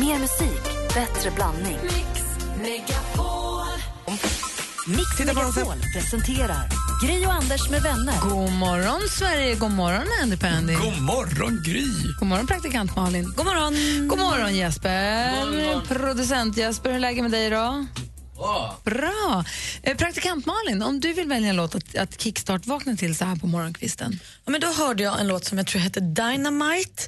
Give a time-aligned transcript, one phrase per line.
[0.00, 0.62] Mer musik,
[0.94, 1.78] bättre blandning.
[1.82, 2.22] Mix
[2.62, 3.66] Megapol.
[4.86, 6.68] Mix Megapol presenterar
[7.04, 8.20] Gri och Anders med vänner.
[8.20, 9.54] God morgon, Sverige.
[9.54, 10.74] God morgon, Andy Pandy.
[10.74, 11.86] God morgon, Gry!
[12.20, 13.32] God morgon, praktikant Malin.
[13.36, 13.74] God morgon,
[14.08, 15.86] God morgon Jesper.
[15.88, 17.86] Producent Jesper, hur är läget med dig idag?
[18.84, 19.44] Bra.
[19.82, 23.36] Eh, praktikant Malin, om du vill välja en låt att, att kickstart-vakna till så här
[23.36, 24.18] på morgonkvisten.
[24.44, 27.02] Ja, men då hörde jag en låt som jag tror hette Dynamite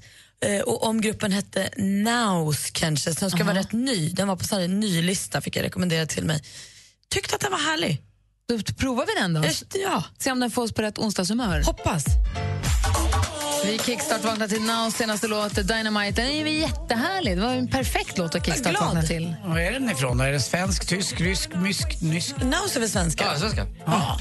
[0.67, 3.47] och om gruppen hette Naus kanske, så den ska Aha.
[3.53, 4.09] vara rätt ny.
[4.11, 6.43] Den var på här ny lista fick jag rekommenderad till mig.
[7.11, 8.03] Tyckte att den var härlig.
[8.49, 9.45] Då provar vi den då.
[9.45, 11.63] Just, ja, Se om den får oss på rätt onsdagshumör.
[11.63, 12.05] hoppas.
[13.65, 16.23] Vi kickstart-vaknar till Now senaste låt, Dynamite.
[16.23, 17.37] Den är ju jättehärlig.
[17.37, 19.35] Det var en perfekt låt att kickstart-vakna till.
[19.45, 20.21] Var är den ifrån?
[20.21, 22.35] Är det svensk, tysk, rysk, mysk, nysk?
[22.43, 23.25] Naus är väl svenska?
[23.25, 23.67] Ja, svenska.
[23.87, 24.19] Ja.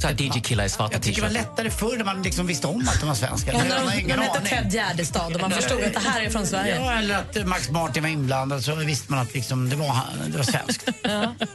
[0.00, 2.66] Så här DJ-killar i svarta Jag tycker det var lättare förr när man liksom visste
[2.66, 3.52] om att de var svenska.
[3.52, 4.40] Ja, man när de, de hette.
[4.48, 6.76] Ted Gärdestad och man förstod att det här är från Sverige.
[6.80, 10.30] Ja, eller att Max Martin var inblandad så visste man att liksom det, var, han-
[10.30, 10.88] det var svenskt.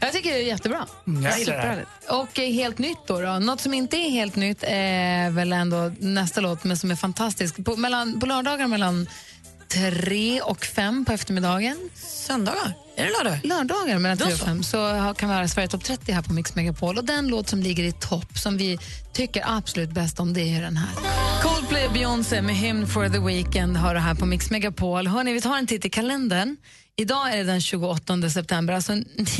[0.00, 0.86] Jag tycker det är jättebra.
[1.06, 2.12] Mm, jag gillar det.
[2.14, 3.38] Och eh, helt nytt då, då.
[3.38, 7.64] Något som inte är helt nytt är väl ändå nästa låt, men som är fantastisk.
[7.64, 9.06] På, mellan, på lördagar mellan
[9.72, 11.76] tre och fem på eftermiddagen.
[11.94, 12.72] Söndagar?
[12.96, 13.40] Är det lördag?
[13.44, 14.44] Lördagar mellan Då tre och så.
[14.44, 16.98] fem så ha- kan vi höra Sverige Topp 30 här på Mix Megapol.
[16.98, 18.78] Och den låt som ligger i topp, som vi
[19.12, 20.88] tycker absolut bäst om, det är den här.
[21.42, 25.06] Coldplay och Beyoncé med Hymn for the Weekend har det här på Mix Megapol.
[25.06, 26.56] Hörrni, vi tar en titt i kalendern.
[26.96, 28.74] Idag är det den 28 september.
[28.74, 28.92] Alltså,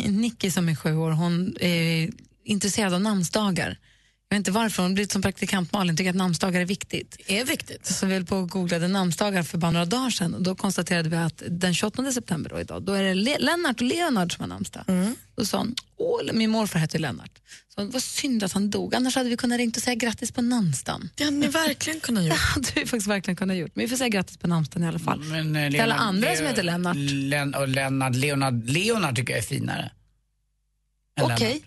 [0.07, 2.11] Nicky som är sju år, hon är
[2.45, 3.77] intresserad av namnsdagar.
[4.33, 7.17] Jag vet inte varför, hon blivit som praktikant Malin, tycker att namnsdagar är viktigt.
[7.27, 7.87] Det är viktigt.
[7.87, 11.09] Så vi höll på och googlade namnsdagar för bara några dagar sedan och då konstaterade
[11.09, 14.43] vi att den 28 september då, idag, då är det Le- Lennart och Leonard som
[14.43, 14.85] har namnsdag.
[15.37, 17.31] Då sa hon, Åh, min morfar hette Lennart.
[17.75, 20.33] Så det var synd att han dog, annars hade vi kunnat ringa och säga grattis
[20.33, 21.11] på namnsdagen.
[21.15, 22.37] Det hade ni verkligen kunnat Det göra.
[22.37, 24.99] hade vi faktiskt verkligen kunnat gjort, men vi får säga grattis på namnsdagen i alla
[24.99, 25.21] fall.
[25.25, 26.97] Men, eh, Till alla andra som Leo- heter Lennart.
[26.99, 29.91] Len, och Lennart, Leonard, Leonard tycker jag är finare.
[31.21, 31.49] Okej.
[31.49, 31.63] Lennart.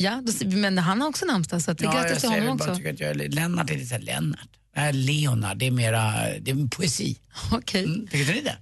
[0.00, 2.74] Ja, då, men han har också namnsdag så att, Ja, grattis till honom också.
[2.74, 4.48] tycker att jag, Lennart är lite Lennart.
[4.74, 7.18] Här Leonard, det är mera, det är en poesi.
[7.52, 7.84] Okej.
[7.84, 8.56] Mm, tycker ni det?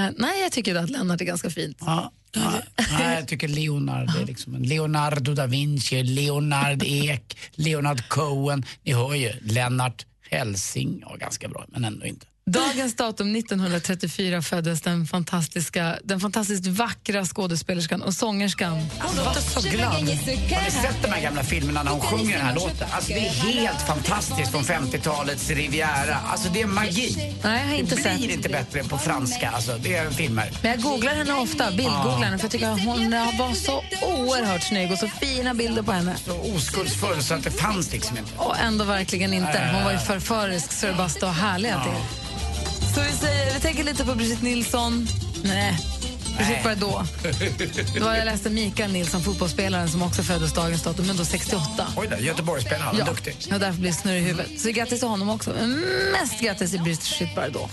[0.00, 1.76] Eh, nej, jag tycker att Lennart är ganska fint.
[1.80, 2.12] Ja.
[2.32, 2.52] ja.
[2.98, 8.64] Nej, jag tycker Leonard är liksom en Leonardo da Vinci, Leonard Ek, Leonard Cohen.
[8.82, 12.26] Ni hör ju, Lennart Helsing, ja ganska bra, men ändå inte.
[12.50, 18.72] Dagens datum 1934 föddes den fantastiska, den fantastiskt vackra skådespelerskan och sångerskan.
[19.00, 19.92] Hon låter så glad.
[19.92, 22.88] Har ni sett de här gamla filmerna när hon sjunger den här låten?
[22.90, 26.16] Alltså det är helt fantastiskt från 50-talets Riviera.
[26.16, 27.34] Alltså det är magi.
[27.44, 28.18] Nej, jag har inte det sett.
[28.18, 30.50] blir inte bättre på franska, alltså det är filmer.
[30.62, 34.62] Men jag googlar henne ofta, bildgooglar henne, för jag tycker att hon var så oerhört
[34.62, 36.16] snygg och så fina bilder på henne.
[36.26, 38.30] Så oskuldsfull så att det fanns liksom inte.
[38.36, 39.70] Och ändå verkligen inte.
[39.74, 42.26] Hon var ju förförisk så det bara stod härlig att det är.
[42.96, 45.08] Så vi, säger, vi tänker lite på Brigitte Nilsson.
[45.44, 45.78] Nej,
[46.36, 47.04] Brigitte var det då.
[47.98, 51.86] Då var jag läste Mikael Nilsson, fotbollsspelaren som också föddes dagens datum, men då 68.
[51.96, 53.36] Oj då, Göteborgsspelare, han är Ja, duktig.
[53.52, 54.60] och därför blir det snurr i huvudet.
[54.60, 55.50] Så grattis till honom också.
[55.60, 57.68] Men mest grattis till Brigitte bara då.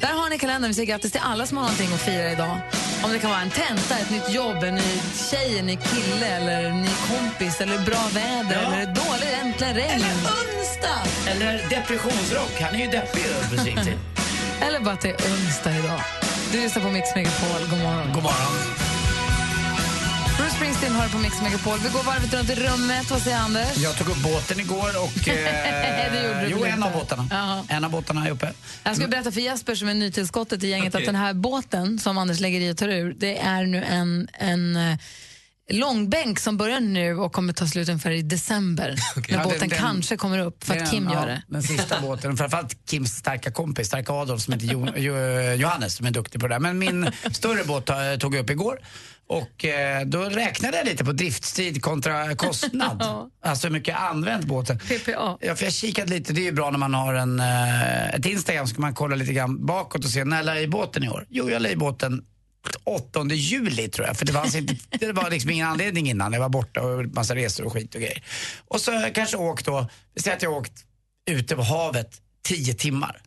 [0.00, 0.68] Där har ni kalendern.
[0.70, 2.58] Vi säger grattis till alla som har någonting att fira idag.
[3.04, 5.00] Om det kan vara en tenta, ett nytt jobb, en ny
[5.30, 8.74] tjej, en ny kille, eller en ny kompis, eller bra väder, Ja.
[8.74, 10.02] eller dåligt äntligen regn.
[10.02, 11.02] Onsdag!
[11.30, 13.22] Eller depressionsrock, han är ju deppig.
[14.66, 16.00] Eller bara att det är onsdag idag.
[16.52, 17.60] Du lyssnar på Mix Megapol.
[17.70, 18.12] God morgon.
[18.14, 18.52] God morgon.
[20.38, 21.78] Bruce Springsteen har på Mix Megapol.
[21.78, 23.10] Vi går varvet runt i rummet.
[23.10, 23.76] Vad säger Anders?
[23.76, 25.28] Jag tog upp båten igår och...
[25.92, 27.28] Eh, Det gjorde du jo, en av båtarna.
[27.30, 27.64] Jaha.
[27.68, 28.52] En av båtarna är uppe.
[28.84, 31.02] Jag ska berätta för Jesper som är nytillskottet i gänget Okej.
[31.02, 34.28] att den här båten som Anders lägger i och tar ur, det är nu en,
[34.32, 34.98] en eh,
[35.70, 38.94] långbänk som börjar nu och kommer ta slut ungefär i december.
[39.16, 41.42] När Ja, båten den- den- kanske kommer upp för att Den- Kim ja, gör det.
[41.48, 42.36] Den sista båten.
[42.36, 45.14] Framförallt Kims starka kompis, starka Adolf, som heter jo, jo,
[45.56, 46.60] Johannes, som är duktig på det där.
[46.60, 47.86] Men min större båt
[48.20, 48.78] tog jag upp igår.
[49.26, 52.96] Och eh, då räknade jag lite på driftstid kontra kostnad.
[53.00, 53.30] Ja.
[53.44, 54.78] Alltså hur mycket jag använt båten.
[54.78, 55.38] PPA.
[55.40, 58.26] Ja, för jag kikade lite, det är ju bra när man har en, eh, ett
[58.26, 61.04] Instagram så kan man kolla lite grann bakåt och se när la jag i båten
[61.04, 61.26] i år?
[61.30, 62.22] Jo, jag la i båten
[62.84, 66.32] 8 juli tror jag, för det, fanns inte, det var liksom ingen anledning innan.
[66.32, 68.24] Jag var borta och massa resor och skit och grejer.
[68.68, 70.84] Och så har jag kanske åkt då, säger att jag har åkt
[71.30, 73.22] ute på havet 10 timmar.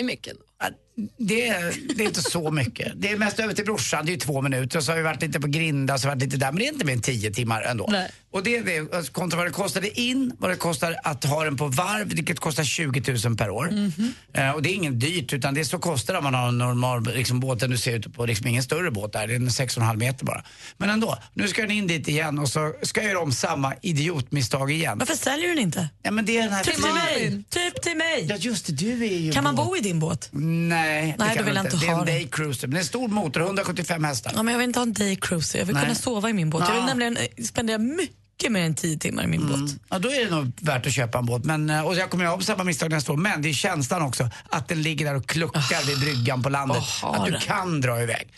[0.00, 0.36] I mycket.
[0.58, 0.70] Ja,
[1.16, 2.92] Det är, det är inte så mycket.
[2.96, 4.78] Det är mest över till brorsan, det är två minuter.
[4.78, 6.52] Och så har vi varit lite på Grinda, så har vi varit lite där.
[6.52, 7.88] Men det är inte mer än tio timmar ändå.
[7.90, 8.10] Nej.
[8.32, 11.56] Och det är det, kontra vad det kostade in, vad det kostar att ha den
[11.56, 13.68] på varv, vilket kostar 20 000 per år.
[13.70, 14.14] Mhm.
[14.32, 16.48] Eh, och det är ingen dyrt, utan det är så kostar det om man har
[16.48, 19.36] en normal liksom, båt, du ser ute på, liksom ingen större båt där, det är
[19.36, 20.44] en 6,5 meter bara.
[20.76, 23.74] Men ändå, nu ska den in dit igen och så ska jag göra om samma
[23.82, 24.98] idiotmisstag igen.
[24.98, 25.88] Varför säljer du den inte?
[26.02, 27.42] Ja, men det är den här Typ till mig!
[27.48, 28.26] Typ till mig!
[28.28, 30.28] Ja just det, du är ju Kan man bo i din båt?
[30.32, 32.12] Nej, det Nej, kan då vill jag inte Det är ha en det.
[32.12, 32.66] day cruiser.
[32.68, 34.32] Men det är en stor motor, 175 hästar.
[34.36, 35.58] Ja, men jag vill inte ha en day cruiser.
[35.58, 35.84] Jag vill Nej.
[35.84, 36.64] kunna sova i min båt.
[36.68, 36.86] Jag vill Ja.
[36.86, 39.80] nämligen eh, spendera mycket mer än 10 timmar i min båt.
[39.88, 41.44] Ja, då är det nog värt att köpa en båt.
[41.44, 43.16] Men, eh, och jag kommer göra om samma misstag nästa år.
[43.16, 46.82] Men det är känslan också att den ligger där och kluckar vid bryggan på landet.
[47.02, 47.40] Har att du den.
[47.40, 48.28] kan dra iväg.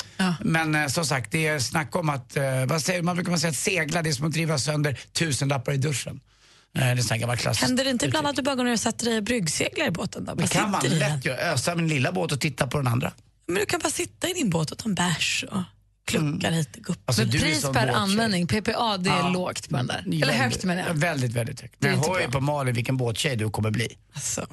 [0.40, 2.36] Men eh, som sagt, det är snack om att,
[2.66, 5.72] vad säger man brukar man säga, att segla det är som att driva sönder tusenlappar
[5.72, 6.20] i duschen.
[6.74, 8.80] Det är en gammal klassisk Händer det inte ibland att du bara går ner och
[8.80, 10.24] sätter dig och bryggseglar i båten?
[10.24, 10.34] Då?
[10.34, 11.38] Det kan man lätt göra.
[11.52, 13.12] Ösa min lilla båt och titta på den andra.
[13.46, 15.62] Men du kan bara sitta i din båt och ta en bärs och
[16.04, 16.80] klucka lite.
[16.80, 16.98] Gupp.
[17.04, 19.28] Alltså, pris per användning, PPA, det är Ja.
[19.28, 19.96] lågt på den där.
[20.02, 20.94] Väldigt- Eller högt menar jag.
[20.94, 21.74] Väldigt, väldigt högt.
[21.78, 23.88] Men jag hör ju på Malin vilken båttjej du kommer bli.
[24.14, 24.46] Alltså,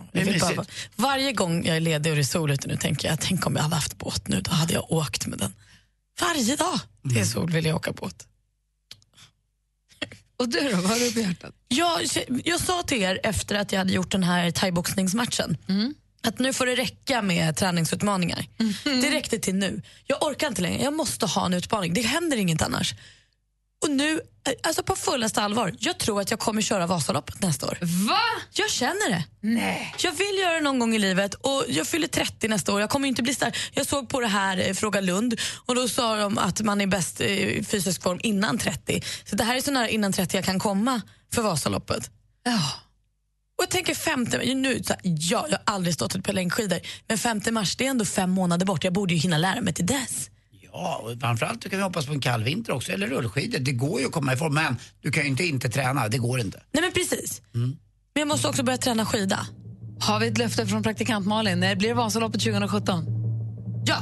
[0.56, 0.66] bara,
[0.96, 3.56] varje gång jag är ledig och det är sol ute nu tänker jag, tänk om
[3.56, 5.54] jag hade haft båt nu, då hade jag åkt med den.
[6.22, 7.22] Varje dag det Mm.
[7.22, 8.26] är sol vill jag åka båt.
[10.40, 11.56] Och du då, vad har du på hjärtat?
[11.68, 12.02] Jag,
[12.44, 15.58] jag sa till er efter att jag hade gjort den här thaiboxningsmatchen
[16.24, 18.46] att nu får det räcka med träningsutmaningar.
[18.84, 19.82] Det räckte till nu.
[20.06, 21.94] Jag orkar inte längre, jag måste ha en utmaning.
[21.94, 22.94] Det händer inget annars.
[23.82, 24.22] Och nu,
[24.64, 27.78] alltså på fullaste allvar, jag tror att jag kommer köra Vasaloppet nästa år.
[27.82, 28.20] Va?
[28.54, 29.24] Jag känner det.
[29.42, 29.96] Nej.
[30.00, 32.82] Jag vill göra det någon gång i livet och jag fyller 30 nästa år.
[32.82, 33.58] Jag kommer inte bli stark.
[33.74, 36.88] Jag såg på det här eh, Fråga Lund och då sa de att man är
[36.88, 39.02] bäst eh, i fysisk form innan 30.
[39.26, 41.02] Så det här är så nära innan 30 jag kan komma
[41.34, 42.12] för Vasaloppet.
[42.44, 42.60] Ja.
[43.58, 44.24] Och jag tänker 5
[44.56, 47.90] nu, så här, ja, jag har aldrig stått på längdskidor, men 5 mars det är
[47.90, 48.84] ändå fem månader bort.
[48.84, 50.30] Jag borde ju hinna lära mig till dess.
[50.74, 53.60] Ja, och framförallt kan vi hoppas på en kall vinter också, eller rullskidor.
[53.60, 56.40] Det går ju att komma ifrån, men du kan ju inte inte träna, det går
[56.40, 56.62] inte.
[56.72, 57.42] Nej men precis.
[57.52, 57.78] Men
[58.14, 59.48] jag måste också börja träna skida.
[60.00, 61.60] Har vi ett löfte från praktikant Malin?
[61.60, 63.06] När blir det Vasaloppet 2017?
[63.86, 63.98] Ja,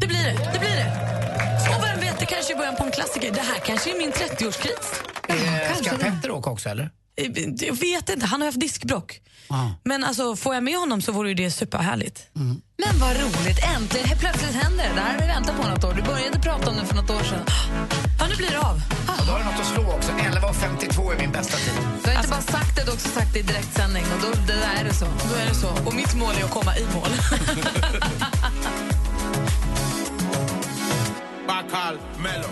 [0.00, 0.50] det blir det.
[0.52, 0.92] Det blir det.
[1.76, 3.32] Och vem vet, det kanske är början på en klassiker.
[3.32, 5.02] Det här kanske är min 30-årskris.
[5.28, 5.34] Eh,
[5.66, 6.04] kanske Ska det.
[6.04, 6.90] Petter åka också eller?
[7.16, 7.30] Eh,
[7.66, 9.20] Jag vet inte, han har haft diskbrock.
[9.48, 9.68] Ah.
[9.84, 12.26] Men alltså, får jag med honom så vore ju det superhärligt.
[12.78, 14.94] Men vad roligt, äntligen, helt plötsligt händer det.
[14.94, 15.94] Det här har vi väntat på något år.
[15.94, 17.44] Du började prata om det för något år sedan.
[18.18, 18.80] Ja, nu blir det av.
[19.20, 20.10] Och då har du något att slå också.
[20.12, 21.72] 11.52 är min bästa tid.
[22.04, 24.04] Du har inte bara sagt det, du har också sagt det i direktsändning.
[24.14, 25.04] Och då, det där är det så.
[25.04, 25.68] Då är det så.
[25.86, 27.08] Och mitt mål är att komma i mål.
[31.56, 32.48] Bacal Mello.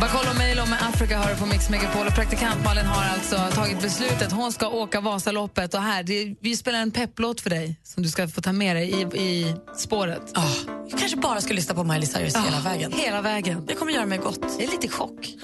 [0.00, 2.06] Bacolo Milo med Africa hör på Mix Megapol.
[2.06, 4.32] Och praktikant Malin har alltså tagit beslutet.
[4.32, 5.74] Hon ska åka Vasaloppet.
[5.74, 8.76] Och här, det, vi spelar en pepplåt för dig som du ska få ta med
[8.76, 10.32] dig i, i spåret.
[10.34, 12.92] Ah, jag kanske bara ska lyssna på Miley Cyrus hela vägen.
[12.92, 13.66] Hela vägen.
[13.66, 14.58] Det kommer göra mig gott.
[14.58, 15.34] Det är lite chock.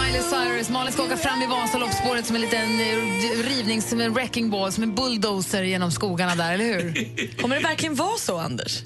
[0.00, 4.14] Miley Cyrus, Malin ska åka fram i Vasaloppsspåret som en liten eh, rivning, som en
[4.14, 7.36] wrecking ball, som en bulldozer genom skogarna där, eller hur?
[7.42, 8.82] Kommer det verkligen vara så, Anders?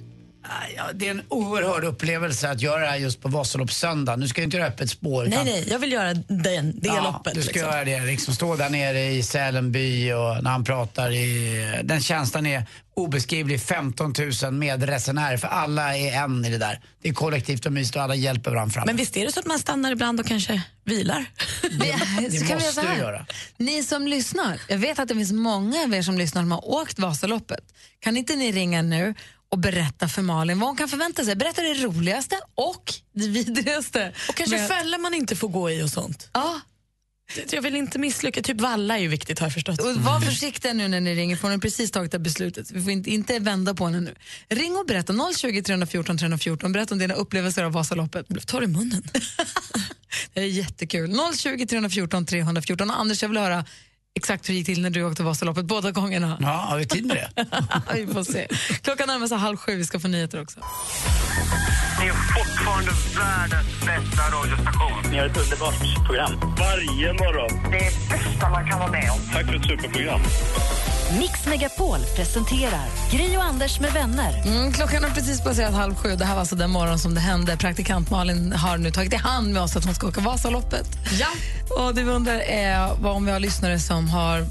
[0.77, 4.17] Ja, det är en oerhörd upplevelse att göra det här just på Vasaloppssöndag.
[4.17, 5.23] Nu ska jag inte göra öppet spår.
[5.25, 7.35] Nej, utan- nej, jag vill göra den, det Ja, loppet.
[7.35, 7.71] du ska liksom.
[7.71, 8.01] göra det.
[8.01, 11.81] Liksom stå där nere i Sälenby och när han pratar i...
[11.85, 13.61] Den känslan är obeskrivlig.
[13.61, 16.81] 15 000 medresenärer för alla är en i det där.
[17.03, 18.87] Det är kollektivt och mysigt och alla hjälper varandra fram.
[18.87, 21.27] Men visst är det så att man stannar ibland och kanske vilar?
[21.63, 21.95] Det,
[22.31, 22.99] det så kan vi måste göra så du här.
[22.99, 23.27] göra.
[23.57, 26.69] Ni som lyssnar, jag vet att det finns många av er som lyssnar som har
[26.71, 27.65] åkt Vasaloppet.
[28.01, 29.15] Kan inte ni ringa nu
[29.53, 31.37] och berätta för Malin vad hon kan förvänta sig?
[31.37, 34.13] Berätta det roligaste och det vidrigaste.
[34.29, 36.29] Och kanske Men- fällor man inte får gå i och sånt.
[36.33, 36.61] Ja,
[37.51, 38.43] Jag vill inte misslyckas.
[38.45, 39.81] Typ valla är ju viktigt har jag förstått.
[39.81, 42.71] och var försiktiga nu när ni ringer för hon har precis tagit det beslutet.
[42.71, 44.15] Vi får inte, inte vända på henne nu.
[44.49, 46.73] Ring och berätta 020 314 314.
[46.73, 48.25] Berätta om dina upplevelser av Vasaloppet.
[48.29, 49.03] Jag blev torr i munnen.
[50.35, 51.17] Det är jättekul.
[51.39, 52.91] 020 314 314.
[52.91, 53.65] Och Anders, jag vill höra
[54.17, 56.39] exakt hur det gick till när du åkte Vasaloppet båda gångerna.
[56.41, 57.45] Ja, har vi tid med det?
[58.07, 58.49] vi får se.
[58.83, 60.61] Klockan närmar sig halv sju, vi ska få nyheter också.
[62.01, 65.11] Ni är fortfarande världens bästa radiostation.
[65.11, 66.33] Ni har ett underbart program.
[66.59, 67.71] Varje morgon.
[67.71, 69.19] Det är bästa man kan vara med om.
[69.33, 70.21] Tack för ett superprogram.
[71.19, 74.43] Mix Megapol presenterar Gri och Anders med vänner.
[74.47, 76.17] Mm, klockan har precis passerat halv sju.
[76.17, 77.57] Det här var alltså den morgon som det hände.
[77.57, 80.87] Praktikant Malin har nu tagit i hand med oss att hon ska åka Vasaloppet.
[81.21, 81.27] Ja.
[81.77, 84.47] Och det vi undrar är vad om vi har lyssnare som har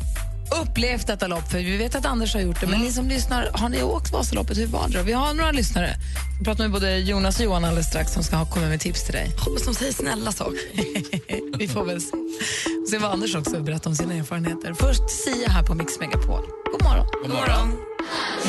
[0.61, 1.51] upplevt detta lopp.
[1.51, 2.67] För vi vet att Anders har gjort det.
[2.67, 4.57] Men ni som lyssnar, har ni åkt Vasaloppet?
[4.57, 5.03] Hur var det?
[5.03, 5.95] Vi har några lyssnare.
[6.39, 9.03] Vi pratar med både Jonas och Johan alldeles strax som ska ha komma med tips
[9.03, 9.31] till dig.
[9.37, 10.59] Hoppas de säger snälla saker.
[11.57, 12.17] Vi får väl se.
[12.83, 14.73] Och se vad Anders också berättar om sina erfarenheter.
[14.73, 16.45] Först Sia här på Mix Megapol.
[16.71, 17.05] God morgon.
[17.23, 17.90] God morgon.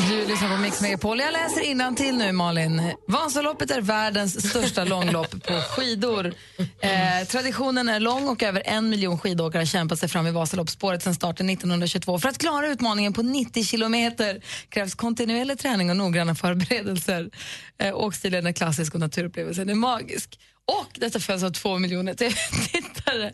[0.09, 1.19] Du lyssnar på Mix Megapol.
[1.19, 2.81] Jag läser till nu, Malin.
[3.07, 6.33] Vasaloppet är världens största långlopp på skidor.
[6.57, 11.03] Eh, traditionen är lång och över en miljon skidåkare har kämpat sig fram i Vasaloppsspåret
[11.03, 12.19] sedan starten 1922.
[12.19, 17.29] För att klara utmaningen på 90 kilometer krävs kontinuerlig träning och noggranna förberedelser.
[17.77, 20.39] Eh, åkstilen är klassisk och naturupplevelsen är magisk.
[20.65, 22.13] Och detta följs av två miljoner
[22.71, 23.33] tittare.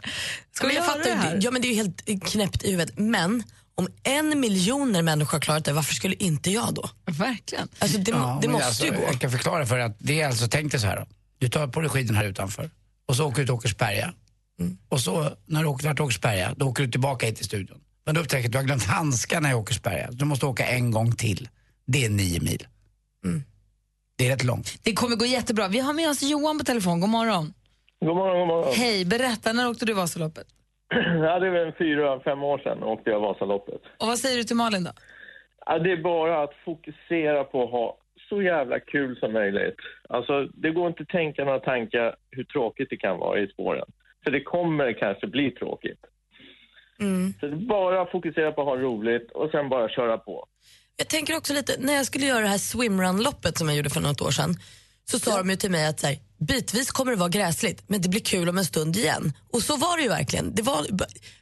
[0.52, 1.40] Ska vi göra det här?
[1.42, 2.98] Ja, men det är ju helt knäppt i huvudet.
[2.98, 3.44] Men
[3.80, 6.90] om en miljoner människor har klarat det, varför skulle inte jag då?
[7.06, 7.68] Verkligen.
[7.80, 9.02] Alltså det, Ja, det måste alltså, ju gå.
[9.02, 11.06] Jag kan förklara för dig att det är alltså, tänk dig så här då.
[11.38, 12.70] Du tar på dig skidorna här utanför
[13.08, 14.14] och så åker du till Åkersberga.
[14.60, 14.78] Mm.
[14.90, 17.78] Och så när du åker till Åkersberga, då åker du tillbaka hit till studion.
[18.06, 20.10] Men då upptäcker du att du har glömt handskarna i Åkersberga.
[20.12, 21.50] Du måste åka en gång till.
[21.88, 22.68] Det är nio mil.
[23.26, 23.44] Mm.
[24.18, 24.80] Det är rätt långt.
[24.82, 25.68] Det kommer gå jättebra.
[25.68, 27.00] Vi har med oss Johan på telefon.
[27.00, 27.54] God morgon.
[28.06, 28.74] God morgon, god morgon.
[28.76, 30.48] Hej, berätta, när åkte du Vasaloppet?
[31.24, 33.82] Ja, det är väl en fyra, fem år sedan åkte jag Vasaloppet.
[33.98, 34.92] Och vad säger du till Malin då?
[35.66, 37.98] Ja, det är bara att fokusera på att ha
[38.30, 39.76] så jävla kul som möjligt.
[40.10, 43.86] Alltså, det går inte att tänka några tankar hur tråkigt det kan vara i spåren.
[44.24, 46.00] För det kommer kanske bli tråkigt.
[47.00, 47.34] Mm.
[47.40, 50.46] Så bara att fokusera på att ha roligt och sen bara köra på.
[50.98, 54.02] Jag tänker också lite, när jag skulle göra det här swimrun-loppet som jag gjorde för
[54.02, 54.56] något år sedan,
[55.12, 58.02] så sa de ju till mig att så här, bitvis kommer det vara gräsligt, men
[58.02, 59.34] det blir kul om en stund igen.
[59.54, 60.56] Och så var det ju verkligen.
[60.56, 60.86] Det var,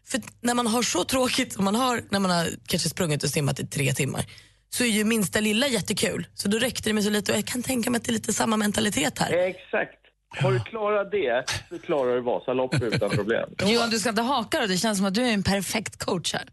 [0.08, 3.30] för när man har så tråkigt som man har när man har kanske sprungit och
[3.30, 4.26] simmat i tre timmar,
[4.70, 6.28] så är ju minsta lilla jättekul.
[6.34, 8.14] Så då räckte det med så lite och jag kan tänka mig att det är
[8.14, 9.32] lite samma mentalitet här.
[9.32, 9.94] Exakt.
[10.30, 13.50] Har du klarat det så klarar du Vasaloppet utan problem.
[13.66, 14.68] Johan, du ska inte haka då.
[14.68, 16.44] Det känns som att du är en perfekt coach här.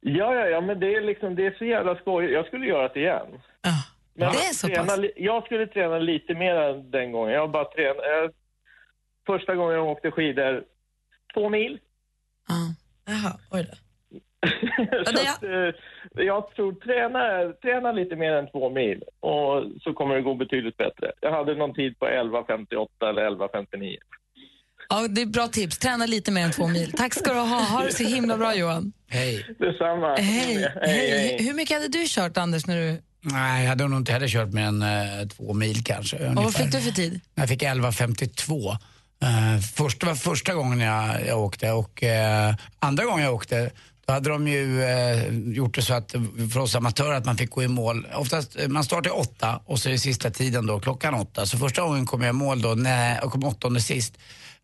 [0.00, 2.24] Ja, ja, ja, men det är liksom, det är så jävla skoj.
[2.24, 3.26] Jag skulle göra det igen.
[3.62, 3.70] Ja.
[4.14, 5.00] Men Det är så träna, pass.
[5.16, 7.34] Jag skulle träna lite mer än den gången.
[7.34, 7.96] Jag bara tränat...
[7.96, 8.30] Jag,
[9.26, 10.64] första gången jag åkte skidor,
[11.34, 11.78] två mil.
[12.48, 12.74] Ja.
[13.06, 13.76] Jaha, oj då.
[15.04, 15.74] så att, eh,
[16.24, 20.76] jag tror träna, träna lite mer än två mil och så kommer det gå betydligt
[20.76, 21.12] bättre.
[21.20, 23.96] Jag hade någon tid på 11.58 eller 11.59.
[24.88, 25.78] Ja, det är bra tips.
[25.78, 26.92] Träna lite mer än två mil.
[26.92, 27.60] Tack ska du ha.
[27.60, 28.92] Ha det så himla bra, Johan.
[29.08, 29.46] Hej.
[29.58, 30.14] Detsamma.
[30.14, 30.72] Hej.
[30.82, 31.36] Hej.
[31.40, 32.66] Hur mycket hade du kört, Anders?
[32.66, 33.02] När du...
[33.22, 36.28] Nej, jag hade nog inte heller kört mer än eh, två mil kanske.
[36.28, 37.20] Och vad fick du för tid?
[37.34, 38.70] Jag fick 11.52.
[39.24, 43.70] Uh, först, det var första gången jag, jag åkte och eh, andra gången jag åkte
[44.06, 46.14] då hade de ju eh, gjort det så att
[46.52, 48.06] för oss amatörer att man fick gå i mål.
[48.14, 51.46] Oftast, eh, man startar åtta och så är sista tiden då klockan åtta.
[51.46, 54.18] Så första gången kom jag i mål då, nej, jag kom åttonde sist.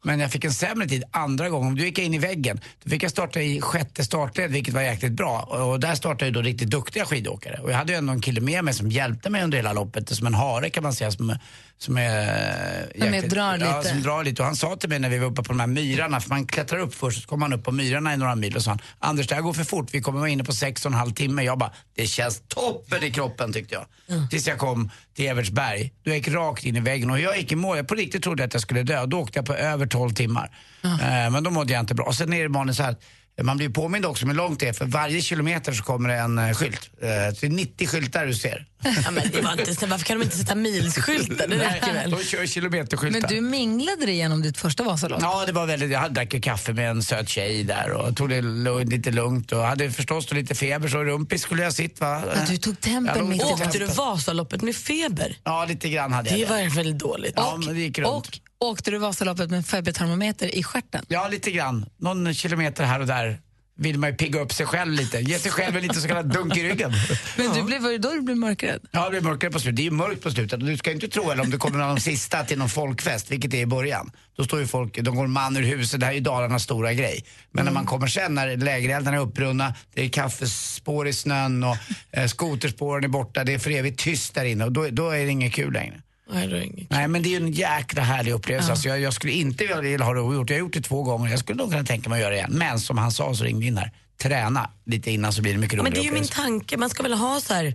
[0.04, 1.74] Men jag fick en sämre tid andra gången.
[1.74, 2.60] Då gick jag in i väggen.
[2.84, 5.40] Då fick jag starta i sjätte startled, vilket var jäkligt bra.
[5.40, 7.60] Och där startade ju då riktigt duktiga skidåkare.
[7.62, 10.16] Och jag hade ju ändå en kille med mig som hjälpte mig under hela loppet.
[10.16, 11.10] Som en hare kan man säga.
[11.10, 11.36] Som,
[11.78, 12.88] som är...
[12.98, 13.88] Som är- jäkligt- drar Ja, lite.
[13.88, 14.42] som drar lite.
[14.42, 16.46] Och han sa till mig när vi var uppe på de här myrarna, för man
[16.46, 18.78] klättrar upp först, så kommer man upp på myrarna i några mil och sa han,
[18.98, 21.10] Anders det här går för fort, vi kommer vara inne på sex och en halv
[21.12, 21.42] timme.
[21.42, 24.30] Jag bara, det känns toppen i kroppen tyckte jag.
[24.30, 25.92] Tills jag kom till Evertsberg.
[26.04, 27.76] Då gick jag rakt in i väggen och jag gick i mål.
[27.76, 29.06] Jag på riktigt trodde att jag skulle dö.
[29.06, 30.50] Då åkte jag på över 12 timmar.
[30.84, 32.06] Eh, men då mådde jag inte bra.
[32.06, 32.96] Och sen är det vanligt så här,
[33.42, 34.72] man blir påmind också om hur långt det är.
[34.72, 36.90] För varje kilometer så kommer det en eh, skylt.
[37.02, 38.66] Eh, så det är 90 skyltar du ser.
[38.84, 41.46] Ja, men det var inte, så- varför kan de inte sätta milsskyltar?
[41.48, 42.10] Det räcker väl?
[42.10, 43.20] De kör kilometerskyltar.
[43.20, 45.22] Men du minglade det genom ditt första Vasalopp?
[45.22, 48.28] Ja, det var väldigt, jag hade drack kaffe med en söt tjej där och tog
[48.28, 48.42] det
[48.84, 52.22] lite lugnt och hade förstås lite feber så rumpis skulle jag sitt va.
[52.34, 53.96] Ja, du tog tempen mitt i Åkte du loppet.
[53.96, 55.36] Vasaloppet med feber?
[55.44, 56.68] Ja, lite grann hade jag Det det.
[56.68, 57.32] var väl dåligt?
[57.36, 58.08] Ja, men det gick runt.
[58.08, 58.28] Och
[58.68, 61.04] åkte du Vasaloppet med febertermometer i stjärten?
[61.08, 61.86] Ja, lite grann.
[62.00, 63.38] Någon kilometer här och där
[63.78, 65.18] vill man ju pigga upp sig själv lite.
[65.18, 66.92] Ge sig själv en lite så kallad dunk i ryggen.
[67.36, 68.80] Men du blev, var det då du blev mörkrädd?
[68.90, 69.76] Ja, det blir mörkare på slutet.
[69.76, 70.60] Det är ju mörkt på slutet.
[70.60, 73.50] Du ska ju inte tro, eller om du kommer någon sista till någon folkfest, vilket
[73.50, 74.10] det är i början.
[74.36, 76.92] Då står ju folk, de går man ur huset, det här är ju Dalarnas stora
[76.92, 77.24] grej.
[77.52, 81.76] Men när man kommer sen, när lägereldarna är uppbrunna, det är kaffespår i snön och
[82.10, 85.24] eh, skoterspåren är borta, det är för evigt tyst där inne och då, då är
[85.24, 86.02] det inget kul längre.
[86.30, 86.90] Nej, det var inget.
[86.90, 88.70] Nej men det är ju en jäkla härlig upplevelse.
[88.70, 90.50] Alltså, jag, jag skulle inte vilja ha det ogjort.
[90.50, 91.30] Jag har gjort det två gånger.
[91.30, 92.52] Jag skulle nog kunna tänka mig att göra det igen.
[92.52, 93.92] Men som han sa så ringde in här.
[94.22, 96.90] Träna lite innan så blir det mycket Men roligare det är ju min tanke, man
[96.90, 97.74] ska väl ha så här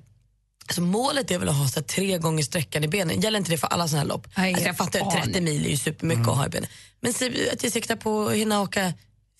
[0.67, 3.21] Alltså målet är väl att ha så här tre gånger sträckan i benen.
[3.21, 4.27] Gäller inte det för alla såna här lopp?
[4.37, 5.23] Nej, alltså jag fattar, fan.
[5.23, 6.69] 30 mil är ju supermycket att ha i benen.
[7.01, 7.13] Men
[7.53, 8.93] att jag siktar på att hinna åka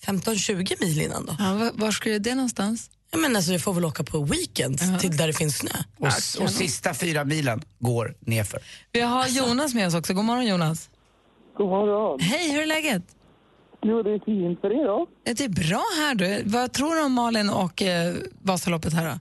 [0.06, 1.36] 15-20 mil innan då.
[1.40, 2.90] Ja, var, var skulle det någonstans?
[3.14, 5.70] Ja, men alltså jag får väl åka på weekends till där det finns snö.
[6.00, 8.60] Och, och sista fyra milen går nerför.
[8.92, 10.14] Vi har Jonas med oss också.
[10.14, 10.90] God morgon Jonas.
[11.58, 12.20] God morgon.
[12.20, 13.04] Hej, hur är läget?
[13.82, 15.08] Jo, det är fint för er då.
[15.24, 16.44] Det är bra här du.
[16.46, 19.20] Vad tror du om Malin och eh, Vasaloppet här då?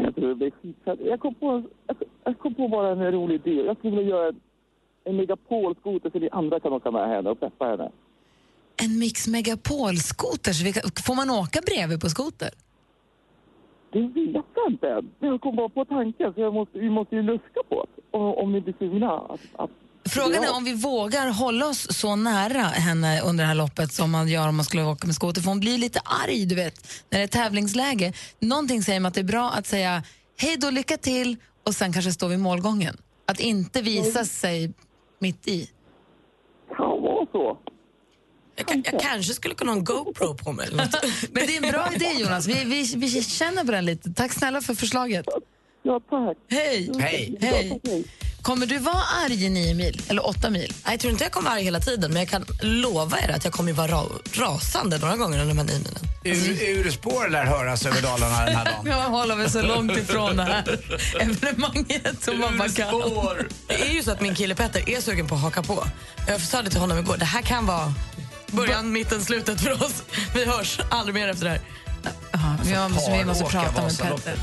[0.00, 0.98] Jag tror det blir skitfett.
[1.04, 3.62] Jag kom på, jag, jag kom på bara en rolig idé.
[3.66, 4.40] Jag skulle vilja göra en,
[5.04, 7.90] en megapolskoter så ni andra kan åka med henne och peppa henne.
[8.82, 10.52] En Mix Megapol-skoter.
[11.02, 12.50] Får man åka bredvid på skoter?
[13.92, 15.10] Det vet jag inte än.
[15.20, 17.86] Jag kom bara på tanken så jag måste, vi måste ju luska på.
[18.10, 19.70] Om, om ni blir sugna att, att
[20.08, 24.10] Frågan är om vi vågar hålla oss så nära henne under det här loppet som
[24.10, 25.40] man gör om man skulle åka med skoter.
[25.40, 28.12] För hon blir lite arg, du vet, när det är tävlingsläge.
[28.40, 30.02] Någonting säger mig att det är bra att säga
[30.36, 32.96] hej då, lycka till och sen kanske stå vid målgången.
[33.26, 34.72] Att inte visa sig
[35.18, 35.70] mitt i.
[36.76, 37.58] kan vara så.
[38.60, 40.94] Jag, kan, jag kanske skulle kunna ha en GoPro på mig eller något.
[41.32, 44.12] Men det är en bra idé Jonas, vi, vi, vi känner på den lite.
[44.12, 45.26] Tack snälla för förslaget.
[45.82, 46.36] Ja, tack.
[46.50, 46.92] Hej!
[46.98, 47.38] Hej.
[47.40, 47.80] Hej!
[48.42, 50.74] Kommer du vara arg i nio mil, eller åtta mil?
[50.84, 53.30] Nej, Jag tror inte jag kommer vara arg hela tiden, men jag kan lova er
[53.30, 56.02] att jag kommer vara ra rasande några gånger under de här nio milen.
[56.24, 58.86] Ur, urspår lär höras över Dalarna den här dagen.
[59.00, 60.64] Jag håller mig så långt ifrån det här
[61.20, 63.00] evenemanget som man bara kan.
[63.66, 65.84] Det är ju så att min kille Petter är sugen på att haka på.
[66.28, 67.94] Jag sa det till honom igår, det här kan vara
[68.52, 70.02] början, mitten, slutet för oss.
[70.34, 71.60] Vi hörs aldrig mer efter det här.
[72.32, 72.56] Ja,
[72.88, 74.34] vi, måste, vi måste prata med Petter.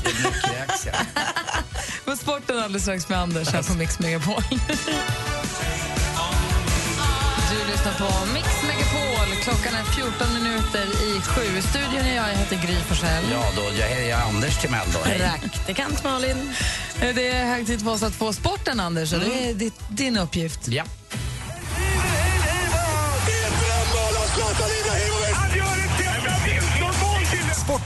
[2.06, 4.42] Och sporten alldeles strax med Anders här på Mix Megapol.
[7.50, 9.36] Du lyssnar på Mix Megapol.
[9.42, 11.62] Klockan är 14 minuter i sju.
[11.62, 13.24] Studion är jag, jag heter Gry Forssell.
[13.32, 14.98] Ja, då, jag är jag Anders Timell då.
[14.98, 16.52] Praktikant Malin.
[17.00, 19.12] Det är hög tid för oss att få sporten, Anders.
[19.12, 20.68] och Det är ditt, din uppgift.
[20.68, 20.84] Ja.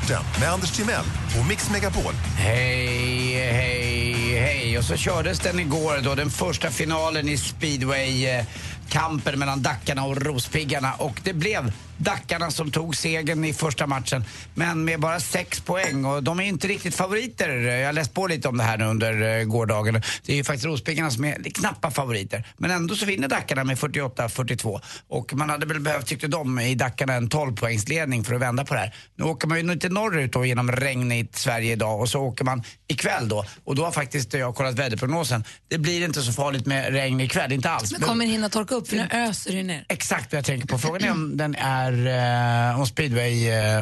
[0.03, 1.05] Sporten med Anders Timell
[1.41, 2.15] och Mix Megapol.
[2.37, 4.79] Hej, hej, hej.
[4.79, 8.45] Och så kördes den igår då, den första finalen i speedway eh,
[8.89, 14.25] kampen mellan Dackarna och Rospiggarna och det blev Dackarna som tog segern i första matchen
[14.55, 17.49] men med bara sex poäng och de är inte riktigt favoriter.
[17.49, 20.03] Jag har läst på lite om det här nu under eh, gårdagen.
[20.27, 23.79] Det är ju faktiskt Rospiggarna som är knappa favoriter men ändå så vinner Dackarna med
[23.79, 28.41] 48-42 och man hade väl behövt, tyckte de, i Dackarna en 12 poängsledning för att
[28.41, 28.95] vända på det här.
[29.17, 32.63] Nu åker man ju inte norrut då genom regnigt Sverige idag och så åker man
[32.87, 35.45] ikväll då och då har faktiskt jag kollat väderprognosen.
[35.69, 37.93] Det blir inte så farligt med regn ikväll, inte alls.
[37.93, 39.85] Men kommer hinna torka upp, för nu öser det ner.
[39.89, 40.79] Exakt vad jag tänker på.
[40.79, 43.77] Frågan är om den är, eh, om speedway eh,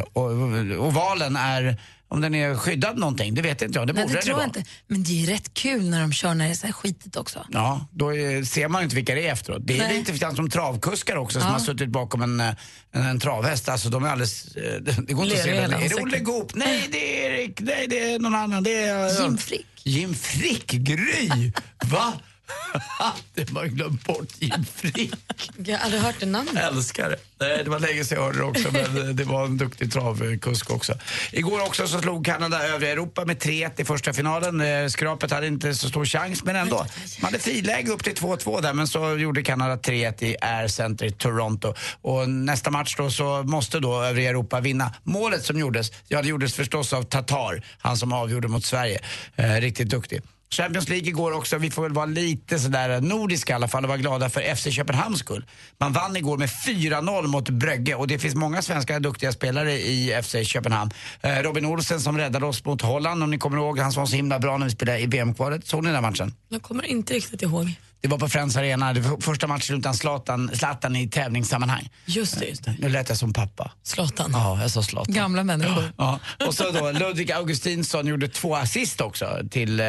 [1.37, 1.77] är,
[2.09, 3.35] om den är skyddad någonting.
[3.35, 3.87] Det vet inte jag.
[3.87, 4.65] Det Nej, borde det den ju tror jag inte.
[4.87, 7.17] Men det är ju rätt kul när de kör när det är så här skitigt
[7.17, 7.47] också.
[7.51, 9.63] Ja, då är, ser man ju inte vilka det är efteråt.
[9.65, 9.99] Det är Nej.
[9.99, 11.53] lite grann som travkuskar också som Ja.
[11.53, 12.57] har suttit bakom en, en,
[12.93, 13.69] en travhäst.
[13.69, 15.85] Alltså de är alldeles, eh, det det går inte att se det hela är.
[15.85, 15.95] Är det.
[16.03, 16.55] Olle Goop?
[16.55, 17.61] Nej, det är Erik.
[17.61, 18.63] Nej, det är någon annan.
[18.63, 19.67] Det är Jim Frick.
[19.85, 21.53] Jim Frick, Gry!
[21.85, 22.13] Va?
[23.35, 24.29] det har jag glömt bort.
[24.39, 25.13] Jim Frick.
[25.57, 26.57] Jag har aldrig hört det namnet.
[26.57, 27.17] Älskar det.
[27.41, 30.71] Nej, det var länge sedan jag hörde det också, men det var en duktig travkusk
[30.71, 30.95] också.
[31.33, 34.61] Igår också så slog Kanada övriga Europa med 3-1 i första finalen.
[34.61, 36.77] Eh, Skrapet hade inte så stor chans, men ändå.
[36.77, 41.07] Man hade friläge upp till 2-2 där, men så gjorde Kanada 3-1 i Air Center
[41.07, 41.75] i Toronto.
[42.03, 44.95] Och nästa match då så måste då övriga Europa vinna.
[45.03, 49.01] Målet som gjordes, ja det gjordes förstås av Tatar, han som avgjorde mot Sverige.
[49.37, 50.23] Eh, riktigt duktig.
[50.55, 53.89] Champions League igår också, vi får väl vara lite sådär nordiska i alla fall och
[53.89, 55.47] vara glada för FC Köpenhamns skull.
[55.79, 60.23] Man vann igår med 4-0 mot Brögge och det finns många svenska duktiga spelare i
[60.23, 60.91] FC Köpenhamn.
[61.21, 64.07] Eh, Robin Olsen som räddade oss mot Holland, om ni kommer ihåg, han som var
[64.07, 65.67] så himla bra när vi spelade i VM-kvalet.
[65.67, 66.35] Såg ni den matchen?
[66.49, 67.75] Jag kommer inte riktigt ihåg.
[68.01, 71.91] Det var på Friends Arena, det första matchen utan Zlatan, Zlatan i tävlingssammanhang.
[72.07, 72.75] Just det, just det.
[72.79, 73.73] Nu lät jag som pappa.
[73.83, 74.31] Zlatan.
[74.33, 75.15] Ja, jag sa Zlatan.
[75.15, 75.93] Gamla människor.
[75.97, 76.19] Ja.
[76.47, 79.87] Och så då, Ludvig Augustinsson gjorde två assist också till eh,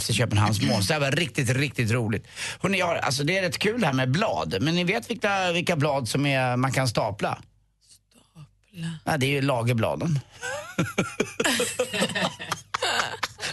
[0.00, 0.82] FC Köpenhamns mål.
[0.82, 2.26] Så det var riktigt, riktigt roligt.
[2.60, 4.56] Hörrni, jag alltså det är rätt kul här med blad.
[4.60, 7.38] Men ni vet vilka, vilka blad som är, man kan stapla?
[8.76, 8.98] Stapla?
[9.04, 10.20] Ja, det är ju lagerbladen.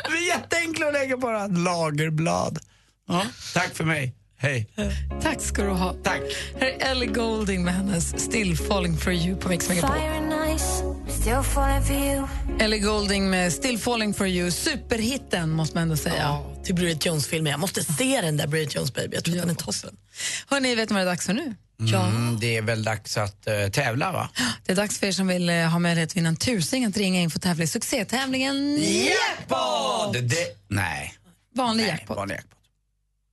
[0.03, 1.47] det är jätteenkla att lägga bara.
[1.47, 2.59] Lagerblad.
[3.07, 4.13] Ja, tack för mig.
[4.37, 4.67] Hej.
[5.21, 5.93] Tack ska du ha.
[6.03, 6.21] Tack.
[6.59, 9.95] Här är Ellie Golding med hennes Still falling for you på Mix Megapol.
[12.59, 16.15] Ellie Golding med Still falling for you, superhitten måste man ändå säga.
[16.17, 17.51] Ja, till Bridget Jones-filmen.
[17.51, 19.15] Jag måste se den där Bridget Jones baby.
[19.15, 19.97] Jag tror att den är toppen.
[20.47, 21.55] Hörni, vet ni vad det är dags för nu?
[21.79, 24.29] Mm, det är väl dags att eh, tävla va?
[24.65, 26.97] Det är dags för er som vill eh, ha möjlighet att vinna en tusing att
[26.97, 30.13] ringa in för tävla i succétävlingen Jackpot!
[30.13, 31.13] Det, nej.
[31.55, 32.17] Vanlig nej, jackpot.
[32.17, 32.57] vanlig jackpot.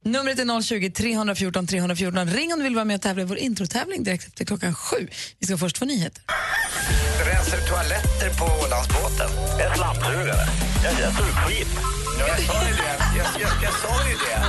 [0.05, 2.29] Numret är 020 314 314.
[2.29, 5.09] Ring om du vill vara med och tävla i vår introtävling direkt efter klockan sju.
[5.39, 6.23] Vi ska först få nyheter.
[7.27, 9.31] Rensar du toaletter på Ålandsbåten?
[9.61, 10.47] Är slamsugare.
[10.85, 11.69] Jag, jag suger skit.
[12.19, 12.99] Ja, jag sa ju det.
[13.17, 14.43] Jag, jag, jag sa ju det.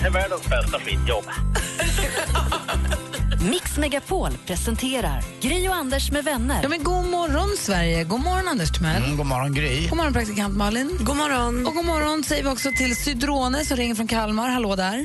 [0.00, 1.24] Det är världens bästa skitjobb.
[3.50, 6.60] Mix Megapol presenterar Gry och Anders med vänner.
[6.62, 8.04] Ja, men god morgon, Sverige.
[8.04, 9.02] God morgon, Anders Timell.
[9.04, 9.88] Mm, god morgon, Gry.
[9.88, 10.88] God morgon, praktikant Malin.
[11.08, 11.66] God morgon.
[11.66, 14.48] Och god morgon säger vi också till Sydrone som ringer från Kalmar.
[14.56, 14.98] Hallå där.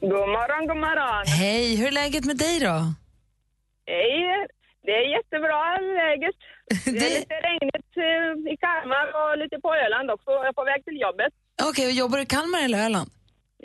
[0.00, 1.24] God morgon, god morgon.
[1.26, 2.76] Hej, hur är läget med dig då?
[3.92, 4.20] Hej.
[4.86, 5.62] Det är jättebra
[6.00, 6.38] läget.
[6.84, 10.30] Det är Det- lite regnigt eh, i Kalmar och lite på Öland också.
[10.30, 11.32] Jag är på väg till jobbet.
[11.70, 13.10] Okej, och jobbar du i Kalmar eller Öland?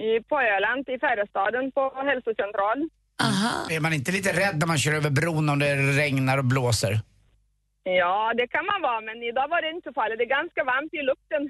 [0.07, 2.79] I, på Öland, i Färjestaden på hälsocentral.
[3.23, 3.67] Aha.
[3.69, 6.99] Är man inte lite rädd när man kör över bron om det regnar och blåser?
[7.83, 10.17] Ja, det kan man vara, men idag var det inte så farligt.
[10.19, 11.43] Det är ganska varmt i luften.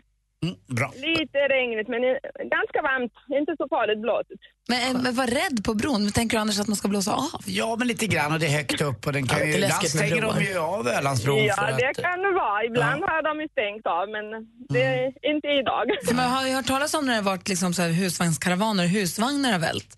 [0.45, 0.91] Mm, bra.
[0.95, 2.17] Lite regnigt, men eh,
[2.57, 3.13] ganska varmt.
[3.39, 4.41] Inte så farligt blåsigt.
[4.69, 6.03] Men, eh, men var rädd på bron.
[6.03, 7.41] Men tänker du annars att man ska blåsa av?
[7.45, 9.87] Ja, men lite grann och det är högt upp och den kan Ja, ju, ibland
[9.89, 12.01] stänger de ju av Ölandsbron för Ja, det att...
[12.07, 12.63] kan det vara.
[12.63, 14.25] Ibland har de ju stängt av, men
[14.69, 15.85] det är inte idag.
[16.07, 18.85] För man har ju hört talas om när det har varit liksom så här husvagnskaravaner,
[18.87, 19.97] husvagnar har vält.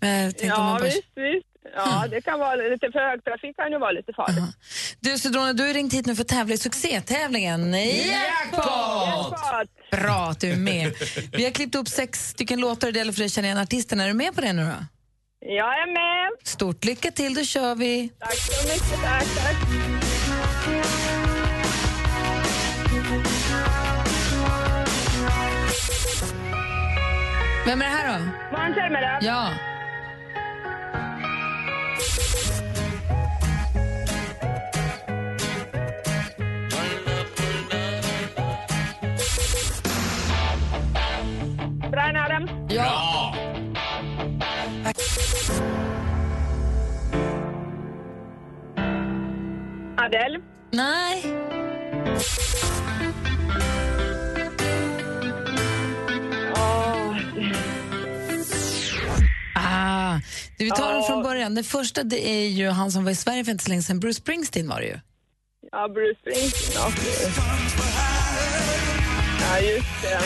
[0.00, 1.44] Men jag tänkte om man Ja, bara- visst, visst.
[1.76, 4.44] Ja, det kan vara lite för hög trafik kan ju vara lite farligt.
[5.00, 8.64] Du Sidrone, du har ringt hit nu för att tävla i succétävlingen Jackpot!
[8.66, 9.70] Jackpot!
[9.90, 10.92] Bra att du är med.
[11.32, 13.58] Vi har klippt upp sex stycken låtar och det gäller för dig att känna igen
[13.58, 14.00] artisten.
[14.00, 14.84] Är du med på det nu då?
[15.40, 16.46] Jag är med.
[16.46, 18.10] Stort lycka till, då kör vi.
[18.18, 19.02] Tack så mycket.
[19.02, 19.56] Tack, tack.
[27.66, 28.24] Vem är det här då?
[28.56, 28.76] Måns.
[29.20, 29.67] Ja.
[50.08, 50.40] Adele.
[50.72, 51.22] Nej.
[59.54, 60.18] Ah.
[60.58, 61.06] Du, vi tar den Ja.
[61.06, 61.54] från början.
[61.54, 64.00] Den första det är ju han som var i Sverige för inte så länge sedan.
[64.00, 64.98] Bruce Springsteen var det ju.
[65.72, 66.92] ja, Bruce Springsteen.
[69.40, 70.20] Ja, just det.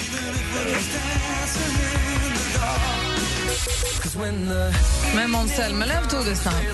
[5.15, 6.67] Men Måns Zelmerlöw tog det snabbt.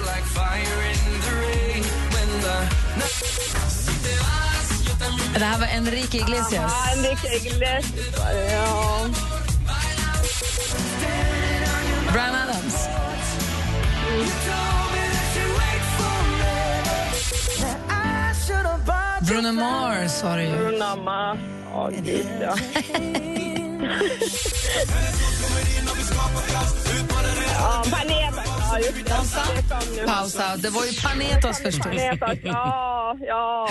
[5.38, 6.52] Det här var Enrique Iglesias.
[6.52, 9.06] Ja, Enrique Iglesias var det, ja.
[12.12, 12.88] Brian Adams.
[19.20, 20.56] Bruno Mars var det ju.
[20.56, 21.38] Bruno Mars.
[21.72, 22.54] Ja, gud, ja.
[27.60, 28.48] Ja, Panetas.
[28.72, 29.04] Ja, just
[29.96, 30.06] det.
[30.06, 30.56] Pausa.
[30.56, 31.84] Det var ju Panetos förstås.
[31.84, 33.68] Panetas, ja, ja.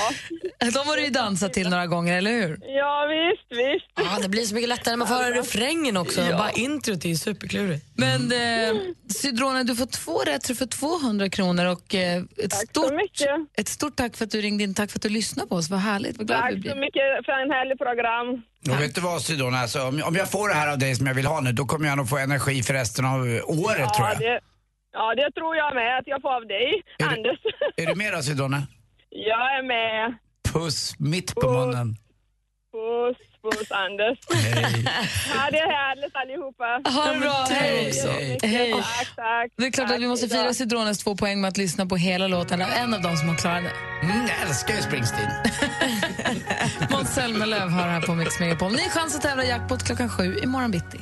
[0.60, 2.60] De har du ju dansat till några gånger, eller hur?
[2.78, 3.86] Ja, visst, visst.
[3.96, 6.22] Ja, det blir så mycket lättare när man får höra refrängen också.
[6.32, 7.86] Bara introt är ju superklurigt.
[7.96, 8.82] Men eh,
[9.22, 12.66] Sydrone, du får två rätt så du får 200 kronor och eh, ett, Tack så
[12.82, 13.30] stort, mycket.
[13.58, 14.74] ett stort tack för att du ringde in.
[14.74, 15.70] Tack för att du lyssnade på oss.
[15.70, 16.18] Vad härligt.
[16.18, 16.72] Vad glad Tack vi blir.
[16.72, 18.44] så mycket för en härlig program.
[18.72, 21.08] Och vet du vad Sidon, alltså, om, om jag får det här av dig som
[21.08, 24.08] jag vill ha nu, då kommer jag nog få energi för resten av året tror
[24.08, 24.20] Ja jag.
[24.20, 24.40] det,
[24.94, 27.40] ja, det tror jag med att jag får av dig, Är du- Anders.
[27.78, 28.62] Är du med då Sidone?
[29.10, 30.18] Jag är med.
[30.54, 31.96] Puss mitt på munnen.
[32.72, 33.18] Puss,
[33.52, 34.18] puss, Anders.
[34.34, 34.84] Hej.
[35.34, 36.90] Ja, det är härligt allihopa.
[36.90, 37.48] Ha det bra.
[37.50, 37.92] Hej.
[38.44, 38.72] Hej.
[38.72, 39.52] Tack, tack.
[39.58, 42.28] Det är klart att vi måste fira Sidrones två poäng med att lyssna på hela
[42.28, 44.06] låten av en av dem som har klarat det.
[44.06, 45.32] Mm, jag älskar ju Springsteen.
[46.92, 48.72] Måns Zelmerlöw har här på Mix Megapol.
[48.72, 51.00] Ny chans att tävla jackpot klockan sju imorgon bitti.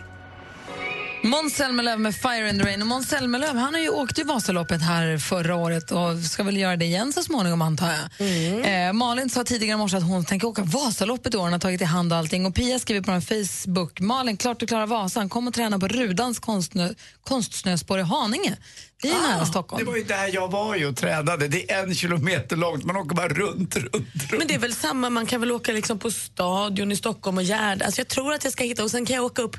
[1.26, 2.82] Måns Zelmerlöw med Fire in the Rain.
[2.82, 6.58] Och Måns Zelmerlöw han har ju åkt ju Vasaloppet här förra året och ska väl
[6.58, 8.88] göra det igen så småningom antar jag.
[8.88, 11.42] Eh, Malin sa tidigare i morse att hon tänker åka Vasaloppet i år.
[11.44, 12.46] Hon har tagit i hand och allting.
[12.46, 14.00] Och Pia skriver på en Facebook.
[14.00, 15.30] Malin, klart du klarar Vasan.
[15.30, 16.90] Kom och träna på Rudans konstnö,
[17.24, 18.58] konstsnöspår i Haninge.
[19.02, 19.86] Det är ju nära Stockholm.
[19.86, 21.48] Det var ju där jag var ju och tränade.
[21.48, 24.32] Det är en kilometer långt, man åker bara runt, runt, runt.
[24.32, 27.44] Men det är väl samma, man kan väl åka liksom på Stadion i Stockholm och
[27.44, 27.82] Gärd.
[27.82, 29.58] Alltså jag tror att jag ska hitta och sen kan jag åka upp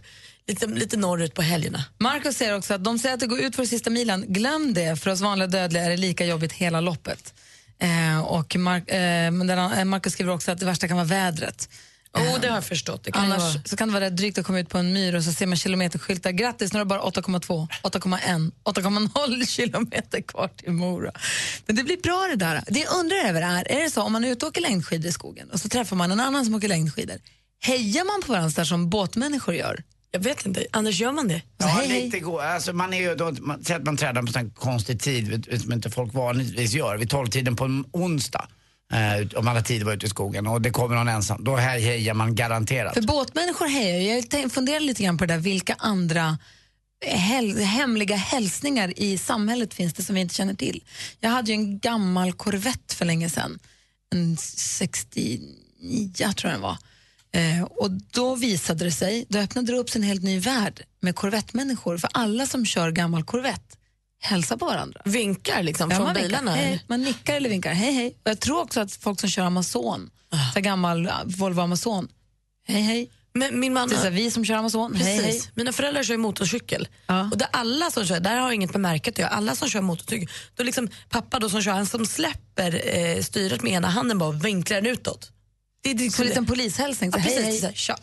[0.49, 1.85] lite, lite norrut på helgerna.
[1.99, 4.25] Marcus säger också att de säger att det går ut för sista milen.
[4.29, 7.35] Glöm det, för oss vanliga dödliga är det lika jobbigt hela loppet.
[7.79, 11.69] Eh, och Mar- eh, eh, Marcus skriver också att det värsta kan vara vädret.
[12.15, 13.05] Oh, det har jag förstått.
[13.05, 13.63] Det kan Annars vara.
[13.65, 15.47] så kan det vara rätt drygt att komma ut på en myr och så ser
[15.47, 16.31] man kilometerskyltar.
[16.31, 21.13] Grattis, nu är det bara 8,2, 8,1, 8,0 kilometer kvar till Mora.
[21.67, 22.63] Men det blir bra det där.
[22.67, 25.07] Det jag undrar över är, är det så om man är ute och åker längdskidor
[25.09, 27.17] i skogen och så träffar man en annan som åker längdskidor,
[27.61, 29.83] hejar man på varandra som båtmänniskor gör?
[30.17, 30.67] Jag vet inte.
[30.73, 31.39] Anders, gör man det?
[31.39, 32.41] Så, Ja, hej, lite gå.
[32.41, 35.73] Alltså, man är ju då, man, säg att man tränar på sån konstig tid som
[35.73, 36.97] inte folk vanligtvis gör.
[36.97, 38.49] Vid tolvtiden på en onsdag.
[38.93, 41.45] Eh, om alla tider var ute i skogen och det kommer någon ensam.
[41.45, 42.95] Då här hejar man garanterat.
[42.95, 44.39] För båtmänniskor hejar ju.
[44.43, 46.39] Jag funderar lite grann på det där, vilka andra
[47.07, 50.85] häl- hemliga hälsningar i samhället finns det som vi inte känner till.
[51.21, 53.59] Jag hade ju en gammal Corvette för länge sedan,
[54.15, 55.41] en 69
[56.17, 56.77] tror jag den var.
[57.37, 60.83] Eh, och då visade det sig, då öppnade det upp sig en helt ny värld
[61.01, 61.99] med Corvette-människor.
[61.99, 63.77] För alla som kör gammal Corvette
[64.21, 65.01] hälsar på varandra.
[65.05, 66.55] Vinkar liksom Ja, från man, bilarna?
[66.55, 68.09] hej, man nickar eller vinkar, hej hej.
[68.25, 70.53] Och jag tror också att folk som kör Amazon, Ah.
[70.55, 72.09] så gammal ja, Volvo Amazon,
[72.69, 73.11] hej hej.
[73.35, 73.89] Men min man...
[73.89, 75.45] Det är så vi som kör Amazon, hej Precis.
[75.45, 75.53] hej.
[75.55, 76.89] Mina föräldrar kör motorcykel.
[77.07, 77.29] Ja.
[77.33, 79.81] Och där alla som kör, där har inget med märket att göra, alla som kör
[79.81, 84.19] motorcykel, då liksom pappa då som kör, han som släpper eh, styret med ena handen
[84.19, 85.33] bara vinklar den utåt.
[85.95, 87.61] Det är Så liksom en liten polishälsning, så Ja, hej precis, hej.
[87.61, 87.97] så här, tja.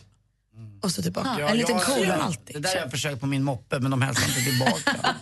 [0.82, 1.36] och så tillbaka.
[1.38, 2.06] Ja, en liten cool.
[2.06, 5.14] jag- Det där har jag försökt på min moppe men de hälsar inte tillbaka.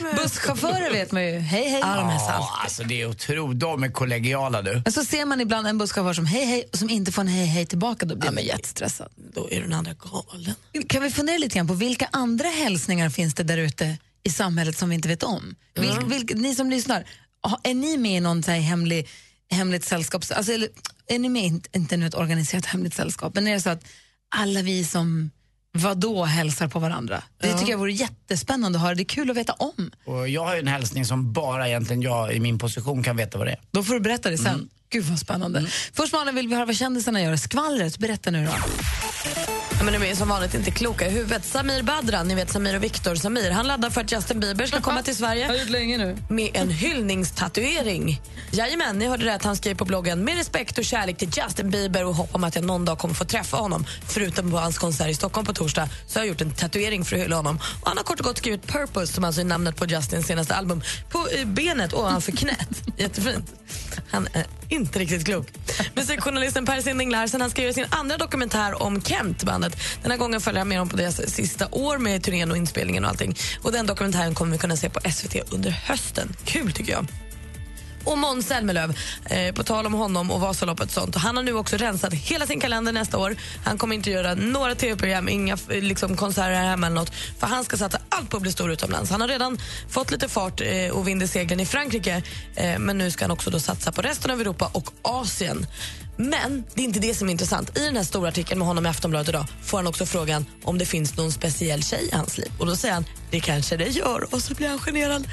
[0.16, 1.38] Busschaufförer vet man ju.
[1.38, 1.80] Hej, hej.
[1.80, 3.60] Ja, alltså det är otroligt.
[3.60, 4.82] De är kollegiala du.
[4.84, 7.28] Men så ser man ibland en busschaufför som hej, hej och som inte får en
[7.28, 8.06] hej, hej tillbaka.
[8.06, 9.08] Då blir man jättestressad.
[9.34, 10.54] Då är den andra galen.
[10.88, 14.78] Kan vi fundera lite grann på vilka andra hälsningar finns det där ute i samhället
[14.78, 15.54] som vi inte vet om?
[15.74, 17.04] Vilk, vilk, ni som lyssnar,
[17.62, 19.08] är ni med i någon så här hemlig,
[19.50, 20.24] hemligt sällskap?
[20.34, 20.68] Alltså, eller,
[21.06, 23.84] är ni med inte nu ett organiserat hemligt sällskap, men är det så att
[24.28, 25.30] alla vi som
[25.72, 27.22] vadå hälsar på varandra?
[27.40, 28.94] Det tycker jag vore jättespännande att höra.
[28.94, 29.90] Det är kul att veta om.
[30.04, 33.46] Och jag har en hälsning som bara egentligen jag i min position kan veta vad
[33.46, 33.60] det är.
[33.70, 34.68] Då får du berätta det sen.
[34.90, 35.66] Gud vad spännande.
[35.92, 37.36] Först Malin vill vi höra vad kändisarna gör.
[37.36, 38.52] Skvallret, berätta nu då.
[39.78, 41.44] Ja, men de är som vanligt inte kloka i huvudet.
[41.44, 44.80] Samir Badran, ni vet Samir och Viktor Samir, han laddar för att Justin Bieber ska
[44.80, 45.46] komma till Sverige.
[45.46, 46.16] Har länge nu.
[46.28, 48.20] Med en hyllningstatuering.
[48.50, 49.44] Jajamän, ni hörde rätt.
[49.44, 52.54] Han skrev på bloggen med respekt och kärlek till Justin Bieber och hopp om att
[52.54, 53.86] jag någon dag kommer få träffa honom.
[54.08, 57.16] Förutom på hans konsert i Stockholm på torsdag så har jag gjort en tatuering för
[57.16, 57.58] att hylla honom.
[57.80, 60.54] Och han har kort och gott skrivit Purpose, som alltså är namnet på Justins senaste
[60.54, 62.82] album, på eh, benet ovanför knät.
[62.96, 63.54] Jättefint.
[64.10, 64.46] Han är
[64.76, 65.46] inte riktigt klok.
[65.94, 69.76] Musikjournalisten Per Sinding Larsen han ska göra sin andra dokumentär om Kent-bandet.
[70.02, 73.04] Den här gången följer han med dem på deras sista år med turnén och inspelningen
[73.04, 73.34] och allting.
[73.62, 76.28] Och den dokumentären kommer vi kunna se på SVT under hösten.
[76.44, 77.06] Kul tycker jag.
[78.06, 81.14] Och Måns Zelmerlöw, eh, på tal om honom och Vasaloppet och sånt.
[81.14, 83.36] Och han har nu också rensat hela sin kalender nästa år.
[83.64, 87.14] Han kommer inte göra några tv-program, inga liksom, konserter här hemma eller något.
[87.38, 89.10] För han ska satsa allt på att bli stor utomlands.
[89.10, 92.22] Han har redan fått lite fart eh, och vinner seglen i Frankrike.
[92.54, 95.66] Eh, men nu ska han också då satsa på resten av Europa och Asien.
[96.18, 97.78] Men det är inte det som är intressant.
[97.78, 100.78] I den här stora artikeln med honom i Aftonbladet idag får han också frågan om
[100.78, 102.52] det finns någon speciell tjej i hans liv.
[102.58, 104.34] Och då säger han, det kanske det gör.
[104.34, 105.28] Och så blir han generad.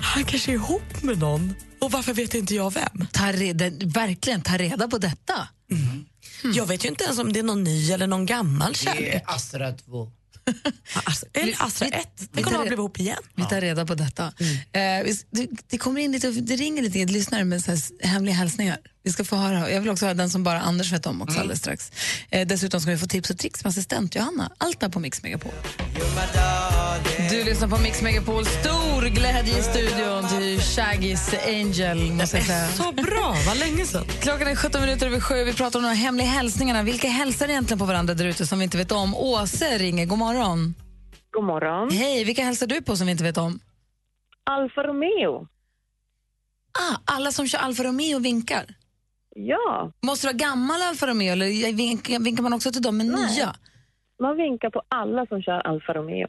[0.00, 1.54] Han kanske är ihop med någon.
[1.80, 3.06] Och varför vet inte jag vem?
[3.12, 5.48] Ta reda, verkligen, ta reda på detta.
[6.54, 9.14] Jag vet ju inte ens om det är någon ny eller någon gammal Det kärlek.
[9.14, 10.12] är Astra 2.
[11.04, 12.08] Alltså, eller Astra 1.
[12.34, 13.18] Tänk om de blivit ihop igen.
[13.34, 14.24] Vi tar reda på detta.
[14.72, 18.78] Eh, vi- det, det, kommer in lite, det ringer lite lyssnare med så hemliga hälsningar.
[19.08, 19.70] Vi ska få höra.
[19.70, 21.92] Jag vill också höra den som bara Anders vet om också alldeles strax.
[22.30, 24.52] Eh, dessutom ska vi få tips och tricks med assistent Johanna.
[24.58, 25.52] Allt där på Mix Megapol.
[27.30, 28.46] Du lyssnar på Mix Megapol.
[28.46, 32.12] Stor glädje i studion till Shaggys Angel.
[32.12, 32.68] Måste jag säga.
[32.68, 34.04] Så bra, vad länge sedan.
[34.20, 35.44] Klockan är 17 minuter över sju.
[35.44, 36.82] Vi pratar om de här hemliga hälsningarna.
[36.82, 39.14] Vilka hälsar egentligen på varandra där ute som vi inte vet om?
[39.14, 40.06] Åse ringer.
[40.06, 40.74] God morgon.
[41.30, 41.90] God morgon.
[41.90, 43.60] Hej, vilka hälsar du på som vi inte vet om?
[44.44, 45.46] Alfa Romeo.
[46.72, 48.74] Ah, alla som kör Alfa Romeo vinkar.
[49.46, 53.06] Ja, Måste det vara gammal Alfa Romeo eller vinkar, vinkar man också till dem med
[53.06, 53.56] nya?
[54.20, 56.28] man vinkar på alla som kör Alfa Romeo.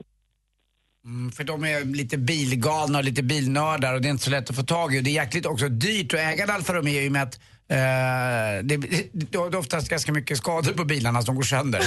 [1.05, 4.49] Mm, för de är lite bilgalna och lite bilnördar och det är inte så lätt
[4.49, 4.99] att få tag i.
[4.99, 7.35] Och det är jäkligt också dyrt att äga en Alfa Romeo i och med att
[7.69, 11.79] eh, det, det, det är oftast ganska mycket skador på bilarna som går sönder.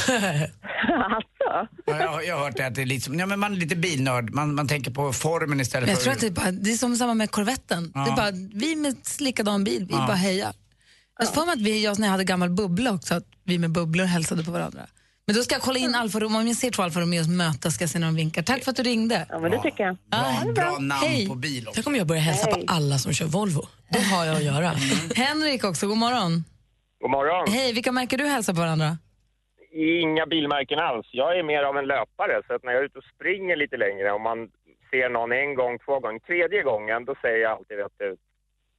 [0.88, 1.68] alltså?
[1.86, 3.52] Ja, jag, har- jag har hört det att det är lite som, ja, men man
[3.52, 6.04] är lite bilnörd, man, man tänker på formen istället jag för...
[6.04, 7.92] tror att det är, bara, det är som samma med Corvetten.
[7.92, 8.16] Det är Ja.
[8.16, 10.06] bara, vi med likadan bil, vi Ja.
[10.06, 10.52] bara hejar.
[11.18, 13.70] Jag får för att vi, jag när jag hade gammal bubbla också, att vi med
[13.70, 14.86] bubblor hälsade på varandra.
[15.26, 17.74] Men då ska jag kolla in Alfa Romeo, om jag ser två Alfa Romeos mötas
[17.74, 18.42] ska jag se när de vinkar.
[18.42, 19.26] Tack för att du ringde.
[19.28, 19.96] Ja, men det tycker jag.
[20.06, 21.28] Bra, bra namn Hej.
[21.28, 21.74] på bil också.
[21.74, 23.62] Tänk om jag börjar hälsa på alla som kör Volvo.
[23.88, 24.70] Då har jag att göra.
[25.14, 26.44] Henrik också, god morgon.
[27.00, 27.52] God morgon.
[27.52, 28.98] Hej, vilka märker du hälsar på varandra?
[30.04, 31.06] Inga bilmärken alls.
[31.12, 33.76] Jag är mer av en löpare, så att när jag är ute och springer lite
[33.76, 34.38] längre, om man
[34.90, 38.20] ser någon en gång, två gånger, tredje gången, då säger jag alltid rätt ut.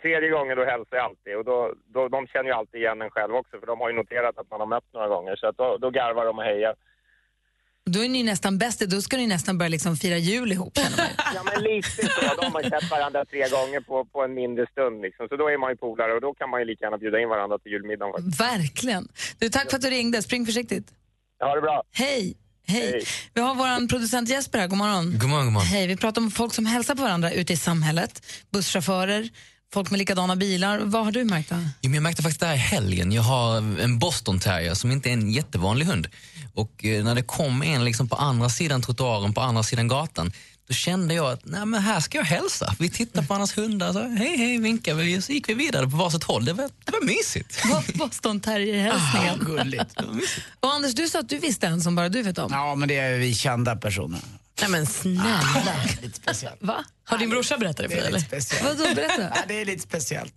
[0.03, 1.57] Tredje gången då hälsar jag alltid och då,
[1.95, 4.49] då, de känner ju alltid igen en själv också för de har ju noterat att
[4.51, 6.75] man har mött några gånger så att då, då garvar de och hejar.
[7.85, 10.73] Då är ni nästan bäst, då ska ni nästan börja liksom fira jul ihop.
[10.77, 11.07] man.
[11.35, 14.65] Ja men lite så, de har ju sett varandra tre gånger på, på en mindre
[14.71, 15.27] stund liksom.
[15.29, 17.29] Så då är man ju polare och då kan man ju lika gärna bjuda in
[17.29, 18.13] varandra till julmiddagen.
[18.13, 18.41] faktiskt.
[18.41, 19.07] Verkligen.
[19.39, 20.87] Du, tack för att du ringde, spring försiktigt.
[21.39, 21.83] Ha det bra!
[21.91, 22.37] Hej.
[22.67, 22.91] Hej.
[22.91, 23.03] Hej.
[23.33, 25.05] Vi har vår producent Jesper här, god morgon.
[25.19, 25.67] God morgon, god morgon.
[25.67, 28.25] Hej, vi pratar om folk som hälsar på varandra ute i samhället.
[28.51, 29.29] Busschaufförer,
[29.73, 30.79] folk med likadana bilar.
[30.79, 31.49] Vad har du märkt?
[31.49, 31.55] Då?
[31.55, 33.11] Jo, men jag märkte faktiskt det här i helgen.
[33.11, 36.07] Jag har en boston terrier som inte är en jättevanlig hund.
[36.53, 40.31] Och eh, när det kom en liksom på andra sidan trottoaren, på andra sidan gatan,
[40.67, 42.75] då kände jag att nej, men här ska jag hälsa.
[42.79, 45.97] Vi tittar på andras hundar, så, hej hej, vinkar vi, så gick vi vidare på
[45.97, 46.45] varsitt håll.
[46.45, 47.61] Det var, det var mysigt.
[47.71, 49.39] Vad Boston terrier-hälsningen.
[49.39, 49.95] Gulligt.
[50.59, 52.51] Och Anders, du sa att du visste en som bara du vet om.
[52.51, 54.19] Ja, men det är vi kända personer.
[54.63, 55.41] Nej men snälla.
[56.01, 56.57] Lite speciellt.
[56.63, 56.83] Va?
[57.05, 58.19] Har din brorsa berättat det för Det dig är eller?
[58.19, 58.79] lite speciellt.
[58.79, 59.21] Vadå, berätta.
[59.21, 60.33] Ja, det är lite speciellt.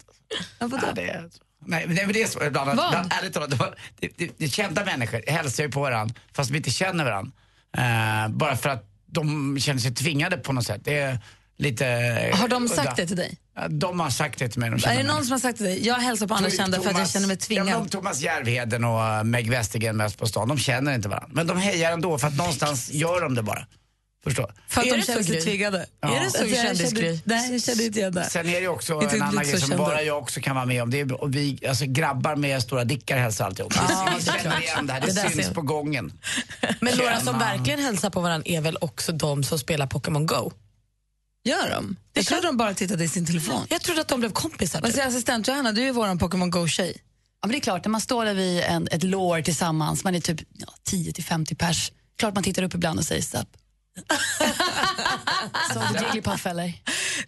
[0.59, 0.87] Ja, vadå?
[0.87, 1.29] Ja, det är,
[1.67, 2.71] nej, men det- men det är så ibland.
[2.71, 3.57] ibland ärligt talat, det,
[4.01, 7.33] det, det, det är kända människor hälsar ju på varandra fast vi inte känner varandra.
[7.79, 10.81] Eh, bara för att de känner sig tvingade på något sätt.
[10.85, 11.19] Det är,
[11.59, 11.85] lite
[12.35, 12.75] Har de udda.
[12.75, 13.39] sagt det till dig?
[13.57, 14.71] Ja, De har sagt det till mig.
[14.71, 15.05] De Är det mig.
[15.05, 15.87] någon som har sagt till dig?
[15.87, 17.67] Jag hälsar på andra Thomas- kända för att jag känner mig Ja, tvingad.
[17.81, 21.29] men Thomas Järvheden och Meg Westergren mest på stan, de känner inte varandra.
[21.33, 23.67] Men de hejar ändå för att någonstans gör de det bara.
[24.27, 24.55] Förstår?
[24.69, 25.87] För att Är de det känner sig tvingade.
[26.01, 26.17] Ja.
[26.17, 27.21] Är det så Alltså, jag kändisgrej?
[27.25, 28.25] Nej, jag kände inte igen det.
[28.25, 30.83] Sen är det också Inte en annan grej som bara jag också kan vara med
[30.83, 30.91] om.
[30.91, 33.81] Det är, och vi, alltså, grabbar med stora dickar hälsar alltid också.
[33.89, 36.13] Ja, vi det känner igen det här, det, Det syns ser- på gången.
[36.81, 40.53] Men några som verkligen hälsar på varandra är väl också de som spelar Pokémon Go?
[41.45, 41.97] Gör de?
[42.13, 43.67] Jag trodde de bara tittade i sin telefon.
[43.69, 44.81] Jag trodde att de blev kompisar.
[44.81, 44.95] Typ.
[44.95, 46.97] säger assistent Johanna, du är vår Pokémon Go-tjej.
[47.41, 50.15] Ja, men det är klart, när man står där vid en, ett lår tillsammans, man
[50.15, 53.49] är typ ja, 10-50 pers, klart man tittar upp ibland och säger stopp.
[55.73, 56.73] Så du Jigglypuff eller?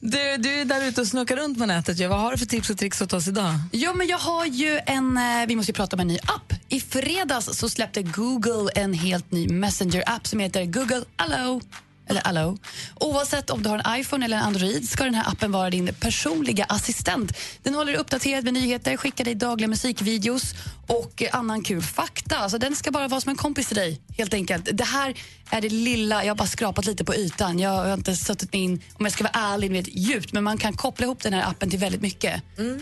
[0.00, 2.08] Du, du är där ute och snookar runt på nätet.
[2.08, 3.54] Vad har du för tips och tricks åt oss idag?
[3.72, 6.52] Jo, men jag har ju en, eh, vi måste ju prata om en ny app.
[6.68, 11.60] I fredags så släppte Google en helt ny Messenger-app som heter Google Allo.
[12.08, 12.58] Eller Allo.
[12.94, 15.94] Oavsett om du har en iPhone eller en Android ska den här appen vara din
[16.00, 17.32] personliga assistent.
[17.62, 20.54] Den håller dig uppdaterad med nyheter, skickar dig dagliga musikvideos
[20.86, 22.38] och annan kul fakta.
[22.38, 24.68] Alltså, den ska bara vara som en kompis till dig, helt enkelt.
[24.72, 25.14] Det här
[25.50, 27.58] är det lilla, jag har bara skrapat lite på ytan.
[27.58, 30.32] Jag har inte suttit mig in, om jag ska vara ärlig, med djupt.
[30.32, 32.42] Men man kan koppla ihop den här appen till väldigt mycket.
[32.58, 32.80] Mm.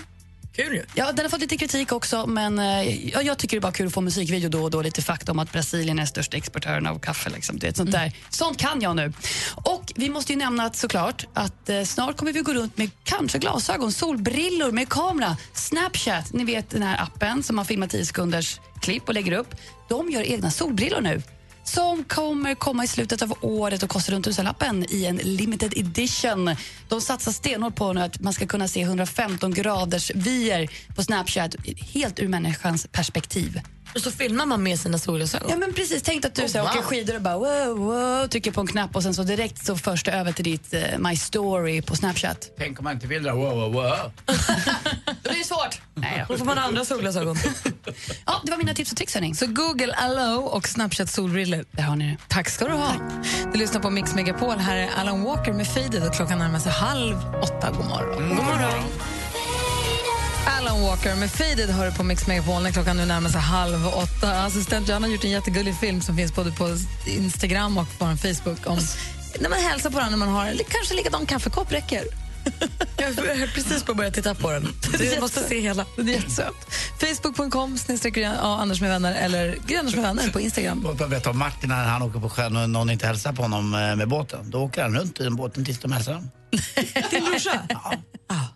[0.57, 0.85] Kul ju.
[0.95, 3.73] Ja, den har fått lite kritik också, men eh, ja, jag tycker det är bara
[3.73, 4.83] kul att få musikvideo då och då.
[4.83, 7.31] Lite fakta om att Brasilien är största exportören av kaffe.
[7.31, 7.59] Liksom.
[7.59, 8.13] Det, sånt, där.
[8.31, 9.13] sånt kan jag nu.
[9.55, 12.91] Och vi måste ju nämna att såklart att eh, snart kommer vi gå runt med
[13.05, 15.37] kanske glasögon, solbrillor med kamera.
[15.55, 19.55] Snapchat, ni vet den här appen som man filmar 10 sekunders klipp och lägger upp.
[19.89, 21.23] De gör egna solbrillor nu
[21.69, 26.57] som kommer komma i slutet av året och kostar runt tusenlappen i en limited edition.
[26.89, 31.57] De satsar stenhårt på nu att man ska kunna se 115 graders vyer på Snapchat
[31.95, 33.61] helt ur människans perspektiv.
[33.95, 35.51] Och så filmar man med sina solglasögon.
[35.51, 36.69] Ja men precis, tänk att du Oh, så wow.
[36.69, 39.77] åker skidor och bara wow, wow, trycker på en knapp och sen så direkt så
[39.77, 42.51] förs det över till ditt eh, My Story på Snapchat.
[42.59, 43.33] Tänk om man inte vill det.
[43.33, 44.13] Wow, wow, wow.
[45.23, 45.81] Då blir det svårt.
[45.95, 47.37] Nej, Då får man andra solglasögon.
[48.27, 49.35] ja, det var mina tips och tricks hörni.
[49.35, 51.65] Så Google Allo och Snapchat solbrillor.
[51.71, 52.17] Där har ni det.
[52.29, 52.93] Tack ska du ha.
[53.53, 54.57] Du lyssnar på Mix Megapol.
[54.59, 57.71] Här är Alan Walker med Faded och klockan närmar sig halv åtta.
[57.77, 58.29] God morgon.
[58.29, 58.85] God morgon.
[60.47, 63.87] Alan Walker med Faded hör du på Mix Megapol när klockan nu närmar sig halv
[63.87, 64.45] åtta.
[64.45, 68.67] Assistent Johanna har gjort en jättegullig film som finns både på Instagram och på Facebook
[68.67, 68.79] om
[69.41, 72.05] när man hälsar på varandra när man har eller kanske likadan kaffekopp räcker.
[72.97, 74.69] Jag höll precis på att börja titta på den.
[74.99, 75.87] Du måste se hela.
[75.97, 76.55] Det är jättesöt.
[77.01, 80.79] Facebook.com snedstreck Anders med vänner eller Anders med vänner på Instagram.
[80.79, 83.75] Mig berätta om Martin när han åker på sjön och någon inte hälsar på honom
[83.75, 84.51] eh, med båten.
[84.51, 86.31] Då åker han runt i den båten tills de hälsar honom.
[87.11, 87.63] Din brorsa?
[87.69, 87.93] Ja,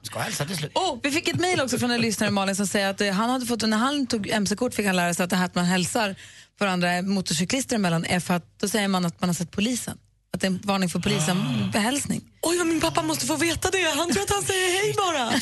[0.03, 0.73] ska hälsa till slut.
[0.75, 3.31] Oh, vi fick ett mejl också från en lyssnare Malin som säger att eh, han
[3.31, 5.65] hade fått, när han tog mc-kort fick han lära sig att det här att man
[5.65, 6.17] hälsar
[6.59, 9.99] varandra motorcyklister emellan är för att då säger man att man har sett polisen.
[10.33, 12.23] Att det är en varning för polisen, behälsning.
[12.43, 13.93] Oj, vad min pappa måste få veta det.
[13.97, 15.29] Han tror att han säger hej bara.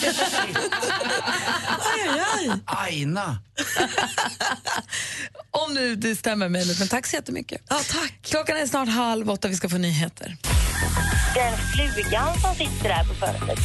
[1.94, 2.60] aj, aj, aj.
[2.66, 3.38] Aina.
[5.50, 7.62] Om nu det stämmer mejlet, men tack så jättemycket.
[7.68, 8.18] Ja, tack.
[8.22, 10.36] Klockan är snart halv åtta, vi ska få nyheter.
[11.38, 13.58] Den flugan som sitter där på fönstret.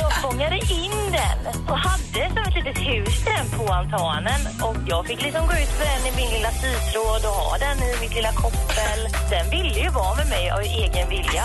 [0.00, 1.38] Jag fångade in den
[1.70, 4.40] och hade som ett litet hus den på altanen.
[4.62, 7.78] Och jag fick liksom gå ut med den i min lilla sytråd och ha den
[7.88, 9.00] i mitt lilla koppel.
[9.30, 11.44] Den ville ju vara med mig av egen vilja.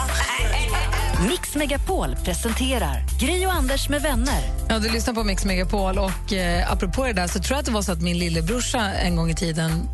[1.29, 4.41] Mix Megapol presenterar Gri och Anders med vänner.
[4.69, 7.65] Ja, du lyssnar på Mix Megapol och eh, apropå det där så tror jag att
[7.65, 9.89] det var så att min lillebrorsa en gång i tiden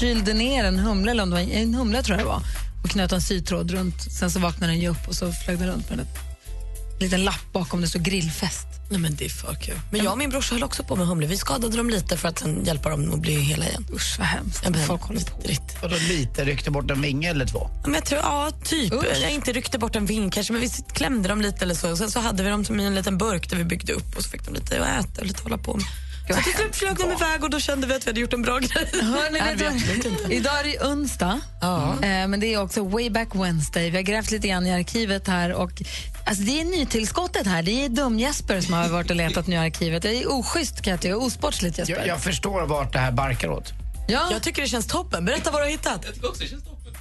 [0.00, 2.42] kylde ner en humle, eller om det var en humle tror jag det var,
[2.82, 4.12] och knöt en sytråd runt.
[4.12, 6.06] Sen så vaknade den ju upp och så flög den runt med en
[7.00, 8.66] liten lapp bakom det stod grillfest.
[8.90, 9.80] Nej, men det är för kul.
[9.90, 11.28] Men jag och min brorsa höll också på med humlor.
[11.28, 13.86] Vi skadade dem lite för att sen hjälpa dem att bli hela igen.
[13.94, 14.60] Usch, vad hemskt.
[14.64, 15.36] Ja, men, Folk håller på.
[15.82, 17.70] Och då lite ryckte bort en vinge eller två.
[17.84, 18.92] Men jag tror, ja, typ.
[18.92, 19.18] Usch.
[19.22, 21.90] Jag inte ryckte bort en ving kanske, men vi klämde dem lite eller så.
[21.90, 24.16] Och sen så hade vi dem som i en liten burk där vi byggde upp
[24.16, 25.86] och så fick de lite att äta och lite att hålla på med.
[26.28, 28.42] Så till slut flög de iväg och då kände vi att vi hade gjort en
[28.42, 28.88] bra grej.
[29.02, 30.30] Hörni, Nej, vet.
[30.32, 31.92] Idag är det onsdag, Ja.
[31.92, 33.90] eh, men det är också way back Wednesday.
[33.90, 35.52] Vi har grävt lite grann i arkivet här.
[35.52, 35.82] Och,
[36.26, 37.62] alltså, det är nytillskottet här.
[37.62, 40.02] Det är dum-Jesper som har varit och letat nu i arkivet.
[40.02, 41.96] Det är oschysst kan jag tycka, osportsligt Jesper.
[41.96, 43.72] Jag, jag förstår vart det här barkar åt.
[44.08, 44.28] Ja.
[44.32, 45.24] Jag tycker det känns toppen.
[45.24, 46.04] Berätta vad du har hittat.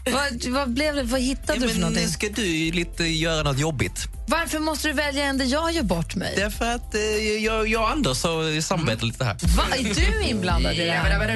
[0.05, 2.07] Vad, vad, blev det, vad hittade du för någonting?
[2.07, 4.07] ska du lite göra något jobbigt?
[4.27, 6.33] Varför måste du välja en där jag gör bort mig?
[6.37, 7.01] Därför att eh,
[7.43, 9.37] jag, jag och Anders har samarbetat lite här.
[9.57, 11.27] Va, är du inblandad i det här?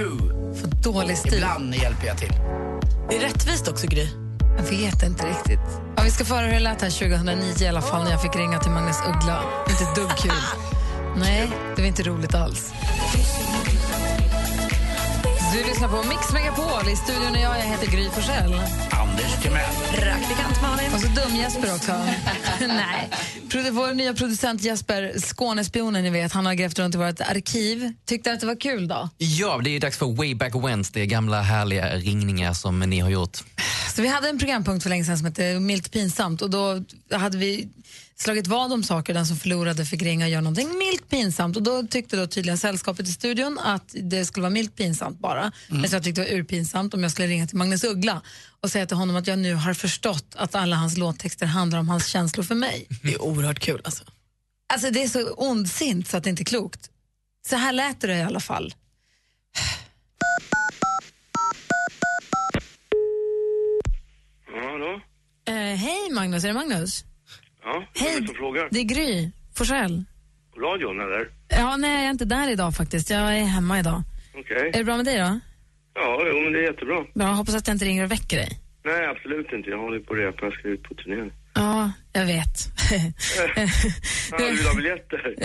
[0.55, 1.34] För dålig stil.
[1.34, 2.32] Ibland hjälper jag till.
[3.09, 4.07] Det är rättvist också, Gry.
[4.57, 5.59] Jag vet inte riktigt.
[5.97, 8.22] Ja, vi ska få höra hur det lät här 2009 i alla fall när jag
[8.22, 9.43] fick ringa till Magnus Uggla.
[9.70, 10.32] Inte dugg kul.
[11.18, 12.72] Nej, det var inte roligt alls.
[15.56, 16.89] Du lyssnar på Mix Megapol.
[16.91, 18.53] I studion är jag, jag heter Gry Forssell.
[18.89, 19.76] Anders Timell.
[19.91, 20.93] Praktikant Malin.
[20.93, 21.91] Och så dum-Jesper också.
[22.68, 23.10] Nej.
[23.72, 27.93] Vår nya producent Jesper, Skånespionen, ni vet, han har grävt runt i vårt arkiv.
[28.06, 29.10] Tyckte att det var kul då?
[29.18, 33.38] Ja, det är dags för Way Back Wednesday, gamla härliga ringningar som ni har gjort.
[33.95, 37.38] Så vi hade en programpunkt för länge sedan som hette Milt pinsamt och då hade
[37.38, 37.70] vi
[38.18, 41.63] slagit vad om saker, den som förlorade fick ringa och göra någonting milt pinsamt och
[41.63, 45.41] då tyckte då tydligen sällskapet i studion att det skulle vara milt pinsamt bara.
[45.41, 45.51] Mm.
[45.82, 48.22] Men så jag tyckte det var urpinsamt om jag skulle ringa till Magnus Uggla
[48.61, 51.89] och säga till honom att jag nu har förstått att alla hans låttexter handlar om
[51.89, 52.88] hans känslor för mig.
[53.03, 54.03] Det är oerhört kul alltså.
[54.74, 56.89] Alltså det är så ondsint så att det inte är klokt.
[57.49, 58.74] Så här lät det i alla fall.
[64.47, 65.01] Ja, hallå?
[65.47, 67.03] Eh, hej Magnus, är det Magnus?
[67.66, 68.68] Ja, är det frågar?
[68.72, 70.03] Det är Gry Forssell.
[70.57, 71.28] Radion, eller?
[71.47, 73.09] Ja, nej, jag är inte där idag faktiskt.
[73.09, 74.03] Jag är hemma idag.
[74.36, 74.70] Okej.
[74.74, 75.39] Är det bra med dig då?
[75.95, 77.05] Ja, jo, men det är jättebra.
[77.16, 78.59] Bra, hoppas att jag inte ringer och väcker dig.
[78.86, 79.70] Nej, absolut inte.
[79.70, 80.45] Jag håller på att repa.
[80.45, 81.32] Jag ska ut på turné.
[81.53, 82.55] Ja, jag vet.
[84.38, 85.36] Du vill ha biljetter?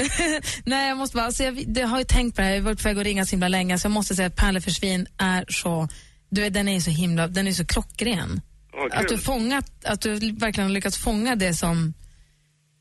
[0.64, 2.64] Nej, jag måste bara, alltså jag, jag har ju tänkt på det här, jag har
[2.64, 5.06] varit på väg att ringa så himla länge, så jag måste säga att Pärle försvinn
[5.18, 5.88] är så,
[6.30, 8.40] du vet, den är så himla, den är så klockren.
[8.72, 11.94] Ja, att du fångat, att du verkligen har lyckats fånga det som,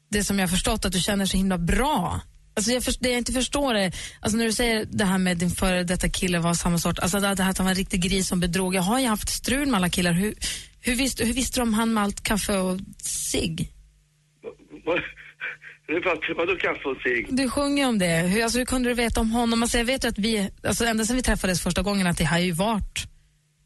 [0.10, 2.22] det som jag har förstått, att du känner så himla bra.
[2.56, 5.38] Alltså jag, först- det jag inte förstår är, alltså när du säger det här med
[5.38, 8.02] din före detta kille var samma sort, alltså det här att han var en riktig
[8.02, 8.76] gris som bedrog.
[8.76, 10.12] Jag har ju haft strul med alla killar.
[10.12, 10.34] Hur,
[10.82, 13.72] hur, visste, hur visste du om han med allt kaffe och cigg?
[16.38, 17.28] Vadå kaffe och cigg?
[17.30, 18.06] Du sjunger om det.
[18.18, 19.64] Hur, alltså, hur kunde du veta om honom?
[19.64, 22.24] Alltså, jag vet ju att vi, alltså, ända sedan vi träffades första gången, att det
[22.26, 23.08] har ju varit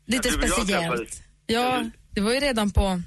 [0.08, 1.24] lite Ja, speciellt.
[1.48, 3.02] Ja, det var ju redan på,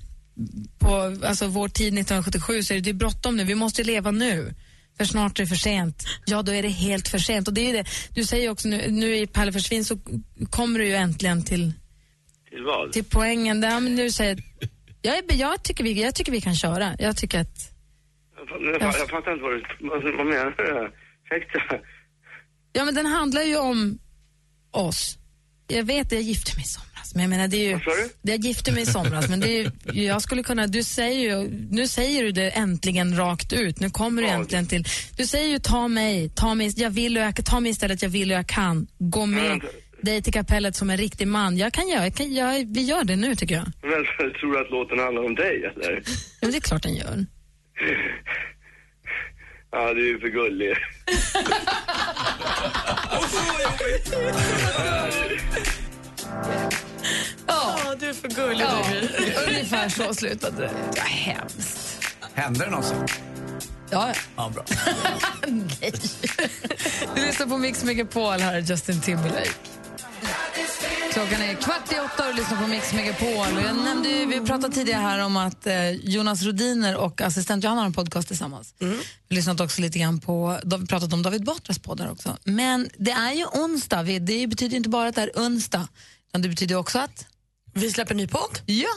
[0.79, 3.45] på alltså, vår tid 1977, så är det, det är bråttom nu.
[3.45, 4.55] Vi måste leva nu.
[4.99, 6.05] För snart är det för sent.
[6.27, 7.49] Ja, då är det helt för sent.
[7.49, 7.85] Och det är det.
[8.15, 9.99] Du säger också nu, nu i Pelle försvinn så
[10.51, 11.73] kommer du ju äntligen till,
[12.51, 12.93] Till vad?
[12.93, 13.61] till poängen.
[13.61, 14.39] Där, men du säger,
[15.03, 16.97] jag, är, jag, tycker vi, jag tycker vi kan köra.
[16.99, 17.73] Jag tycker att
[18.37, 19.63] Jag, jag, jag fattar inte vad du...
[19.81, 20.93] Vad, vad menar du?
[21.25, 21.59] Ursäkta?
[22.73, 23.99] Ja, men den handlar ju om
[24.71, 25.19] oss.
[25.69, 26.69] Jag vet, jag gifte mig i
[27.07, 27.79] somras, men jag menar det är ju...
[28.23, 28.31] Du?
[28.33, 31.49] Jag gifte mig i somras, men det är ju, jag skulle kunna, du säger ju,
[31.71, 34.85] nu säger du det äntligen rakt ut, nu kommer du äntligen till,
[35.17, 38.09] du säger ju ta mig, ta mig, jag vill och jag, ta mig istället, jag
[38.11, 39.67] vill och jag kan, gå med vänta.
[40.03, 41.57] dig till kapellet som en riktig man.
[41.57, 43.67] Jag kan göra, jag kan, jag, vi gör det nu tycker jag.
[43.83, 44.05] Men
[44.41, 46.03] tror du att låten handlar om dig, eller?
[46.05, 47.27] Ja, men det är klart den gör.
[49.73, 50.75] Ja, du är för gullig.
[57.47, 59.33] Ja, du är för gullig ja, du.
[59.49, 60.71] ungefär så slutade det.
[60.97, 62.01] Ja, hemskt.
[62.35, 63.07] Hände det någonsin?
[63.91, 64.15] Ja, ja.
[64.37, 64.65] Ja, bra.
[65.47, 65.93] Nej.
[67.15, 69.51] Du lyssnar på Mix Megapol, här är Justin Timberlake.
[71.13, 73.57] Klockan är kvart i åtta och du lyssnar på Mix Megapol.
[73.57, 77.65] Och Jag nämnde ju, vi pratade tidigare här om att eh, Jonas Rodiner och assistent
[77.65, 78.75] Johanna har en podcast tillsammans.
[78.79, 78.97] Vi har
[79.29, 82.37] lyssnat också lite grann på, vi pratat om David Batras poddar också.
[82.45, 85.89] Men det är ju onsdag, Vi- det betyder inte bara att det är onsdag,
[86.29, 87.27] utan det betyder också att
[87.77, 88.59] Vi släpper ny podd.
[88.67, 88.89] Ja,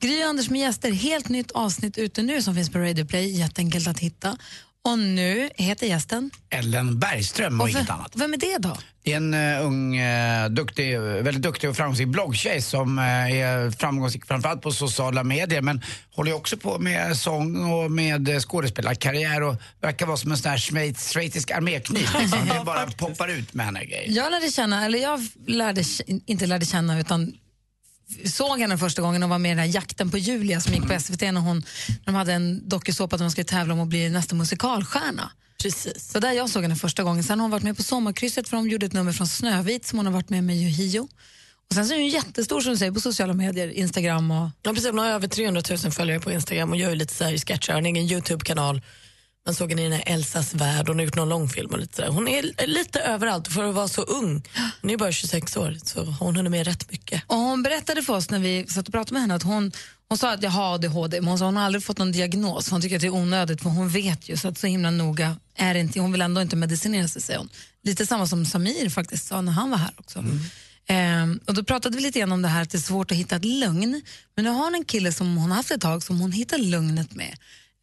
[0.00, 0.92] Gry och Anders med gäster.
[0.92, 3.38] Helt nytt avsnitt ute nu som finns på Radio Play.
[3.38, 4.36] Jätteenkelt att hitta.
[4.84, 6.30] Och nu heter gästen...
[6.50, 8.12] Ellen Bergström och, Och inget annat.
[8.14, 8.76] Vem är det då?
[9.04, 13.70] Det är en uh, ung, eh, duktig, väldigt duktig och framgångsrik bloggtjej som eh, är
[13.70, 15.82] framgångsrik framförallt på sociala medier men
[16.14, 20.50] håller också på med sång och med uh, skådespelarkarriär och verkar vara som en sån
[20.50, 22.08] här schweiz, schweizisk armékniv.
[22.20, 22.48] Liksom.
[22.58, 24.16] Det bara poppar ut med henne grejer.
[24.16, 25.84] Jag lärde känna, eller jag lärde,
[26.26, 27.32] inte lärde känna utan
[28.24, 30.88] såg henne första gången och var med i den här jakten på Julia som gick
[30.88, 31.56] på SVT när, hon,
[31.88, 35.30] när de hade en dokusåpa där man skulle tävla om att bli nästa musikalstjärna.
[35.62, 36.10] Precis.
[36.12, 37.24] Så där jag såg henne första gången.
[37.24, 39.98] Sen har hon varit med på Sommarkrysset för de gjorde ett nummer från Snövit som
[39.98, 41.08] hon har varit med med Yohio.
[41.68, 44.50] Och sen så är hon jättestor som du säger på sociala medier, Instagram och...
[44.62, 47.38] Ja, precis, hon har över 300 000 följare på Instagram och gör lite så här
[47.38, 48.80] sketcher, har en egen Youtube-kanal.
[49.46, 51.96] Man såg henne i den här Elsas värld, hon har gjort någon långfilm och lite
[51.96, 52.08] sådär.
[52.08, 54.42] Hon är lite överallt för att vara så ung.
[54.80, 57.22] Hon är bara 26 år så hon hunnit med rätt mycket.
[57.26, 59.72] Och hon berättade för oss när vi satt och pratade med henne att hon,
[60.08, 62.70] hon sa att jag har ADHD, men hon sa hon har aldrig fått någon diagnos.
[62.70, 65.36] Hon tycker att det är onödigt för hon vet ju så att så himla noga
[65.56, 66.00] är det inte.
[66.00, 67.48] Hon vill ändå inte medicinera sig, säger hon.
[67.84, 70.24] Lite samma som Samir faktiskt sa när han var här också.
[70.86, 73.16] Ehm, och då pratade vi lite grann om det här att det är svårt att
[73.16, 74.02] hitta ett lugn.
[74.36, 76.58] Men nu har hon en kille som hon har haft ett tag som hon hittar
[76.58, 77.36] lugnet med.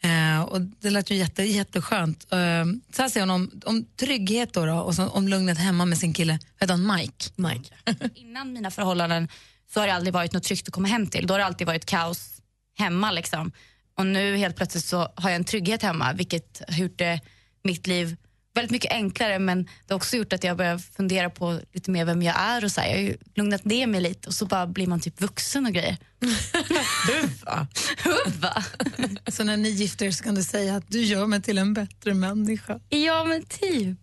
[0.04, 2.28] Eh, och det lät ju jätte, jätteskönt.
[2.32, 5.86] Eh, så här säger hon om, om trygghet då, då, och så, om lugnet hemma
[5.86, 6.40] med sin kille.
[6.60, 6.96] Heter han?
[6.96, 7.26] Mike?
[7.36, 7.76] Mike.
[8.16, 9.28] Innan mina förhållanden
[9.74, 11.28] så har det aldrig varit något tryggt att komma hem till.
[11.28, 12.42] Då har det alltid varit kaos
[12.78, 13.12] hemma.
[13.12, 13.52] Liksom.
[13.96, 17.20] Och nu helt plötsligt så har jag en trygghet hemma vilket har gjort det,
[17.64, 18.18] mitt liv
[18.60, 22.06] väldigt mycket enklare men det har också gjort att jag börjar fundera på lite mer
[22.06, 22.88] vem jag är och så här.
[22.88, 25.74] Jag har ju lugnat ner mig lite och så bara blir man typ vuxen och
[25.74, 25.98] grejer.
[27.08, 27.68] Huva.
[28.04, 28.64] Huva.
[29.32, 31.74] Så när ni gifter er så kan du säga att du gör mig till en
[31.74, 32.80] bättre människa.
[32.90, 33.98] Ja men typ.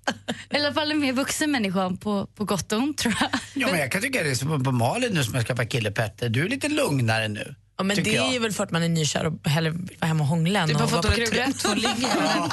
[0.50, 3.30] I alla fall en mer vuxen människa på, på gott och ont tror jag.
[3.54, 5.90] Ja, men jag kan tycka det är som på Malin nu som jag skaffat kille
[5.90, 6.28] Petter.
[6.28, 7.54] Du är lite lugnare nu.
[7.78, 8.34] Ja, men det jag.
[8.34, 10.68] är väl för att man är nykär och hellre vill vara hemma och hångla än
[10.68, 11.66] Du har att fått reträtt, reträtt.
[11.66, 12.48] hon ligger Ja,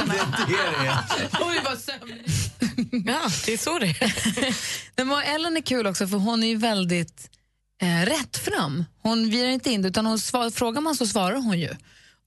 [0.47, 1.29] det är det.
[1.41, 2.25] Oj, vad sömnig.
[3.05, 4.55] Ja, det är så det är.
[5.05, 7.29] Men Ellen är kul också för hon är ju väldigt
[7.81, 8.85] eh, rätt fram.
[9.01, 11.69] Hon virar inte in det utan hon svar, frågar man så svarar hon ju.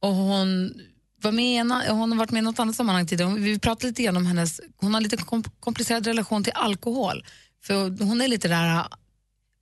[0.01, 0.73] Och hon,
[1.23, 3.35] var med ena, hon har varit med i något annat sammanhang tidigare.
[3.35, 7.25] Vi pratade lite om hennes, hon har lite kom, komplicerad relation till alkohol.
[7.65, 8.85] För hon är lite där,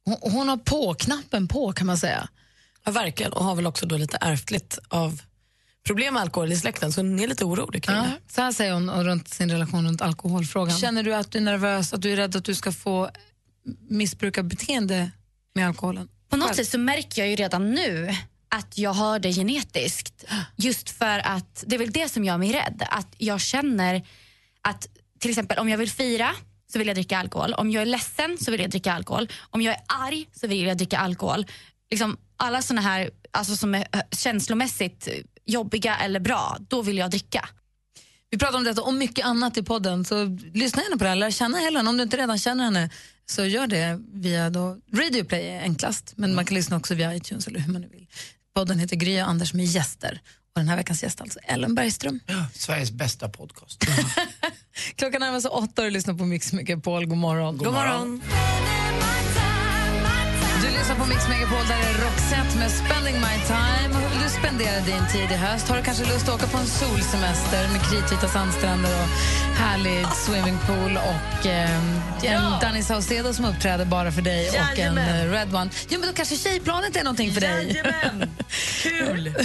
[0.05, 2.29] hon, hon har på-knappen på kan man säga.
[2.85, 3.33] Ja, verkligen.
[3.33, 5.21] Och har väl också då lite ärftligt av
[5.87, 8.33] problem med alkohol i släkten, så hon är lite orolig kring Ja, det.
[8.33, 10.79] så här säger hon och runt sin relation runt alkoholfrågan.
[10.79, 13.11] Känner du att du är nervös, att du är rädd att du ska få
[13.89, 15.11] missbrukarbeteende
[15.55, 16.09] med alkoholen?
[16.29, 18.15] På något sätt så märker jag ju redan nu
[18.49, 20.25] att jag har det genetiskt.
[20.57, 22.83] Just för att det är väl det som gör mig rädd.
[22.91, 24.07] Att jag känner
[24.61, 26.31] att till exempel om jag vill fira
[26.73, 27.55] så vill jag dricka alkohol.
[27.55, 29.29] Om jag är ledsen så vill jag dricka alkohol.
[29.51, 31.47] Om jag är arg så vill jag dricka alkohol.
[31.91, 35.09] Liksom alla såna här alltså som är eh, känslomässigt
[35.47, 37.49] jobbiga eller bra, då vill jag dricka.
[38.31, 40.25] Vi pratar om detta och mycket annat i podden, så
[40.55, 41.17] lyssna gärna på det här.
[41.17, 41.89] Lär känna Helen.
[41.89, 42.91] Om du inte redan känner henne,
[43.27, 47.15] så gör det via då, Radio Play är enklast, men man kan lyssna också via
[47.15, 48.07] iTunes eller hur man nu vill.
[48.55, 50.21] Podden heter Gry och Anders med gäster.
[50.55, 52.21] Och den här veckans gäst alltså Ellen Bergström.
[52.27, 53.85] Ja, Sveriges bästa podcast.
[54.97, 57.07] Klockan närmar sig åtta och du lyssnar på Mix Megapol.
[57.07, 57.57] God morgon.
[57.57, 58.23] God morgon.
[60.65, 63.95] Du lyssnar på Mix Megapol, där är Roxette med Spending My Time.
[64.01, 65.69] Hur vill du spendera din tid i höst?
[65.69, 69.09] Har du kanske lust att åka på en solsemester med kritvita sandstränder och
[69.59, 71.77] härlig swimmingpool och eh,
[72.25, 75.27] en Danny Saucedo som uppträder bara för dig och en Jajamän.
[75.29, 75.71] eh, Red One.
[75.89, 77.67] Ja, men då kanske tjejplanet är någonting för dig.
[77.69, 78.31] Jajamän!
[78.83, 79.35] Kul!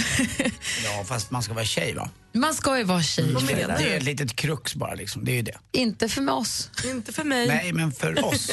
[0.84, 2.08] Ja, fast man ska vara tjej va?
[2.32, 3.24] Man ska ju vara tjej.
[3.26, 5.58] Menar Det är ett litet krux bara liksom, det är ju det.
[5.72, 6.70] Inte för oss.
[6.84, 7.46] Inte för mig.
[7.48, 8.50] Nej, men för oss.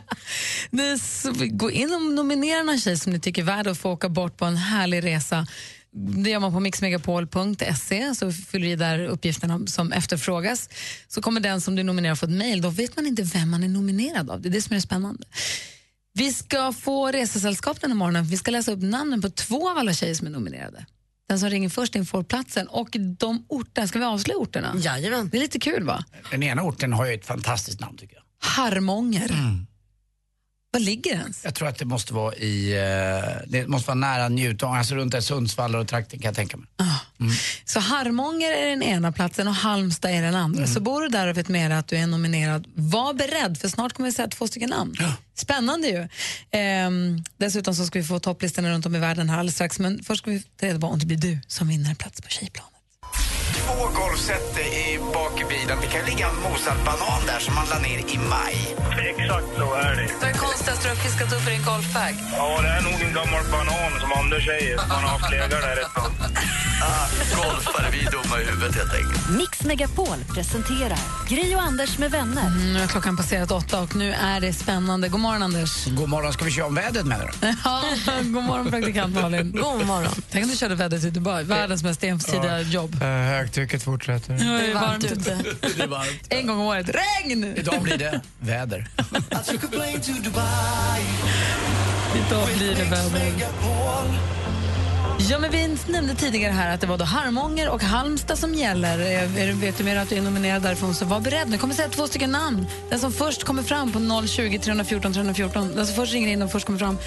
[0.70, 3.90] Ni s- gå in och nominera någon tjej som ni tycker är värd att få
[3.90, 5.46] åka bort på en härlig resa.
[5.92, 10.68] Det gör man på mixmegapol.se, så fyller i där uppgifterna som efterfrågas.
[11.08, 12.62] Så kommer den som du nominerar få ett mejl.
[12.62, 14.40] Då vet man inte vem man är nominerad av.
[14.40, 15.24] Det är det som är det spännande.
[16.14, 18.24] Vi ska få resesällskap den här morgonen.
[18.24, 20.86] Vi ska läsa upp namnen på två av alla tjejer som är nominerade.
[21.28, 22.66] Den som ringer först in får platsen.
[22.66, 24.72] Och de orterna, ska vi avslöja orterna?
[24.76, 25.28] Jajamän.
[25.28, 26.04] Det är lite kul va?
[26.30, 28.22] Den ena orten har ju ett fantastiskt namn tycker jag.
[28.48, 29.30] Harmånger.
[30.76, 31.34] Var ligger den?
[31.42, 35.12] Jag tror att det måste vara i, eh, det måste vara nära Njutång, alltså runt
[35.12, 36.68] där Sundsvall och trakten kan jag tänka mig.
[37.64, 40.66] Så Harmånger är den ena platsen och Halmstad är den andra.
[40.66, 43.92] Så bor du där och vet med att du är nominerad, var beredd för snart
[43.92, 44.94] kommer vi säga två stycken namn.
[45.34, 46.08] Spännande ju.
[46.50, 49.78] Ehm, dessutom så ska vi få topplistorna runt om i världen här alldeles strax.
[49.78, 52.20] Men först ska vi ta reda på om det blir du som vinner en plats
[52.20, 52.75] på tjejplanet.
[53.66, 55.78] Två golfset i bak i bilen.
[55.80, 58.56] Det kan ligga en mosad banan där som man la ner i maj.
[59.10, 60.08] Exakt så är det.
[60.20, 62.14] Vad är konstigast du har fiskat upp i din golfbag?
[62.36, 64.76] Ja, det är nog en gammal banan som Anders säger.
[64.76, 66.12] Man har haft legat där ett tag.
[66.82, 67.06] Ah,
[67.36, 69.30] golfare, vi är dumma i huvudet helt enkelt.
[69.38, 70.98] Mix Megapol presenterar
[71.28, 72.46] Gry och Anders med vänner.
[72.46, 75.08] Mm, nu har klockan passerat åtta och nu är det spännande.
[75.08, 75.84] God morgon Anders.
[75.86, 77.46] God morgon, ska vi köra om vädret med du?
[77.64, 77.82] Ja,
[78.22, 79.52] god morgon praktikant Malin.
[79.52, 80.12] God morgon.
[80.30, 82.96] Tänk om du körde vädret i Dubai, världens mest ensidiga jobb.
[83.56, 84.32] Högtrycket fortsätter.
[84.34, 85.38] Ja, det är varmt ute.
[85.76, 86.26] Det är varmt.
[86.28, 86.88] En gång om året.
[86.88, 87.44] Regn!
[87.56, 88.88] Idag blir det väder.
[92.28, 94.35] Idag blir det väder.
[95.18, 98.98] Ja, men vi nämnde tidigare här att det var då Harmånger och Halmstad som gäller.
[99.00, 101.48] Eh, är- Vet du mer att du är nominerad därifrån så var beredd.
[101.48, 102.66] Nu kommer säga två stycken namn.
[102.90, 106.52] Den som först kommer fram på 020 314 314, den som först ringer in och
[106.52, 106.98] först kommer fram.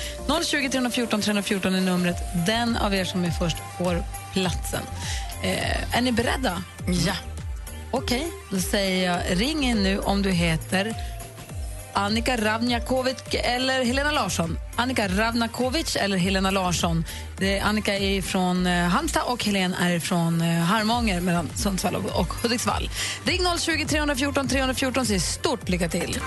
[0.45, 2.15] 020 314 314 är numret.
[2.47, 4.03] Den av er som är först får
[4.33, 4.81] platsen.
[5.43, 6.63] Eh, är ni beredda?
[7.07, 7.13] Ja.
[7.91, 10.93] Okej, då säger jag ring in nu om du heter
[11.93, 14.57] Annika Ravnjakovic eller Helena Larsson.
[14.79, 17.05] Annika Ravnakovic eller Helena Larsson.
[17.61, 22.89] Annika är från eh, Halmstad och Helena är från eh, Harmånger mellan Sundsvall och, Hudiksvall.
[23.23, 26.19] Ring 020 314 314 så stort lycka till.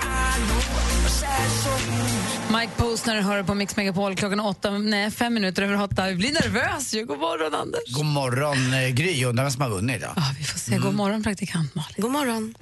[2.59, 6.07] Mike Posner hör på Mix Megapol klockan åtta, nej, fem minuter över åtta.
[6.07, 7.05] Jag blir nervös ju.
[7.05, 7.95] God morgon, Anders.
[7.95, 9.25] God morgon, eh, Gry.
[9.25, 10.13] Undrar vem som har vunnit idag.
[10.15, 10.77] Ja, vi får se.
[10.77, 11.95] God morgon, praktikant Malin.
[11.97, 12.53] God morgon.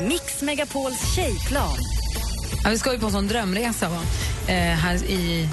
[0.00, 1.76] Mix Megapols tjejplan.
[2.66, 4.02] Ja, vi ska ju på en sån drömresa va?
[4.46, 5.48] Eh, här i,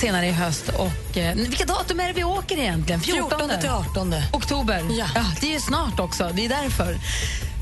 [0.00, 0.68] senare i höst.
[0.68, 3.00] Och, eh, vilka datum är det vi åker egentligen?
[3.00, 4.14] 14, 14 till 18.
[4.32, 4.82] oktober.
[4.90, 5.06] Ja.
[5.40, 6.30] det är ju snart också.
[6.34, 6.94] Det är därför.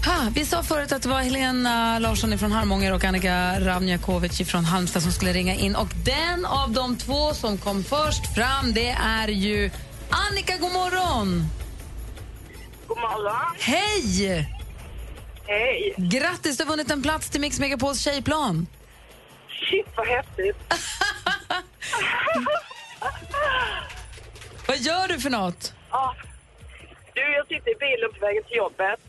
[0.07, 4.65] Ha, vi sa förut att det var Helena Larsson från Harmånger och Annika Ravnjakovic från
[4.65, 5.77] Halmstad som skulle ringa in.
[5.77, 9.71] Och den av de två som kom först fram, det är ju
[10.11, 11.49] Annika, god morgon!
[12.89, 13.57] God morgon.
[13.61, 14.58] Hej!
[15.49, 15.95] Hej.
[15.97, 18.67] Grattis, du har vunnit en plats till Mix Megapols tjejplan.
[19.71, 20.57] Shit, vad häftigt.
[24.69, 25.73] Vad gör du för något?
[25.91, 26.15] Ja.
[27.15, 29.01] Du, jag sitter i bilen på vägen till jobbet.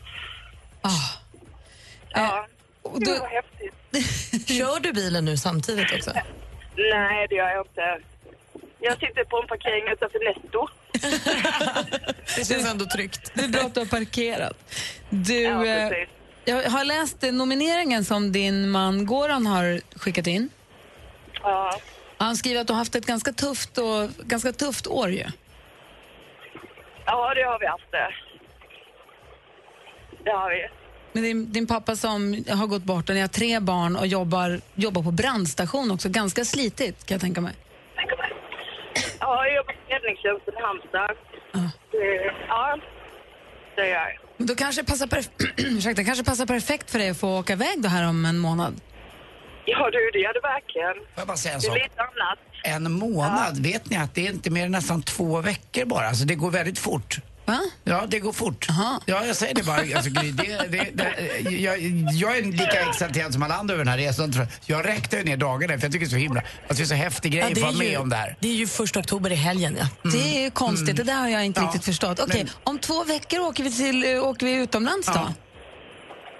[2.12, 2.46] Ja.
[2.82, 4.48] och Det var häftigt.
[4.48, 6.12] Kör du bilen nu samtidigt också?
[6.76, 8.00] Nej, det gör jag inte.
[8.80, 10.68] Jag sitter på en parkering utanför Netto.
[12.36, 13.30] Det känns ändå tryggt.
[13.34, 14.56] Det är bra att du har parkerat.
[15.10, 16.08] Du, Ja, eh, precis.
[16.44, 20.48] Jag har läst nomineringen som din man Goran har skickat in.
[21.42, 21.80] Ja.
[22.18, 25.10] Han skriver att du har haft ett ganska tufft, och, ganska tufft år.
[25.10, 25.24] Ju.
[27.06, 28.14] ja, det har vi haft det.
[30.24, 30.68] Det har vi.
[31.12, 34.60] Men din, din pappa som har gått bort och ni har tre barn och jobbar,
[34.74, 36.08] jobbar på brandstation också.
[36.08, 37.54] Ganska slitigt kan jag tänka mig.
[39.20, 41.16] Ja, jag jobbar på räddningstjänsten i Halmstad.
[41.52, 42.78] Ja,
[43.76, 44.29] det gör jag.
[44.46, 45.30] Då kanske det passar, perf-
[45.76, 48.80] Ursäkta, kanske passar perfekt för dig att få åka iväg då här om en månad.
[49.64, 50.94] Ja, du, det gör det verkligen.
[50.94, 51.74] Får jag bara säga en sak?
[51.74, 52.38] lite annat.
[52.64, 56.08] En månad, vet ni att det är inte mer än nästan två veckor bara.
[56.08, 57.18] Alltså det går väldigt fort.
[57.50, 57.60] Va?
[57.84, 58.66] Ja, det går fort.
[58.68, 59.76] Ja, jag säger det bara.
[59.80, 60.32] Alltså, det,
[60.68, 61.78] det, det, jag,
[62.12, 64.32] jag är lika exalterad som alla andra över den här resan.
[64.36, 64.46] jag.
[64.66, 66.40] Jag räknade ner dagarna för jag tycker det är så himla...
[66.40, 68.36] Alltså, det är så häftig grej Ja, att vara med ju- om det här.
[68.40, 70.10] Det är ju första oktober i helgen, ja.
[70.10, 72.20] Det är ju konstigt, det där har jag inte riktigt förstått.
[72.20, 75.32] Okej, om två veckor åker vi, till, åker vi utomlands då?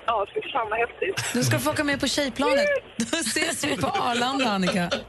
[0.06, 1.24] Ja, fy fan vad häftigt.
[1.34, 2.66] Du ska få åka med på tjejplanet.
[2.96, 4.90] Då ses vi på Arlanda, Annika.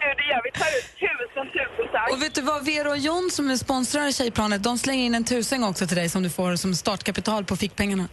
[0.00, 0.50] Du, det gör vi.
[0.60, 0.88] Ta ut
[1.46, 2.12] tusen.
[2.12, 5.14] Och vet du vad, Vera och John som är sponsrar i Tjejplanet, de slänger in
[5.14, 8.08] en tusing också till dig som du får som startkapital på fickpengarna.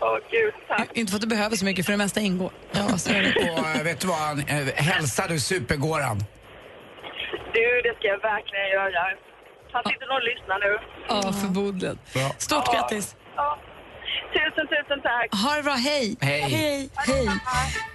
[0.00, 0.88] Åh, gud, tack.
[0.94, 2.52] Inte för att du behöver så mycket, för det mesta ingår.
[2.72, 3.50] Ja, så är det.
[3.60, 6.18] Och äh, vet du vad, äh, hälsa du supergåran.
[7.54, 9.00] Du, det ska jag verkligen göra.
[9.72, 10.78] Han sitter nog och lyssnar nu.
[11.08, 11.98] Ja, förmodligen.
[12.38, 12.72] Stort Ja.
[12.72, 13.16] grattis!
[13.36, 13.58] Ja.
[14.34, 15.26] Tusen, tusen tack.
[15.42, 16.16] Ha det bra, hej!
[16.20, 16.40] Hej.
[16.40, 16.90] Hej!
[16.96, 17.28] hej.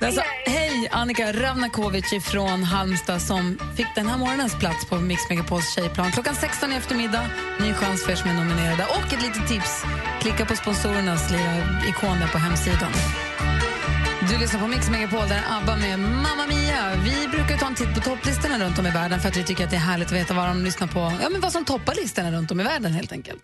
[0.01, 5.75] Alltså, hej Annika Ravnakovic från Halmstad som fick den här morgonens plats på Mix Megapols
[5.75, 6.11] tjejplan.
[6.11, 7.25] Klockan 16 i eftermiddag,
[7.59, 8.83] ny chans för er som är nominerade.
[8.83, 9.83] Och ett litet tips,
[10.21, 11.55] klicka på sponsorernas lilla
[11.89, 12.91] ikon där på hemsidan.
[14.29, 16.95] Du lyssnar på Mix Megapol där ABBA med Mamma Mia.
[16.95, 19.63] Vi brukar ta en titt på topplistorna runt om i världen för att vi tycker
[19.63, 20.99] att det är härligt att veta vad de lyssnar på.
[21.21, 23.43] Ja, men vad som toppar listorna runt om i världen helt enkelt.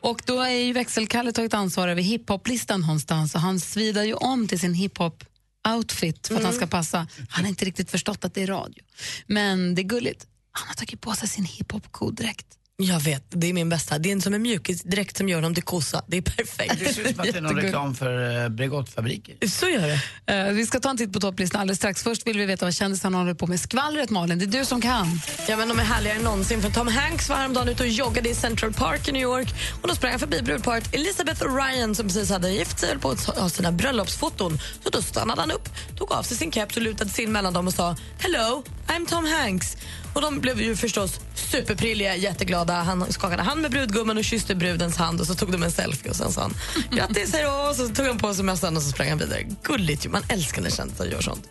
[0.00, 4.48] Och då är ju växelkalle tagit ansvar över hiphoplistan någonstans och han svidar ju om
[4.48, 5.24] till sin hiphop
[5.68, 7.06] outfit för att han ska passa.
[7.28, 8.84] Han har inte riktigt förstått att det är radio.
[9.26, 10.26] Men det är gulligt.
[10.52, 12.46] Han har tagit på sig sin hiphop-kodräkt.
[12.84, 13.98] Jag vet, det är min bästa.
[13.98, 16.04] Det är en som är mjukis direkt som gör dem till kossa.
[16.06, 16.74] Det är perfekt.
[16.78, 19.48] Det ser ut som att det är någon reklam för äh, Bregottfabriker.
[19.48, 20.34] Så gör det.
[20.34, 22.02] Eh, vi ska ta en titt på topplistan alldeles strax.
[22.02, 23.60] Först vill vi veta vad kändisarna håller på med.
[23.60, 25.20] Skvallret, Malin, det är du som kan.
[25.48, 26.62] Ja, men de är härligare än någonsin.
[26.62, 29.48] För Tom Hanks var häromdagen ute och joggade i Central Park i New York.
[29.82, 33.10] Och Då sprang han förbi brudparet Elizabeth och Ryan som precis hade gift sig på
[33.10, 34.58] att ha sina bröllopsfoton.
[34.84, 37.52] Så då stannade han upp, tog av sig sin keps och lutade sig in mellan
[37.52, 39.76] dem och sa Hello, I'm Tom Hanks.
[40.12, 42.74] Och De blev ju förstås superprilliga, jätteglada.
[42.74, 46.10] Han skakade hand med brudgummen och kysste brudens hand och så tog de en selfie
[46.10, 46.54] och sen sa han
[46.90, 47.50] grattis, hej då.
[47.50, 49.42] Och så tog han på sig mössan och så sprang han vidare.
[49.62, 51.48] Gulligt ju, man älskar när kändisar gör sånt.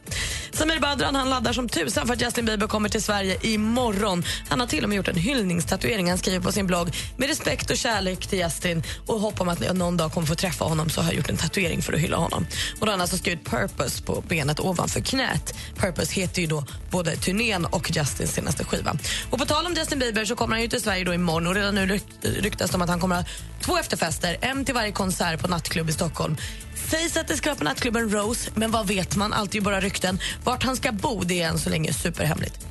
[0.51, 4.23] Samir Badran han laddar som tusan för att Justin Bieber kommer till Sverige imorgon.
[4.49, 6.09] Han har till och med gjort en hyllningstatuering.
[6.09, 9.65] Han skriver på sin blogg med respekt och kärlek till Justin och hopp om att
[9.65, 11.99] jag någon dag kommer få träffa honom så har jag gjort en tatuering för att
[11.99, 12.45] hylla honom.
[12.73, 15.55] Och då har han alltså skrivit Purpose på benet ovanför knät.
[15.75, 18.95] Purpose heter ju då både turnén och Justins senaste skiva.
[19.29, 21.55] Och på tal om Justin Bieber så kommer han ju till Sverige då imorgon och
[21.55, 23.23] redan nu rykt- ryktas det om att han kommer ha
[23.61, 26.37] två efterfester, en till varje konsert på nattklubb i Stockholm.
[26.89, 29.33] Sägs att det ska vara på nattklubben Rose, men vad vet man?
[29.33, 30.19] Allt är ju bara rykten.
[30.43, 32.67] Vart han ska bo det är än så länge superhemligt.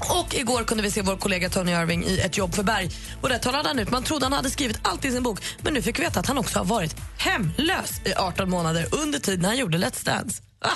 [0.00, 2.90] Och igår kunde vi se vår kollega Tony Irving i Ett jobb för berg.
[3.20, 3.90] Och där talade han ut.
[3.90, 5.40] Man trodde han hade skrivit allt i sin bok.
[5.62, 9.18] Men nu fick vi veta att han också har varit hemlös i 18 månader under
[9.18, 10.42] tiden han gjorde Let's Dance.
[10.60, 10.68] Ah!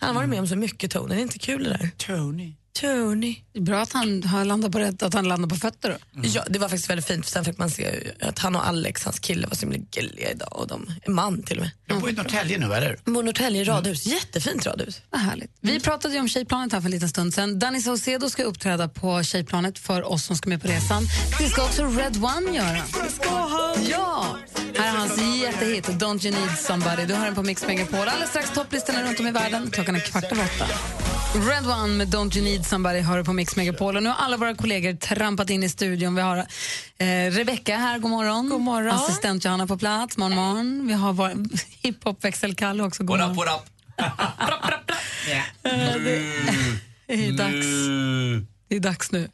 [0.00, 1.14] Han har varit med om så mycket, Tony.
[1.14, 1.90] Det är inte kul det där.
[1.96, 2.54] Tony.
[2.80, 3.36] Tony.
[3.52, 5.98] Det är bra att han har landat på, rätt, att han landar på fötter.
[6.12, 6.22] Då.
[6.34, 7.26] Ja, det var faktiskt väldigt fint.
[7.26, 10.48] Sen fick man se att han och Alex, hans kille, var så himla gulliga idag.
[10.52, 11.70] Och de är man till och med.
[11.86, 12.98] Du bor i Norrtälje nu, eller?
[13.04, 14.06] Bor i Norrtälje radhus.
[14.06, 15.00] Jättefint radhus.
[15.10, 15.50] Vad härligt.
[15.60, 17.58] Vi pratade ju om Tjejplanet här för en liten stund sedan.
[17.58, 21.02] Danny Saucedo ska uppträda på Tjejplanet för oss som ska med på resan.
[21.38, 23.08] Det ska också Red One göra.
[23.08, 23.86] ska han!
[23.90, 24.38] Ja!
[24.78, 27.04] Här är hans jättehit Don't you need somebody.
[27.06, 27.98] Du hör den på Mix Megapol.
[27.98, 29.70] Alldeles strax topplistorna runt om i världen.
[29.70, 30.66] Klockan är kvart över åtta.
[31.36, 33.96] Red One med Don't You Need Somebody hör du på Mix Megapol.
[33.96, 36.14] Och nu har alla våra kollegor trampat in i studion.
[36.14, 36.36] Vi har
[36.98, 38.48] eh, Rebecca här, god morgon.
[38.48, 38.94] God morgon.
[38.94, 40.86] Assistent Johanna på plats, morgon, morgon.
[40.86, 41.32] Vi har vår
[41.82, 43.62] hiphop-växelkalle också, god What up, what up?
[47.06, 47.66] Det, är dags.
[48.68, 49.28] Det är dags nu.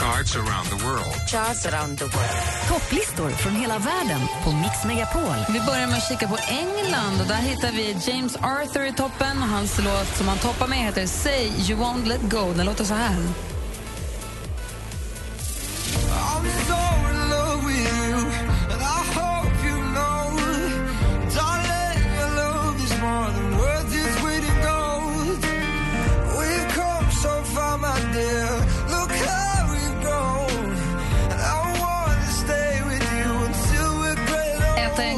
[0.00, 1.14] Charts around the world.
[1.28, 2.68] Charts around the world.
[2.68, 5.36] Topplistor från hela världen på Mix Megapol.
[5.52, 7.20] Vi börjar med att kika på England.
[7.20, 9.42] och Där hittar vi James Arthur i toppen.
[9.42, 12.52] Och Hans låt som han toppar med heter Say You Won't Let Go.
[12.56, 13.16] Den låter så här.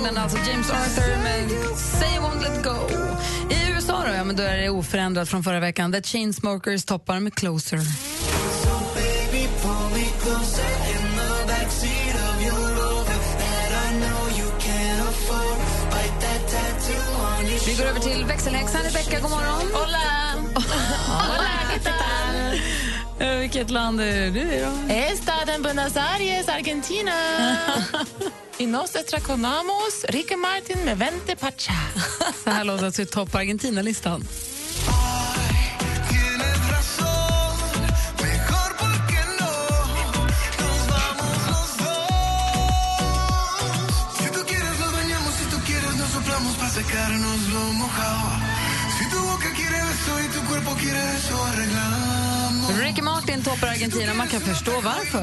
[0.03, 2.77] England, alltså James Arthur med Say You Won't Let Go.
[3.51, 5.93] I USA då, ja, men då är det oförändrat från förra veckan.
[5.93, 7.79] The Chainsmokers toppar med Closer.
[7.79, 7.85] So
[8.95, 9.49] baby, I
[17.67, 19.73] Vi går över till växelhäxan Rebecca, god morgon.
[19.73, 20.35] Hola!
[21.07, 22.32] Hola, ¿qué tal?
[23.23, 24.63] Eh, vilket land är du i
[25.53, 27.13] eh, Buenos Aires, Argentina.
[28.59, 31.73] I nostra conamos, Ricky Martin med Vente Pacha.
[32.45, 34.25] Så här låter alltså topp Argentina-listan.
[46.73, 48.31] Sacarnos lo mojado.
[48.99, 52.32] Si tu boca quiere beso y tu cuerpo quiere eso, arreglado.
[52.69, 54.15] Ricky Martin toppar Argentina.
[54.15, 55.23] Man kan förstå varför.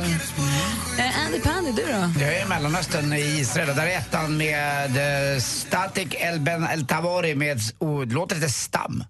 [1.00, 2.22] Eh, Andy Pandy, du då?
[2.22, 3.76] Jag är i Mellanöstern, i Israel.
[3.76, 8.50] Där är ettan med eh, Static El Ben El Tawari med, oh, det låter lite
[8.50, 9.04] stam.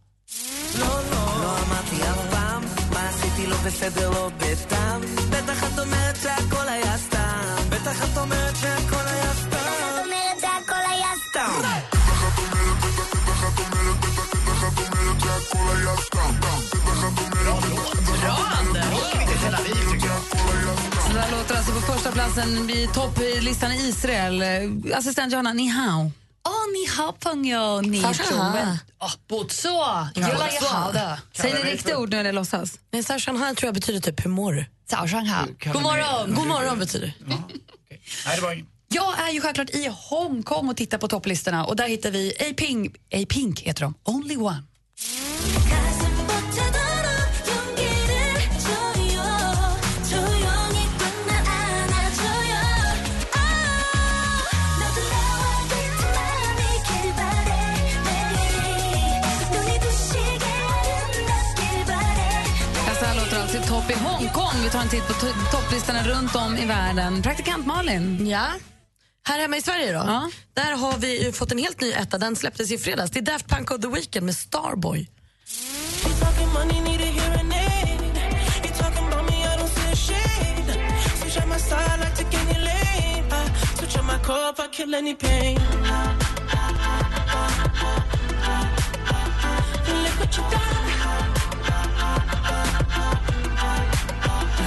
[18.29, 18.85] Bra, Anders!
[21.07, 24.43] Så där låter alltså på första platsen i topplistan i Israel.
[24.93, 26.11] Assistent Johanna, ni hao.
[26.43, 28.03] Oh, ni hao pengyo, ni
[28.99, 29.69] ah, Botso!
[31.33, 32.79] Säg ni riktigt ord nu eller låtsas?
[32.91, 34.65] Nej, Sao Shanghai tror jag betyder typ hur mår du?
[34.89, 35.47] Sao Shanghai.
[35.63, 36.35] God morgon!
[36.35, 37.35] God morgon betyder det.
[38.87, 42.95] Jag är ju självklart i Hongkong och tittar på topplistorna och där hittar vi A-Pink,
[43.13, 44.63] A-Pink heter de, Only One.
[63.89, 64.63] I Hongkong.
[64.63, 67.21] Vi tar en titt på to- topplistorna runt om i världen.
[67.21, 68.27] Praktikant Malin.
[68.27, 68.45] Ja.
[69.27, 70.29] Här hemma i Sverige då?
[70.53, 72.17] Där har vi fått en helt ny etta.
[72.17, 73.11] Den släpptes i fredags.
[73.11, 75.07] Det är Daft Punk och The Weeknd med Starboy.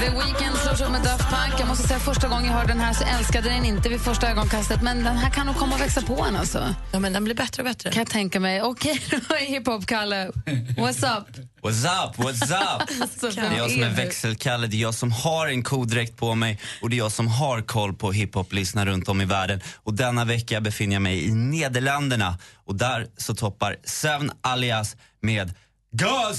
[0.03, 1.61] The Weeknd slår sig med Daft Punk.
[1.61, 4.30] Jag måste säga första gången jag hörde den här så älskade den inte vid första
[4.30, 4.82] ögonkastet.
[4.82, 6.74] Men den här kan nog komma att växa på en alltså.
[6.92, 7.90] Ja, men den blir bättre och bättre.
[7.90, 8.62] Kan jag tänka mig.
[8.62, 10.30] Okej då, hiphop-Kalle.
[10.76, 11.26] What's up?
[11.62, 12.88] What's up, what's up?
[13.03, 16.34] Alltså, det är jag som är växelkalle, det är jag som har en kodräkt på
[16.34, 19.61] mig och det är jag som har koll på hiphop-lyssnare runt om i världen.
[19.76, 25.55] Och denna vecka befinner jag mig i Nederländerna och där så toppar Seven Alias med
[25.92, 26.38] Gas!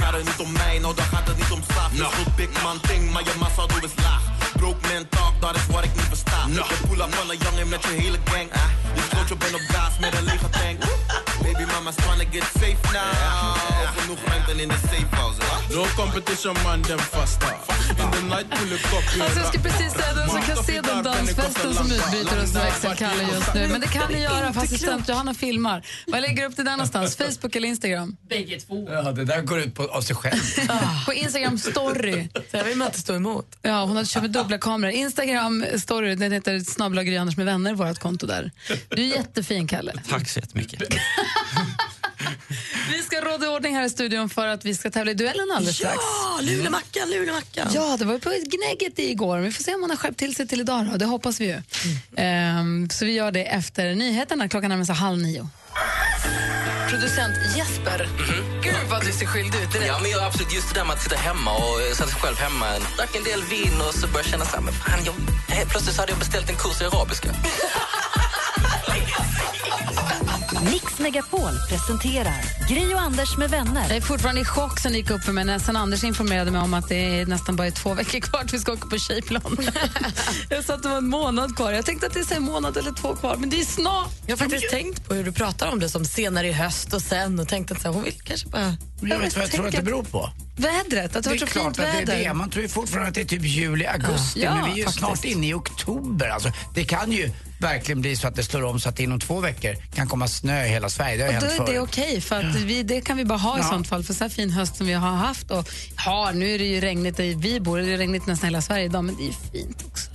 [0.00, 1.92] Gaat het niet om mij, nou dan gaat het niet om straf.
[1.92, 2.04] No.
[2.04, 4.22] Goed big man ting, maar je massa doe is laag.
[4.56, 6.46] Broke man talk, dat is wat ik niet versta.
[6.46, 6.64] No.
[6.68, 8.52] Je pull up van een jongen met je hele gang.
[8.52, 8.60] Ah.
[8.94, 10.82] Je sloot je bent op gas met een lege tank.
[11.48, 13.54] Baby mama's trying to get safe now.
[13.96, 15.38] Genoeg ruimte in de safe house.
[15.74, 17.54] No competition man, them faster.
[18.02, 19.22] In the night pull it up.
[19.22, 23.22] Alltså, jag skulle precis säga den som kan se den dansfesten som utbryter hos växelkalle
[23.22, 23.68] just nu.
[23.68, 25.86] Men det kan ni göra för assistent Johanna filmar.
[26.06, 27.16] Vad lägger upp till den någonstans?
[27.24, 28.16] Facebook eller Instagram?
[28.28, 28.88] Bägge två.
[28.90, 30.40] Ja, det där går ut på, av sig själv.
[31.06, 32.28] På Instagram story.
[32.50, 33.46] Jag vill man inte stå emot.
[33.62, 34.92] Ja, hon har köpt med dubbla kameror.
[34.92, 37.02] Instagram story, den heter snabbla
[37.36, 38.50] med vänner, vårt konto där.
[38.88, 39.92] Du är jättefin, Kalle.
[40.08, 40.82] Tack så jättemycket.
[42.92, 45.50] Vi ska råda i ordning här i studion för att vi ska tävla i duellen
[45.56, 45.96] alldeles strax.
[45.96, 47.68] Ja, Lulemackan, Lulemackan.
[47.74, 49.38] Ja, det var på gnägget igår.
[49.38, 50.86] Vi får se om han har skärpt till sig till idag.
[50.86, 50.96] Då.
[50.96, 51.62] Det hoppas vi ju.
[52.16, 54.48] Ehm, så vi gör det efter nyheterna.
[54.48, 55.48] Klockan närmar sig halv nio.
[56.90, 58.08] Producent Jesper,
[58.62, 59.86] gud vad du ser skyldig ut.
[59.86, 62.20] Ja, men jag, absolut, just det där med att sitta hemma och eh, sätta sig
[62.20, 65.04] själv hemma, drack en del vin och så började jag känna så här, men fan,
[65.04, 65.14] jag,
[65.70, 67.28] plötsligt så hade jag beställt en kurs i arabiska.
[70.64, 73.84] Mix Megapol presenterar Gri och Anders med vänner.
[73.88, 76.60] Jag är fortfarande i chock sen gick upp för mig när sen Anders informerade mig
[76.60, 78.98] om att det är nästan bara är två veckor kvar till vi ska åka på
[78.98, 79.58] Tjejplan.
[80.50, 81.72] jag sa att det var en månad kvar.
[81.72, 84.10] Jag tänkte att det är en månad eller två kvar, men det är snart.
[84.26, 87.02] Jag har faktiskt tänkt på hur du pratar om det som senare i höst och
[87.02, 88.76] sen och tänkt att så här, hon vill kanske bara...
[89.00, 90.30] Men jag vet vad jag tror att det beror på.
[90.56, 92.24] Vädret, att det Det var är så klart fint att det är väder.
[92.28, 92.34] det.
[92.34, 94.42] Man tror ju fortfarande att det är typ juli, augusti.
[94.42, 94.98] Ja, men vi är ju faktiskt.
[94.98, 96.28] snart inne i oktober.
[96.28, 99.20] Alltså, det kan ju verkligen bli så att det slår om så att det inom
[99.20, 101.16] två veckor kan komma snö i hela Sverige.
[101.16, 103.60] Det Och då är det okej, för att vi, det kan vi bara ha i
[103.60, 103.68] Ja.
[103.68, 104.04] sånt fall.
[104.04, 106.80] För så här fin höst som vi har haft och har, nu är det ju
[106.80, 109.32] regnigt där vi bor, det är regnigt nästan hela Sverige idag, men det är ju
[109.52, 110.10] fint också.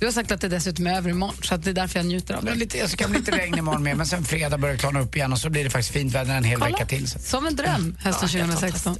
[0.00, 2.06] Du har sagt att det dessutom är över imorgon, så att det är därför jag
[2.06, 4.58] njuter av Det är lite, så kan bli lite regn imorgon med, men sen fredag
[4.58, 6.70] börjar det klarna upp igen och så blir det faktiskt fint väder en hel Kolla.
[6.70, 7.08] vecka till.
[7.08, 7.18] Så.
[7.18, 8.96] Som en dröm hösten Ja, helt 2016.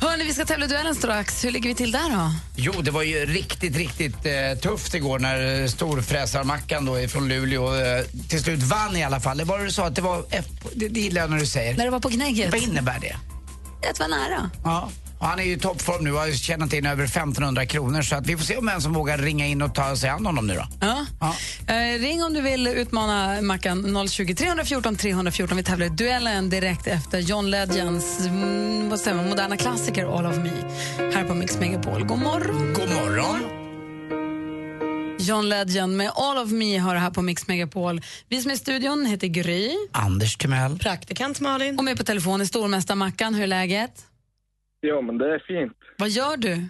[0.00, 1.44] Hörni, vi ska tävla i duellen strax.
[1.44, 2.32] Hur ligger vi till där då?
[2.56, 7.74] Jo, det var ju riktigt, riktigt eh, tufft igår när eh, storfräsarmackan då från Luleå
[7.74, 9.38] eh, till slut vann i alla fall.
[9.38, 10.24] Det var du sa att det var,
[10.74, 11.76] det, det gillar jag när du säger.
[11.76, 12.52] När det var på gnägget.
[12.52, 13.16] Vad innebär det?
[13.82, 14.50] Det var nära.
[14.64, 14.90] Ja.
[15.18, 18.16] Och han är ju i toppform nu och har tjänat in över 1500 kronor så
[18.16, 20.46] att vi får se om vem som vågar ringa in och ta sig an honom
[20.46, 20.66] nu då.
[20.80, 21.06] Ja.
[21.74, 25.56] Eh, ring om du vill utmana Mackan 020 314 314.
[25.56, 30.26] Vi tävlar i duellen direkt efter John Legends mm, vad säger man, moderna klassiker All
[30.26, 30.50] of me
[30.98, 32.04] här på Mix Megapol.
[32.04, 32.74] God morgon.
[32.74, 33.58] God morgon.
[35.20, 38.00] John Legend med All of me har det här på Mix Megapol.
[38.28, 39.72] Vi som är i studion heter Gry.
[39.92, 40.78] Anders Timell.
[40.78, 41.78] Praktikant Malin.
[41.78, 43.34] Och med på telefon är stormästare Mackan.
[43.34, 44.07] Hur är läget?
[44.80, 45.76] Ja, men det är fint.
[45.98, 46.68] Vad gör du?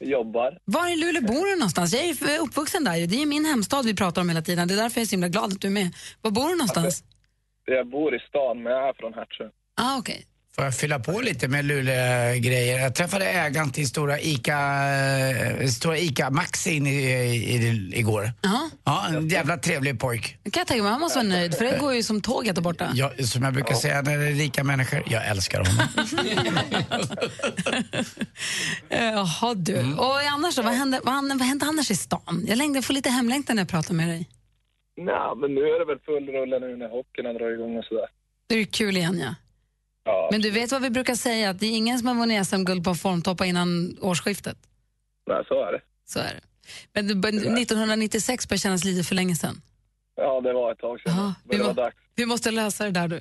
[0.00, 0.58] Jobbar.
[0.64, 1.92] Var i Luleå bor du någonstans?
[1.92, 3.06] Jag är uppvuxen där.
[3.06, 4.68] Det är min hemstad vi pratar om hela tiden.
[4.68, 5.94] Det är därför jag är så himla glad att du är med.
[6.20, 7.04] Var bor du någonstans?
[7.64, 9.44] Jag bor i stan, men jag är från Hertsö.
[9.76, 10.26] Ah, okej.
[10.60, 12.78] Får jag fylla på lite med Luleå-grejer?
[12.78, 14.58] Jag träffade ägaren till stora ICA,
[15.60, 18.32] eh, stora ICA Maxi in i, i, i, igår.
[18.42, 18.70] Ja.
[18.84, 20.38] Ja, en jävla trevlig pojk.
[20.42, 20.92] Det kan jag tänka mig.
[20.92, 22.90] Han måste vara nöjd, för det går ju som tåget där borta.
[22.94, 25.88] Ja, som jag brukar säga när det är rika människor, jag älskar honom.
[28.88, 29.94] Eh, Jaha du.
[29.94, 32.44] Och annars då, vad hände, vad, vad hände annars i stan?
[32.46, 34.28] Jag längtar, får lite hemlängtan när jag pratar med dig.
[34.96, 38.06] Nej, men nu är det väl full rulle nu när hockeyn dragit igång och sådär.
[38.46, 39.34] Det är kul igen ja.
[40.12, 42.46] Ja, Men du vet vad vi brukar säga, att det är ingen som har vunnit
[42.48, 44.56] SM-guld på formtoppa innan årsskiftet.
[45.28, 45.80] nej, så är det.
[46.06, 46.40] Så är det.
[46.92, 49.62] Men det, bör- 1996 börjar kännas lite för länge sedan.
[50.16, 51.14] Ja, det var ett tag sedan.
[51.16, 53.16] Ja, det var må- vi måste lösa det där du.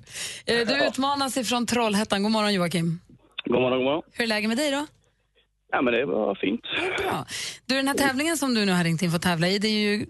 [0.46, 2.24] Eh, Du utmanas ifrån Trollhättan.
[2.24, 3.00] God morgon Joakim.
[3.46, 4.02] God morgon, god morgon.
[4.12, 4.88] Hur är läget med dig då?
[5.72, 6.62] Ja, men det var fint.
[6.98, 7.26] Bra.
[7.66, 9.68] Du, den här tävlingen som du nu har ringt in för att tävla i, det
[9.68, 10.06] är ju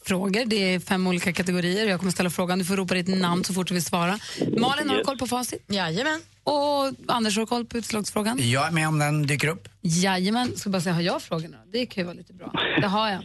[0.00, 0.44] allmänbildningsfrågor.
[0.46, 1.86] Det är fem olika kategorier.
[1.86, 2.58] Jag kommer ställa frågan.
[2.58, 4.18] Du får ropa ditt namn så fort du vill svara.
[4.58, 5.64] Malin, har du koll på facit?
[5.68, 6.20] Jajamän.
[6.44, 8.38] Och Anders, har du koll på utslagsfrågan?
[8.50, 9.68] Jag är med om den dyker upp.
[9.82, 10.56] Jajamän.
[10.56, 11.56] Ska bara säga, har jag frågorna?
[11.72, 12.52] Det kan ju vara lite bra.
[12.80, 13.22] Det har jag.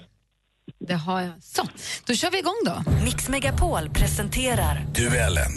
[0.88, 1.32] Det har jag.
[1.43, 1.67] Så,
[2.05, 2.84] då kör vi igång då.
[3.03, 5.51] Mix Megapol presenterar Duellen.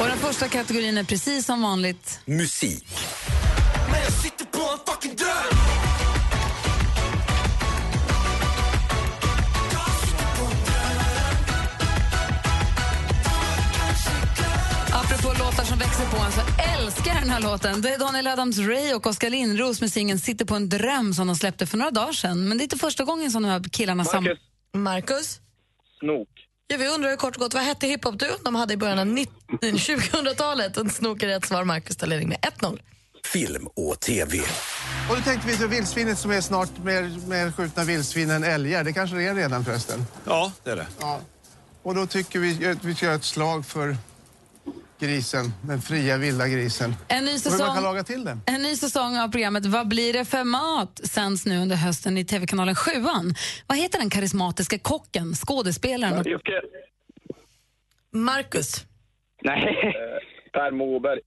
[0.00, 2.20] Och den första kategorin är precis som vanligt.
[2.24, 2.86] Musik.
[15.20, 16.40] Apropå låtar som växer på en så
[16.78, 17.82] älskar den här låten.
[17.82, 21.36] Det är Daniel Adams-Ray och Oskar Lindros med singeln Sitter på en dröm som de
[21.36, 22.48] släppte för några dagar sedan.
[22.48, 24.24] Men det är inte första gången som de här killarna sam...
[24.24, 24.38] Marcus.
[24.74, 25.40] Marcus?
[25.98, 26.28] Snok.
[26.66, 29.34] Ja, vi undrar kort och gott, vad hette hiphop-duon de hade i början av 19
[29.62, 30.76] 2000-talet?
[30.76, 31.64] Och snok är rätt svar.
[31.64, 32.80] Marcus ställer in med 1-0.
[33.24, 34.38] Film och TV.
[35.10, 38.84] Och då tänkte vi så vildsvinet som är snart mer, mer skjutna vildsvin än älgar.
[38.84, 40.06] Det kanske det är redan förresten.
[40.24, 40.86] Ja, det är det.
[41.00, 41.20] Ja.
[41.82, 43.96] Och då tycker vi att vi ska göra ett slag för
[45.00, 46.94] grisen, den fria vilda grisen.
[47.08, 48.40] En ny Och hur man säsong, kan laga till den.
[48.46, 51.00] en ny säsong av programmet Vad blir det för mat?
[51.04, 52.90] sänds nu under hösten i tv-kanalen 7.
[53.66, 56.18] Vad heter den karismatiska kocken, skådespelaren?
[56.18, 56.26] och-.
[58.12, 58.86] Marcus,
[59.42, 59.94] Nej.
[60.52, 61.20] Per Moberg.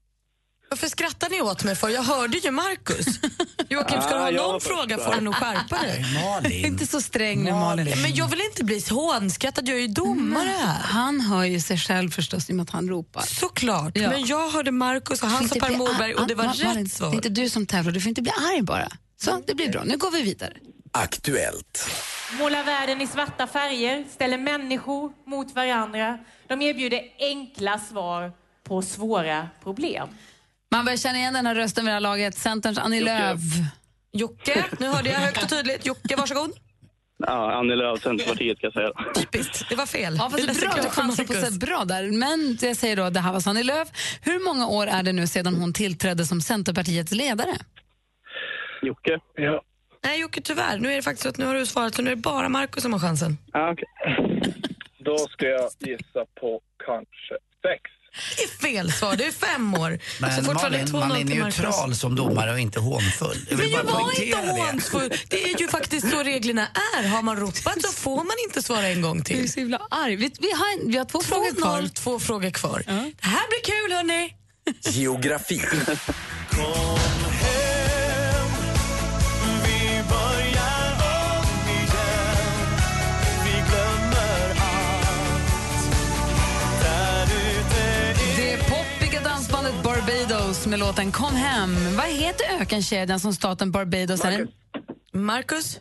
[0.74, 1.89] Varför skrattar ni åt mig för?
[1.89, 3.05] Jag hörde ju Marcus.
[3.69, 6.05] Joakim, ska du ha någon fråga får du nog skärpa dig.
[6.24, 6.65] Malin.
[6.65, 8.01] Inte så sträng nu Malin.
[8.01, 10.80] Men jag vill inte bli hånskrattad, jag är ju domare här.
[10.84, 13.21] Han hör ju sig själv förstås i och med att han ropar.
[13.21, 14.09] Såklart, Ja.
[14.09, 16.43] men jag hörde Marcus och han sa Per Morberg och det var
[16.76, 17.07] rätt svar.
[17.09, 18.88] Det är inte du som tävlar, du får inte bli arg bara.
[19.21, 19.84] Så, det blir bra.
[19.84, 20.53] Nu går vi vidare.
[20.91, 21.89] Aktuellt.
[22.39, 26.17] Målar världen i svarta färger, ställer människor mot varandra.
[26.47, 28.32] De erbjuder enkla svar
[28.67, 30.07] på svåra problem.
[30.74, 32.36] Man börjar känna igen den här rösten vid det här laget.
[32.36, 33.39] Centerns Annie Lööf.
[34.11, 35.86] Jocke, nu hörde jag högt och tydligt.
[35.86, 36.51] Jocke, varsågod.
[37.17, 39.13] Ja, Annie Lööf, Centerpartiet kan jag säga.
[39.15, 40.15] Typiskt, det var fel.
[40.17, 42.11] Ja, fast det är bra att du chansar på att säga bra där.
[42.11, 43.88] Men jag säger då, det här var Annie Lööf.
[44.21, 47.55] Hur många år är det nu sedan hon tillträdde som Centerpartiets ledare?
[48.82, 49.19] Jocke?
[49.36, 49.61] Ja.
[50.03, 50.78] Nej, Jocke, tyvärr.
[50.78, 52.49] Nu är det faktiskt så att nu har du svarat, så nu är det bara
[52.49, 53.38] Markus som har chansen.
[53.51, 53.86] Ah, okay.
[54.99, 57.91] Då ska jag gissa på kanske sex.
[58.38, 59.99] Det är fel svar, det är fem år.
[60.20, 61.57] Men så fortfarande Malin, 2-0 man är till Marcus.
[61.59, 63.38] neutral som domare och inte hånfull.
[63.49, 64.51] Jag Men jag var inte det.
[64.61, 65.14] hånfull.
[65.28, 67.07] Det är ju faktiskt så reglerna är.
[67.07, 69.38] Har man ropat så får man inte svara en gång till.
[69.38, 70.16] Du är så himla arg.
[70.16, 71.82] Vi, vi, har, vi har två frågor kvar.
[71.82, 72.84] 2-0, två frågor kvar.
[72.86, 74.34] Det här blir kul, hörni.
[74.82, 75.61] Geografi.
[90.74, 91.76] Med låten Kom hem.
[91.97, 94.47] Vad heter ökenkedjan som staten Barbados är?
[95.11, 95.80] Marcus?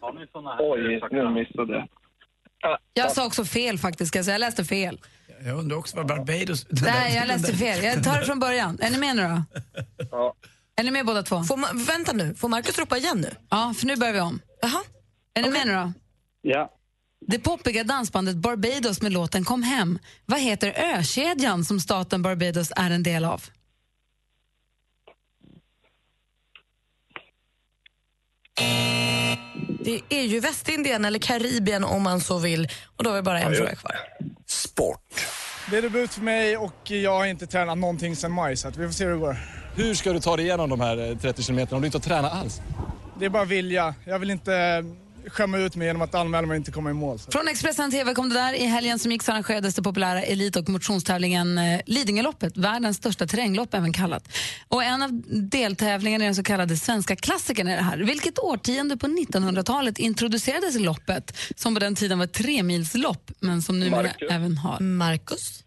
[0.59, 2.79] Oj, nu missade jag.
[2.95, 5.01] Jag sa också fel faktiskt, ska jag läste fel.
[5.45, 6.67] Jag undrar också vad Barbados...
[6.71, 7.85] Nej, jag läste fel.
[7.85, 8.79] Jag tar det från början.
[8.81, 9.43] Är ni med nu då?
[10.11, 10.35] Ja.
[10.77, 11.43] Är ni med båda två?
[11.43, 13.31] Får vänta nu, får Marcus ropa igen nu?
[13.51, 14.41] Ja, för nu börjar vi om.
[14.63, 14.83] Jaha.
[15.35, 15.93] Är ni med nu då?
[16.43, 16.71] Ja.
[17.27, 19.99] Det poppiga dansbandet Barbados med låten Kom hem.
[20.27, 23.45] Vad heter ökedjan som staten Barbados är en del av?
[29.85, 32.69] Det är ju Västindien eller Karibien om man så vill.
[32.97, 33.97] Och då har vi bara en fråga kvar.
[34.47, 35.27] Sport.
[35.71, 38.77] Det är debut för mig och jag har inte tränat någonting sedan maj så att
[38.77, 39.37] vi får se hur det går.
[39.77, 42.03] Hur ska du ta dig igenom de här eh, 30 kilometerna om du inte har
[42.03, 42.61] tränat alls?
[43.19, 43.95] Det är bara vilja.
[44.05, 44.85] Jag vill inte eh,
[45.27, 47.19] skämma ut mig genom att anmäla mig och inte komma i mål.
[47.19, 47.31] Så.
[47.31, 48.53] Från Expressen TV kom det där.
[48.53, 53.27] I helgen som gick så arrangerades det populära elit och motionstävlingen eh, Lidingöloppet, världens största
[53.27, 54.37] terränglopp även kallat.
[54.69, 55.11] Och en av
[55.51, 57.99] deltävlingarna är den så kallade Svenska klassikern är det här.
[57.99, 63.81] Vilket årtionde på 1900-talet introducerades loppet som på den tiden var ett tremilslopp men som
[63.81, 64.31] numera Marcus.
[64.31, 64.81] även har...
[64.81, 65.65] Marcus?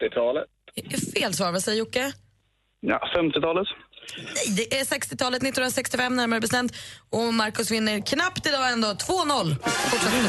[0.00, 0.44] 80-talet.
[1.14, 2.12] Fel svar, vad säger Jocke?
[2.80, 3.68] Ja, 50-talet.
[4.34, 6.72] Nej, det är 60-talet, 1965 närmare bestämt.
[7.10, 9.56] Och Marcus vinner knappt idag ändå, 2-0.
[9.90, 10.26] Fortsätt mm.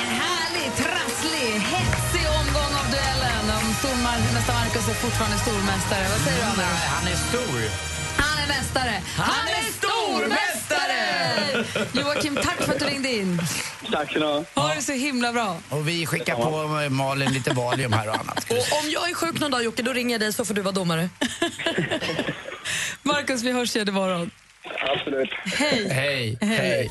[0.00, 3.44] En härlig, trasslig, hetsig omgång av duellen.
[3.58, 6.08] Om stormästare Marcus är fortfarande stormästare.
[6.08, 6.62] Vad säger du, Anna?
[6.62, 7.58] Han är stor.
[8.16, 9.02] Han är mästare!
[9.16, 10.53] Han är stormästare!
[11.92, 13.40] Joakim, tack för att du ringde in.
[13.92, 14.44] Tack ska ni ha.
[14.54, 15.56] Ha det så himla bra.
[15.68, 18.50] Och vi skickar på Malin lite Valium här och annat.
[18.50, 20.62] Och om jag är sjuk någon dag, Jocke, då ringer jag dig så får du
[20.62, 21.08] vara domare.
[23.02, 24.30] Marcus, vi hörs igen imorgon.
[24.80, 25.30] Absolut.
[25.44, 25.88] Hej.
[25.90, 26.38] Hej.
[26.40, 26.90] Hej.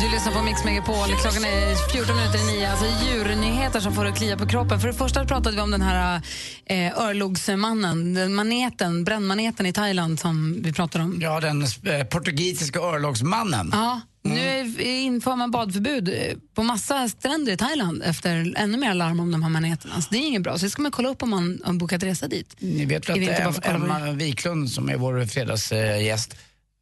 [0.00, 1.06] Du lyssnar på Mix Megapol.
[1.20, 2.70] Klockan är 14 minuter i nio.
[2.70, 4.80] Alltså djurnyheter som får att klia på kroppen.
[4.80, 6.20] För det första pratade vi om den här
[6.66, 11.18] eh, örlogsmannen, den maneten, brännmaneten i Thailand som vi pratade om.
[11.22, 13.70] Ja, den eh, portugisiska örlogsmannen.
[13.72, 16.14] Ja, nu är- inför man badförbud eh,
[16.54, 20.02] på massa stränder i Thailand efter ännu mer larm om de här maneterna.
[20.02, 20.58] Så det är inget bra.
[20.58, 22.56] Så det ska man kolla upp om man har bokat resa dit.
[22.58, 26.36] Ni vet väl att Emma Wiklund som är vår fredagsgäst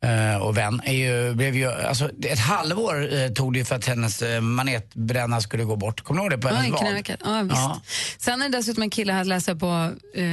[0.04, 3.84] eh, och vän, är ju, blev ju, alltså, ett halvår eh, tog det för att
[3.86, 6.00] hennes eh, manetbränna skulle gå bort.
[6.00, 6.38] Kommer du ihåg det?
[6.38, 6.80] På Ja, hennes vad?
[6.80, 7.20] knävecket.
[7.24, 7.54] Ja, visst.
[7.56, 7.80] Ja.
[8.18, 10.24] Sen är det dessutom en kille här läser på eh,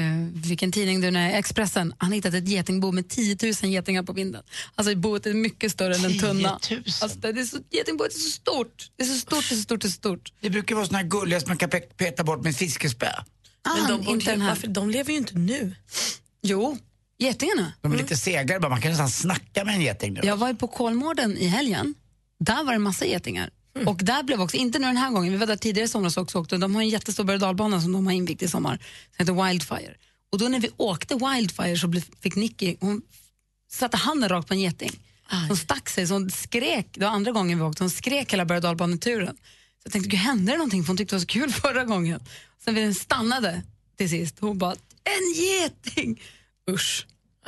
[0.49, 1.93] vilken tidning du är, Expressen.
[1.97, 4.43] Han hittat ett getingbo med 10 000 getingar på vinden.
[4.75, 6.59] Alltså boet är mycket större än en 10 tunna.
[6.71, 6.83] 000?
[7.01, 8.89] Alltså, det är så, getingboet är så stort.
[8.97, 10.31] Det är så stort, det är så stort, det är så stort.
[10.41, 13.07] Det brukar vara såna här gulliga som man kan pe- peta bort med ett fiskespö.
[13.87, 14.49] Men de, inte den här.
[14.49, 15.75] varför, de lever ju inte nu.
[16.41, 16.77] Jo,
[17.21, 17.73] getingarna.
[17.81, 20.21] De är lite segare bara, man kan nästan snacka med en geting nu.
[20.23, 21.95] Jag var ju på Kolmården i helgen.
[22.39, 23.49] Där var det massa getingar.
[23.85, 26.17] Och där blev också, inte nu den här gången, vi var där tidigare i somras
[26.17, 26.57] också, åkte.
[26.57, 27.43] de har en jättestor berg
[27.75, 28.77] och som de har invigt i sommar,
[29.15, 29.95] som heter Wildfire.
[30.31, 33.01] Och då när vi åkte Wildfire så fick Nicky, hon
[33.71, 34.91] satte handen rakt på en geting.
[35.47, 38.45] Hon stack sig, så hon skrek, det var andra gången vi åkte, hon skrek hela
[38.45, 39.35] berg och dalbaneturen.
[39.35, 40.83] Så jag tänkte, gud hände det någonting?
[40.83, 42.19] För hon tyckte det var så kul förra gången.
[42.63, 43.61] Sen den stannade
[43.97, 46.21] till sist, hon bara, en geting!
[46.71, 47.07] Usch.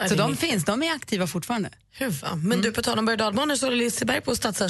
[0.09, 1.69] Så de finns, de är aktiva fortfarande.
[1.91, 2.47] Hur fan?
[2.47, 4.69] Men du, på tal om berg och så håller Liseberg på att satsa,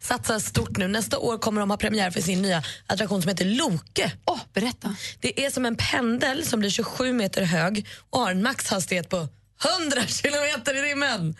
[0.00, 0.88] satsa stort nu.
[0.88, 4.12] Nästa år kommer de ha premiär för sin nya attraktion som heter Loke.
[4.24, 4.96] Åh, berätta.
[5.20, 9.16] Det är som en pendel som blir 27 meter hög och har en maxhastighet på
[9.16, 11.36] 100 kilometer i timmen.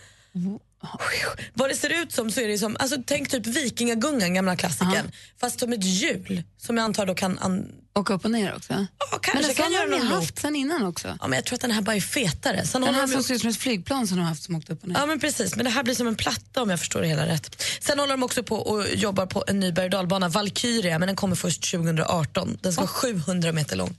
[1.54, 5.12] Vad det ser ut som så är det som, alltså tänk typ Vikingagungan, gamla klassikern,
[5.40, 7.38] fast som ett hjul som jag antar då kan...
[7.38, 7.72] An...
[7.94, 8.86] Åka upp och ner också?
[8.98, 11.08] Ja, kanske men kan göra har ni någon haft sen innan också?
[11.20, 12.66] Ja, men jag tror att den här bara är fetare.
[12.66, 14.70] Sen Den här de- ser ut som ett flygplan som de har haft som åkt
[14.70, 14.96] upp och ner.
[14.98, 17.26] Ja men precis, men det här blir som en platta om jag förstår det hela
[17.26, 17.62] rätt.
[17.80, 21.06] Sen håller de också på och jobbar på en ny berg och dalbana, Valkyria, men
[21.06, 22.58] den kommer först 2018.
[22.60, 23.96] Den ska vara 700 meter lång.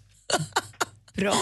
[1.13, 1.35] Bra.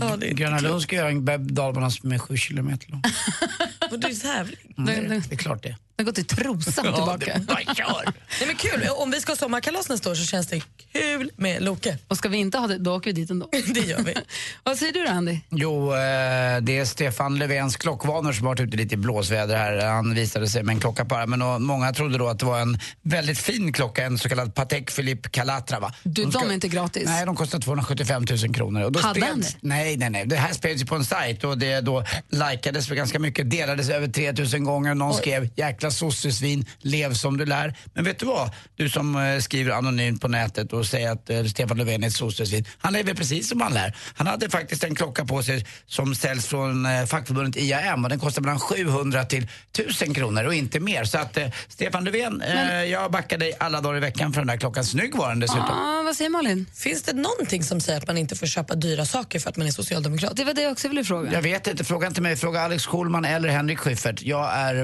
[0.00, 3.02] Ja, Gröna Lund ska göra en berg- dalbana som är sju kilometer lång.
[3.90, 4.74] Och det är tävling.
[4.78, 5.76] Mm, det, det är klart det.
[5.98, 7.38] Den går till Trosa och Ja, tillbaka.
[7.38, 8.02] det- bara kör.
[8.04, 8.88] Nej, men kul.
[8.96, 10.60] Om vi ska ha sommarkalas nästa år så känns det
[10.92, 11.98] kul med Loke.
[12.08, 13.48] Och ska vi inte ha det, då åker vi dit ändå.
[13.74, 14.14] det gör vi.
[14.64, 15.38] Vad säger du då, Andy?
[15.50, 19.86] Jo, eh, det är Stefan Löfvens klockvanor som har varit ute lite i blåsväder här.
[19.86, 22.60] Han visade sig med en klocka på armen och många trodde då att det var
[22.60, 25.94] en väldigt fin klocka, en så kallad Patek Philippe Calatrava.
[26.02, 27.02] Du, de är inte gratis.
[27.06, 28.82] Nej, de kostar 275 000 kronor.
[28.82, 29.48] Och då Hade spreds- han det?
[29.60, 30.26] Nej, nej, nej.
[30.26, 33.88] Det här spreds ju på en sajt och det då likades för ganska mycket, delades
[33.88, 34.94] över 3000 gånger.
[34.94, 37.76] Någon skrev “jäkla sossesvin, lev som du lär”.
[37.94, 38.50] Men vet du vad?
[38.76, 42.14] Du som eh, skriver anonymt på nätet och säger att eh, Stefan Löfven är ett
[42.14, 42.64] sossesvin.
[42.78, 43.96] Han lever precis som han lär.
[44.14, 48.18] Han hade faktiskt en klocka på sig som säljs från eh, fackförbundet IAM och den
[48.18, 51.04] kostar mellan 700 till 1000 kronor och inte mer.
[51.04, 54.56] Så att Stefan Löfven, eh, jag backar dig alla dagar i veckan för den där
[54.56, 54.84] klockan.
[54.84, 55.64] Snygg var den dessutom.
[55.64, 56.66] Ah, vad säger Malin?
[56.74, 59.66] Finns det någonting som säger att man inte får köpa dyra saker för att man
[59.66, 60.36] är socialdemokrat?
[60.36, 61.32] Det var det jag också ville fråga.
[61.32, 62.36] Jag vet inte, fråga inte mig.
[62.36, 64.22] Fråga Alex Schulman eller Henrik Schyffert.
[64.22, 64.74] Jag är,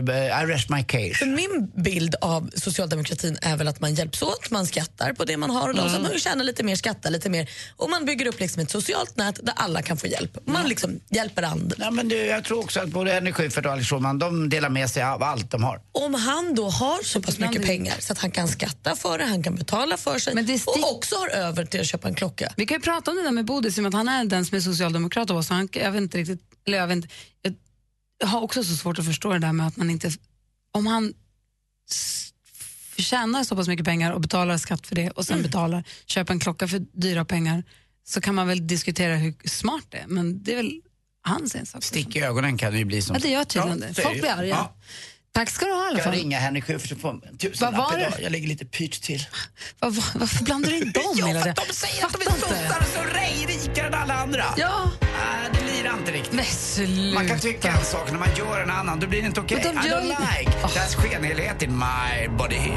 [0.42, 0.93] I rest my case.
[1.18, 5.36] För min bild av socialdemokratin är väl att man hjälps åt, man skattar på det
[5.36, 6.18] man har och de som Mm.
[6.18, 7.50] tjänar lite mer skattar lite mer.
[7.76, 10.38] Och man bygger upp liksom ett socialt nät där alla kan få hjälp.
[10.46, 11.76] Man liksom hjälper andra.
[11.78, 14.68] Ja, men du, jag tror också att både Henrik Schyffert och Alex Schulman, de delar
[14.68, 15.80] med sig av allt de har.
[15.92, 19.24] Om han då har så pass mycket pengar så att han kan skatta för det,
[19.24, 20.34] han kan betala för sig
[20.66, 22.52] och också har över till att köpa en klocka.
[22.56, 24.60] Vi kan ju prata om det där med Bodis, att han är den som är
[24.60, 25.46] socialdemokrat av oss.
[25.46, 27.08] så Han, jag vet inte riktigt, eller jag, vet inte,
[28.20, 30.10] jag har också så svårt att förstå det där med att man inte,
[30.74, 31.14] om han
[32.96, 36.40] tjänar så pass mycket pengar och betalar skatt för det och sen betalar, köper en
[36.40, 37.64] klocka för dyra pengar
[38.06, 40.80] så kan man väl diskutera hur smart det är, men det är väl
[41.22, 41.82] hans ensak.
[41.82, 43.14] Stick i ögonen kan det ju bli som...
[43.14, 43.94] Ja, det gör tydligen det.
[43.94, 44.48] så är Folk blir arga.
[44.48, 44.76] Ja.
[45.34, 48.12] Tack ska du ha i alla Ska jag ringa Schyffert och få en tusenlapp idag?
[48.18, 49.26] Jag ligger lite pyrt till.
[49.78, 52.30] Var, var, varför blandar du in dem Ja, hela för de säger att de är
[52.30, 54.44] sossar så rej rikare än alla andra.
[54.56, 54.90] Ja.
[55.00, 56.32] Ah, det lirar inte riktigt.
[56.32, 57.14] Men sluta.
[57.14, 59.60] Man kan tycka en sak när man gör en annan, då blir det inte okej.
[59.62, 62.72] De I don't like that's skenhelighet in my body.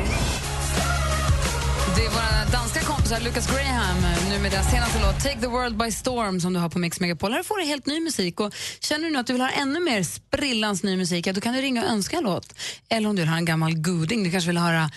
[1.98, 3.98] Det är våra danska kompisar Lucas Graham
[4.30, 7.00] nu med deras senaste låt Take the World by Storm som du har på Mix
[7.00, 7.32] Megapol.
[7.34, 9.80] Här får du helt ny musik och känner du nu att du vill ha ännu
[9.80, 12.54] mer sprillans ny musik, ja, då kan du ringa och önska en låt.
[12.90, 14.92] Eller om du vill ha en gammal goding, du kanske vill höra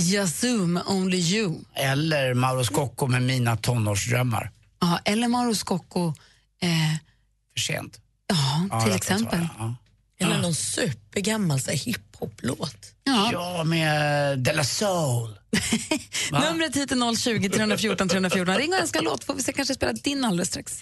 [0.00, 1.54] Yazoo med Only You.
[1.74, 4.50] Eller Mauro Scocco med Mina tonårsdrömmar.
[4.80, 6.06] Ja, eller Mauro Scocco.
[6.62, 6.68] Eh,
[7.54, 8.00] För sent.
[8.26, 9.48] ja, Ja, till kan exempel.
[9.58, 9.74] ja.
[10.20, 11.78] Eller någon supergammal så här,
[12.18, 12.76] hiphop-låt.
[13.04, 13.30] Ja.
[13.32, 15.38] Ja, med De La Soul.
[16.32, 18.56] Numret hit är 020 314 314.
[18.56, 20.80] Ring och önska låt får vi se kanske spela din alldeles strax.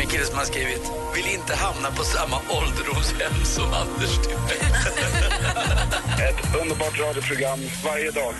[0.00, 0.82] En kille som har skrivit
[1.14, 4.72] Vill inte hamna på samma ålderdomshem som Anders Timell.
[6.28, 8.34] Ett underbart radioprogram varje dag.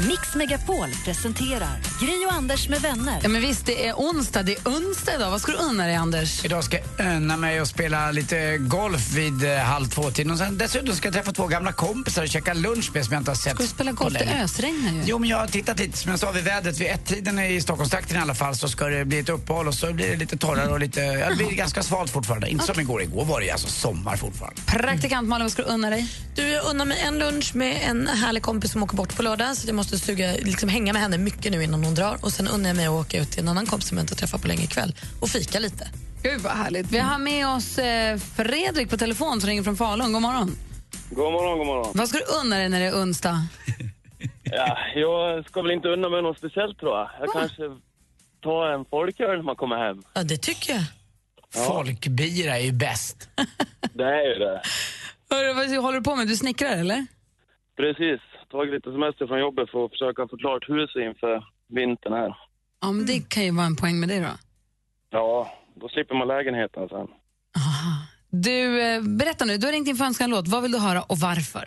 [0.00, 3.20] Mix Megapol presenterar Gri och Anders med vänner.
[3.22, 4.42] Ja, men visst, det är onsdag.
[4.42, 5.30] Det är onsdag idag.
[5.30, 6.44] Vad ska du unna dig, Anders?
[6.44, 10.32] Idag ska jag unna mig och spela lite golf vid eh, halv två-tiden.
[10.32, 13.20] Och sen dessutom ska jag träffa två gamla kompisar och käka lunch med som jag
[13.20, 14.14] inte har sett Ska du spela på golf?
[14.18, 14.44] Det länge.
[14.44, 15.02] ösregnar ju.
[15.06, 16.80] Jo, men jag har tittat lite, som jag sa, vid vädret.
[16.80, 19.92] Vid ett-tiden i Stockholmstrakten i alla fall så ska det bli ett uppehåll och så
[19.92, 22.48] blir det lite torrare och lite, ja, det blir ganska svalt fortfarande.
[22.50, 23.02] Inte som igår.
[23.02, 24.62] Igår var det ju alltså sommar fortfarande.
[24.66, 26.06] Praktikant Malin, vad ska du unna dig?
[26.34, 29.56] Du, jag unnar mig en lunch med en härlig kompis som åker bort på lördag
[29.56, 32.18] så jag måste suga, liksom hänga med henne mycket nu innan hon drar.
[32.22, 34.14] Och Sen unnar jag mig att åka ut till en annan kompis som jag inte
[34.14, 35.88] träffat på länge ikväll och fika lite.
[36.22, 36.90] Gud vad härligt.
[36.92, 40.12] Vi har med oss eh, Fredrik på telefon som ringer från Falun.
[40.12, 40.56] God morgon.
[41.10, 41.92] God morgon, god morgon.
[41.94, 43.46] Vad ska du unna dig när det är onsdag?
[44.42, 47.10] Ja, jag ska väl inte unna mig något speciellt tror jag.
[47.20, 47.62] Jag kanske
[48.42, 50.02] tar en folköl när man kommer hem.
[50.14, 50.84] Ja, det tycker jag.
[51.66, 53.28] Folkbira är ju bäst.
[53.92, 54.62] Det är ju det.
[55.30, 56.28] Hörru, vad håller du på med?
[56.28, 57.06] Du snickrar eller?
[57.76, 58.20] Precis.
[58.54, 62.36] Tagit lite semester från jobbet för att försöka få klart huset inför vintern här.
[62.80, 64.34] Ja, men det kan ju vara en poäng med det då.
[65.10, 67.08] Ja, då slipper man lägenheten sen.
[68.30, 69.56] Du, eh, berätta nu.
[69.56, 70.48] Du har ringt in för att önska en låt.
[70.48, 71.64] Vad vill du höra och varför?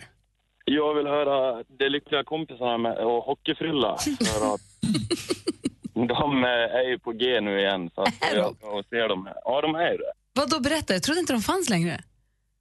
[0.64, 3.96] Jag vill höra De lyckliga kompisarna med, och Hockeyfrilla.
[3.98, 4.60] För att
[6.08, 7.90] de eh, är ju på G nu igen.
[7.94, 9.28] Så att jag ska se dem.
[9.44, 10.12] Ja, de är ju det.
[10.32, 10.92] Vad då berätta?
[10.92, 12.00] Jag trodde inte de fanns längre.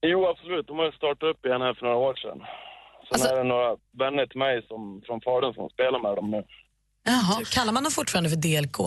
[0.01, 0.67] Jo, absolut.
[0.67, 2.41] De har ju startat upp igen här för några år sedan.
[3.11, 6.43] Sen är det några vänner till mig som, från Falun som spelar med dem nu.
[7.05, 7.41] Jaha.
[7.51, 8.77] Kallar man dem fortfarande för DLK?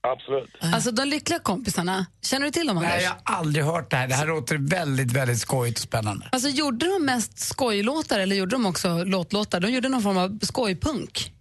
[0.00, 0.50] Absolut.
[0.74, 2.90] Alltså de lyckliga kompisarna, känner du till dem Anders?
[2.90, 4.08] Nej, jag har aldrig hört det här.
[4.08, 6.28] Det här låter väldigt, väldigt skojigt och spännande.
[6.32, 9.60] Alltså gjorde de mest skojlåtar eller gjorde de också låtlåtar?
[9.60, 11.32] De gjorde någon form av skojpunk.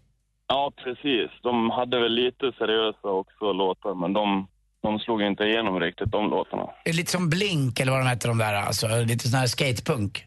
[0.48, 1.32] Ja, precis.
[1.44, 4.48] De hade väl lite seriösa också låtar, men de,
[4.84, 6.64] de slog inte igenom riktigt, de låtarna.
[6.84, 9.48] Det är lite som Blink eller vad de heter de där, alltså lite sån här
[9.48, 10.26] skatepunk.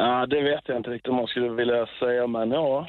[0.00, 2.88] Ja, det vet jag inte riktigt om jag skulle vilja säga, men ja.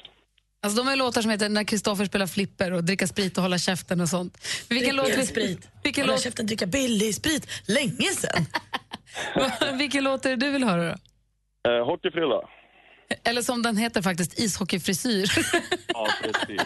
[0.64, 3.44] Alltså de har ju låtar som heter När Kristoffer spelar flipper och dricka sprit och
[3.44, 4.38] hålla käften och sånt.
[4.70, 5.70] Men vilken låt vi sprit.
[5.84, 7.48] Vilken Hålla låt, käften, dricka billig sprit.
[7.68, 8.46] Länge sen.
[9.78, 10.96] vilken låt är det du vill höra då?
[11.72, 12.42] Eh, hockeyfrilla.
[13.24, 15.26] Eller som den heter faktiskt, ishockeyfrisyr.
[15.88, 16.62] Ja, precis.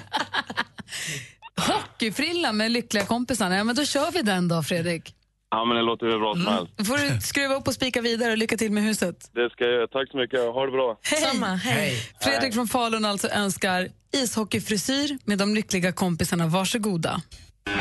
[1.68, 3.58] Hockeyfrilla med lyckliga kompisarna.
[3.58, 5.16] Ja, men då kör vi den då, Fredrik.
[5.56, 6.74] Ja, men det låter hur bra som helst.
[6.78, 9.30] Då får du skruva upp och spika vidare och lycka till med huset.
[9.34, 9.88] Det ska jag göra.
[9.88, 10.40] Tack så mycket.
[10.40, 10.98] Ha det bra.
[11.32, 11.96] Samma, hej.
[12.22, 16.48] Fredrik från Falun alltså önskar ishockeyfrisyr med de lyckliga kompisarna.
[16.48, 17.22] Varsågoda.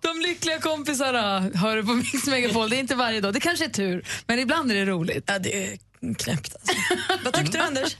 [0.00, 2.70] de lyckliga kompisarna hör du på Mix Megapol.
[2.70, 3.34] Det är inte varje dag.
[3.34, 5.24] Det kanske är tur, men ibland är det roligt.
[5.26, 5.78] Ja, det är
[6.18, 6.72] knäppt alltså.
[7.24, 7.96] Vad tyckte du Anders?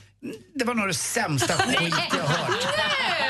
[0.54, 2.50] Det var nog det sämsta skit jag hört.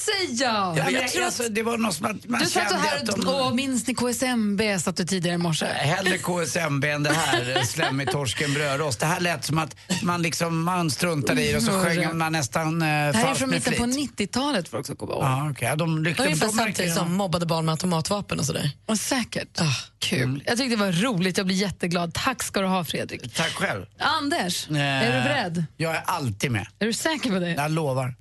[0.00, 0.74] säga?
[0.76, 3.08] Ja, men jag, alltså, det var något som att man Du satt kände här att
[3.08, 3.28] och de...
[3.28, 4.60] åh, minns ni KSMB?
[4.80, 5.66] satt du tidigare i morse.
[5.66, 9.00] Hellre KSMB än det här, eh, slemmig torsken brödrost.
[9.00, 12.32] Det här lät som att man liksom, man struntade i det och så sjöng man
[12.32, 15.22] nästan eh, Det här är från mitten på 90-talet för också komma ihåg.
[15.22, 15.54] Ja.
[15.60, 18.70] Ja, de lyckliga Ungefär samtidigt som mobbade barn med automatvapen och sådär.
[18.86, 19.60] Och säkert.
[19.98, 20.42] Kul.
[20.46, 21.36] Jag tyckte det var roligt.
[21.36, 22.14] Jag blir jätteglad.
[22.14, 23.34] Tack ska du ha, Fredrik.
[23.34, 23.86] Tack själv.
[23.98, 25.64] Anders, är du Eh, beredd?
[25.76, 26.66] Jag är alltid med.
[26.78, 27.50] Är du säker på det?
[27.50, 28.14] Jag lovar.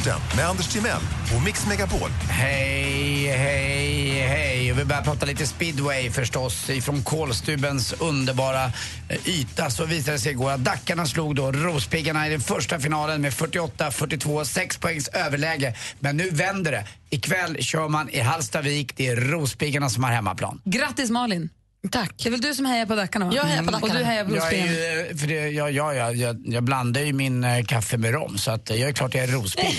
[0.00, 1.00] Sporten med Anders Timell
[1.36, 2.10] och Mix Megapol.
[2.28, 4.72] Hej, hej, hej.
[4.72, 6.70] Vi börjar prata lite speedway förstås.
[6.70, 8.64] Ifrån Kolstubens underbara
[9.08, 12.80] eh, yta så visade det sig igår att Dackarna slog då Rospiggarna i den första
[12.80, 15.74] finalen med 48-42, 6 poängs överläge.
[15.98, 16.84] Men nu vänder det.
[17.10, 18.96] Ikväll kör man i Hallstavik.
[18.96, 20.60] Det är Rospiggarna som har hemmaplan.
[20.64, 21.50] Grattis Malin.
[21.90, 22.12] Tack.
[22.22, 23.24] Det är väl du som hejar på Dackarna?
[23.26, 23.32] va?
[23.34, 23.72] Jag hejar på Mm.
[23.80, 23.92] Dackarna.
[23.92, 27.00] Och du hejar på Jag, är eh, för det, jag, jag, jag, jag, jag blandar
[27.00, 29.76] ju min eh, kaffe med rom så att eh, jag är klart jag är rospigg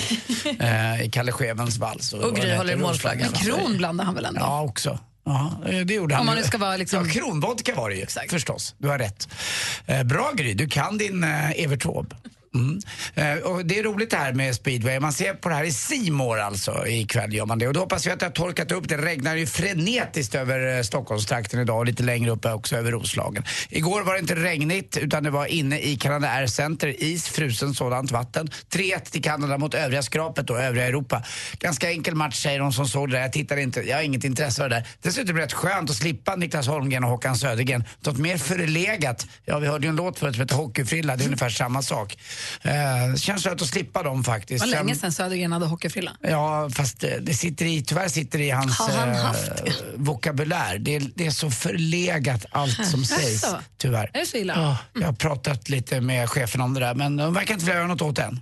[0.59, 2.13] eh, i Kalle Schewens vals.
[2.13, 3.31] Och Gry vad håller i målflaggan.
[3.31, 4.39] Men Kron blandar han väl ändå?
[4.41, 4.99] Ja, också.
[5.25, 6.19] Ja, eh, det gjorde han.
[6.21, 8.75] Om man nu ska vara liksom- Ja, kronvodka var det ju, förstås.
[8.77, 9.27] Du har rätt.
[9.85, 12.15] Eh, bra Gry, du kan din eh, Evert Taube.
[12.55, 12.79] Mm.
[13.15, 14.99] Eh, och det är roligt det här med speedway.
[14.99, 17.67] Man ser på det här i Simor alltså ikväll gör man det.
[17.67, 18.89] Och då hoppas vi att det har torkat upp.
[18.89, 23.43] Det regnar ju frenetiskt över eh, Stockholmstrakten idag och lite längre upp också över Roslagen.
[23.69, 27.73] Igår var det inte regnigt utan det var inne i Canada Air Center, is, frusen
[27.73, 28.49] sådant vatten.
[28.73, 31.23] 3-1 till Kanada mot övriga skrapet och övriga Europa.
[31.59, 33.21] Ganska enkel match säger de som såg det där.
[33.21, 34.87] Jag tittade inte, jag har inget intresse av det där.
[35.01, 37.83] Dessutom är det rätt skönt att slippa Niklas Holmgren och Håkan Södergren.
[37.99, 39.27] Något mer förlegat.
[39.45, 41.15] Ja, vi hörde ju en låt förut som heter Hockeyfrilla.
[41.15, 42.17] Det är ungefär samma sak.
[42.61, 44.65] Eh, känns skönt att slippa dem Det faktiskt.
[44.65, 46.11] var länge sedan Södergren hade hockeyfrilla.
[46.21, 49.51] Ja, fast eh, det sitter i, tyvärr sitter det i hans Har han eh, haft
[49.65, 49.73] det?
[49.95, 50.77] vokabulär.
[50.79, 53.45] Det är, det är så förlegat allt som sägs,
[53.77, 54.11] tyvärr.
[54.13, 54.53] Är det så illa?
[54.55, 57.77] Ja, jag har pratat lite med chefen om det där, men de verkar inte vilja
[57.79, 58.39] göra något åt det än.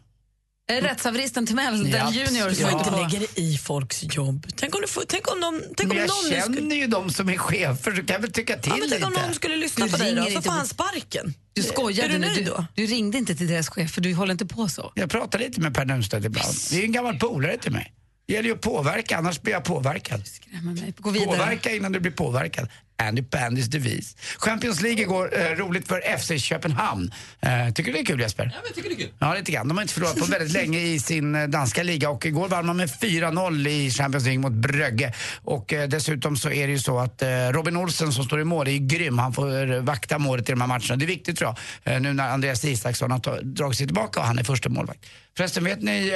[0.69, 3.03] Det rättshaveristen Timell, den junior Du som Ja.
[3.05, 4.47] inte dig i folks jobb.
[4.55, 6.87] Tänk om, du får, tänk om, de, tänk om jag någon nu känner skulle, ju
[6.87, 9.21] de som är chefer, så kan jag väl tycka till ja, men tänk om lite.
[9.25, 11.33] någon skulle lyssna Du på dig då, så får han sparken.
[11.53, 12.65] Du skojade Är du nöjd Du, då?
[12.75, 14.91] du ringde inte till deras chef för du håller inte på så.
[14.95, 16.53] Jag pratar lite med Per Nunstedt ibland.
[16.71, 17.93] Det är en gammal polare till mig.
[18.27, 20.27] Det gäller ju att påverka, annars blir jag påverkad.
[20.27, 20.93] Skrämmer mig.
[20.97, 21.27] Gå vidare.
[21.37, 22.67] Påverka innan du blir påverkad.
[22.99, 24.15] Andy Pandys devis.
[24.38, 27.11] Champions League igår, eh, roligt för FC Köpenhamn.
[27.39, 28.43] Eh, tycker du det är kul Jesper?
[28.43, 29.13] Ja, men jag tycker det är kul.
[29.19, 29.67] Ja, lite grann.
[29.67, 32.65] De har inte förlorat på väldigt länge i sin eh, danska liga och igår vann
[32.65, 35.13] man med 4-0 i Champions League mot Brögge.
[35.43, 38.43] Och eh, dessutom så är det ju så att eh, Robin Olsen som står i
[38.43, 39.17] mål är ju grym.
[39.17, 40.95] Han får eh, vakta målet i de här matcherna.
[40.95, 44.39] Det är viktigt tror jag, nu när Andreas Isaksson har dragit sig tillbaka och han
[44.39, 45.05] är första målvakt.
[45.38, 46.11] Förresten, vet ni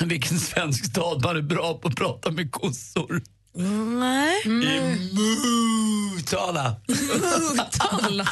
[0.00, 3.22] vilken svensk stad man är bra på att prata med kossor?
[3.54, 4.42] Nej.
[4.44, 6.76] I Motala.
[6.88, 8.24] Motala.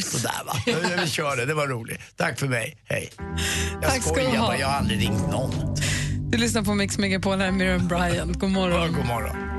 [0.00, 0.54] Sådär va.
[1.02, 2.00] Vi kör det, det var roligt.
[2.16, 3.12] Tack för mig, hej.
[3.82, 5.50] Jag Tack skojar bara, jag har aldrig ringt någon.
[6.30, 8.38] Du lyssnar på Mix Megapol, här är Miriam Bryant.
[8.38, 8.92] God morgon.
[8.92, 9.57] God morgon.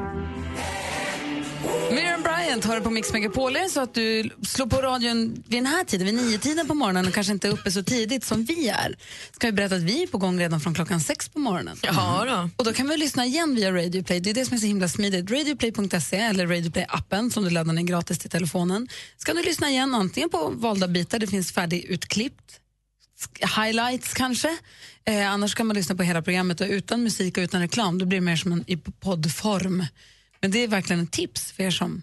[1.92, 3.56] Miriam Bryant hör på Mix Megapol.
[3.56, 6.68] Är det så att du slår på radion vid den här tiden, vid nio tiden
[6.68, 8.96] på morgonen och kanske inte är uppe så tidigt som vi är,
[9.32, 11.78] ska vi berätta att vi är på gång redan från klockan sex på morgonen.
[11.82, 12.50] Jaha då.
[12.56, 14.20] Och då kan vi lyssna igen via Radio Play.
[14.20, 15.32] Det är det som är så himla smidigt.
[15.32, 18.88] Radioplay.se eller Radio Play-appen som du laddar ner gratis till telefonen.
[19.18, 22.60] Ska du lyssna igen antingen på valda bitar, det finns färdigutklippt,
[23.58, 24.58] highlights kanske.
[25.06, 27.98] Eh, annars kan man lyssna på hela programmet och utan musik och utan reklam.
[27.98, 29.86] Då blir det mer som en poddform.
[30.42, 32.02] Men det är verkligen ett tips för er som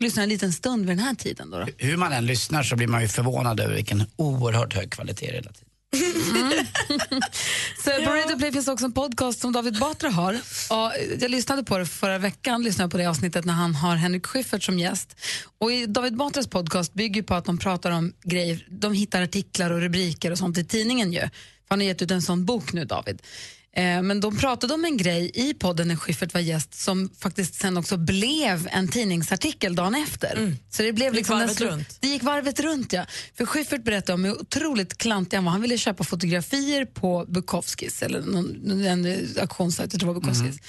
[0.00, 1.50] lyssnar en liten stund vid den här tiden.
[1.50, 1.66] Då, då.
[1.78, 5.32] Hur man än lyssnar så blir man ju förvånad över vilken oerhört hög kvalitet det
[5.32, 5.68] är hela tiden.
[7.84, 10.34] Så på Radio Play finns också en podcast som David Batra har.
[10.70, 14.26] Och jag lyssnade på det förra veckan, lyssnade på det avsnittet när han har Henrik
[14.26, 15.16] Schyffert som gäst.
[15.58, 19.70] Och i David Batras podcast bygger på att de pratar om grejer, de hittar artiklar
[19.70, 21.20] och rubriker och sånt i tidningen ju.
[21.20, 21.28] För
[21.68, 23.22] han har gett ut en sån bok nu, David.
[23.76, 27.54] Eh, Men de pratade om en grej i podden när Schyffert var gäst som faktiskt
[27.54, 30.56] sen också blev en tidningsartikel dagen efter.
[30.70, 31.98] Så det blev Gick liksom varvet den runt.
[32.00, 33.06] Det gick varvet runt, ja.
[33.34, 35.52] För Schyffert berättade om hur otroligt klantig han var.
[35.52, 40.60] Han ville köpa fotografier på Bukowskis, eller någon, en auktionssajt, jag tror det var Bukowskis.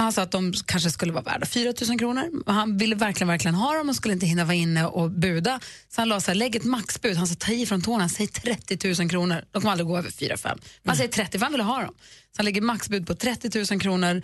[0.00, 2.50] Han sa att de kanske skulle vara värda 4 000 kronor.
[2.52, 5.60] Han ville verkligen, verkligen ha dem och skulle inte hinna vara inne och buda.
[5.88, 7.16] Så han la så här, lägg ett maxbud.
[7.16, 9.44] Han sa, ta i från tårna, säg 30 000 kronor.
[9.50, 10.38] De kommer aldrig gå över 4-5.
[10.44, 11.94] Men han säger 30 för han ville ha dem.
[11.98, 14.22] Så han lägger maxbud på 30 000 kronor.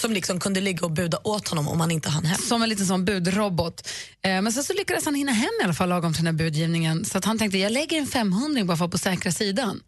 [0.00, 2.38] Som liksom kunde ligga och buda åt honom om han inte hann hem.
[2.38, 3.88] Som en liten sån budrobot.
[4.22, 6.44] Eh, men sen så lyckades han hinna hem i alla fall lagom till den här
[6.44, 7.04] budgivningen.
[7.04, 9.80] Så att han tänkte, jag lägger en 500 bara för att vara på säkra sidan.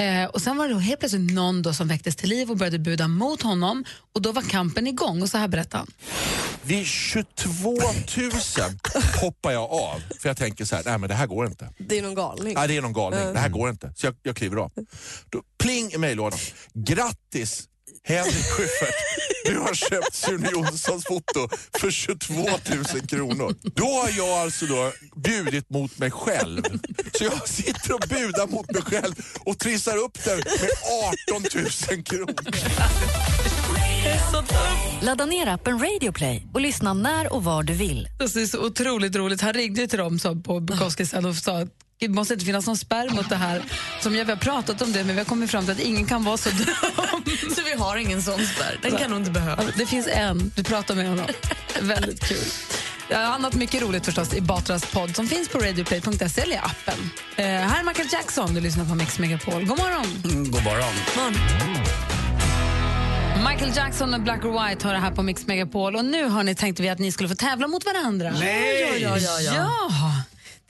[0.00, 2.78] Eh, och sen var det helt plötsligt någon då som väcktes till liv och började
[2.78, 3.84] buda mot honom.
[4.14, 5.92] Och då var kampen igång och så här berättade han.
[6.62, 7.80] Vid 22 000
[9.20, 10.02] hoppar jag av.
[10.20, 11.72] För jag tänker så här, nej men det här går inte.
[11.78, 12.54] Det är någon galning.
[12.54, 13.20] Nej, det är någon galning.
[13.20, 13.34] Mm.
[13.34, 13.92] Det här går inte.
[13.96, 14.72] Så jag, jag kliver av.
[15.28, 16.38] Då, pling i mejllådan.
[16.74, 17.68] Grattis
[18.10, 18.94] Henrik Schyffert.
[19.44, 22.48] Du har köpt Sune Jonssons foto för 22 000
[23.08, 23.54] kronor.
[23.74, 26.62] Då har jag alltså då bjudit mot mig själv.
[27.18, 30.70] Så jag sitter och budar mot mig själv och trissar upp den med
[31.30, 32.34] 18 000 kronor.
[35.02, 38.08] Ladda ner appen Radio Play och lyssna när och var du vill.
[38.18, 39.40] Det är så otroligt roligt.
[39.40, 41.66] Han ringde till dem så på Bukowskis och sa
[42.00, 43.62] det måste inte finnas någon spärr mot det här.
[44.00, 46.06] Som jag, vi har pratat om det, men vi har kommit fram till att ingen
[46.06, 46.66] kan vara så dum.
[47.54, 48.78] Så vi har ingen sån spärr.
[48.82, 49.62] Den kan nog inte behöva.
[49.76, 50.52] Det finns en.
[50.56, 51.26] Du pratar med honom.
[51.80, 52.44] Väldigt kul.
[53.08, 57.10] Ja, annat mycket roligt förstås i Batras podd som finns på radioplay.se eller i appen.
[57.36, 59.64] Eh, här är Michael Jackson, du lyssnar på Mix Megapol.
[59.64, 60.06] God morgon!
[60.24, 60.94] Mm, god morgon.
[63.50, 66.42] Michael Jackson och Black or White har det här på Mix Megapol och nu har
[66.42, 68.32] ni tänkt vi att ni skulle få tävla mot varandra.
[68.40, 69.02] Nej!
[69.02, 69.90] Ja, ja, ja, ja.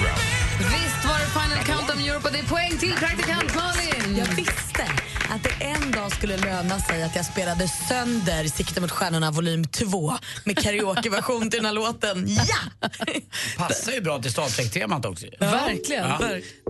[0.00, 0.20] ground.
[0.58, 4.16] Visst var det Final Countdown Europe och det är poäng till praktikant Malin.
[4.16, 4.82] Jag visste
[5.30, 9.64] att det en dag skulle löna sig att jag spelade sönder Sikte mot stjärnorna volym
[9.64, 10.12] 2
[10.44, 12.26] med karaokeversion till den här låten.
[12.28, 12.88] Ja!
[13.56, 15.26] Passar ju bra till Star Trek-temat också.
[15.40, 16.08] Verkligen.
[16.08, 16.18] Ja.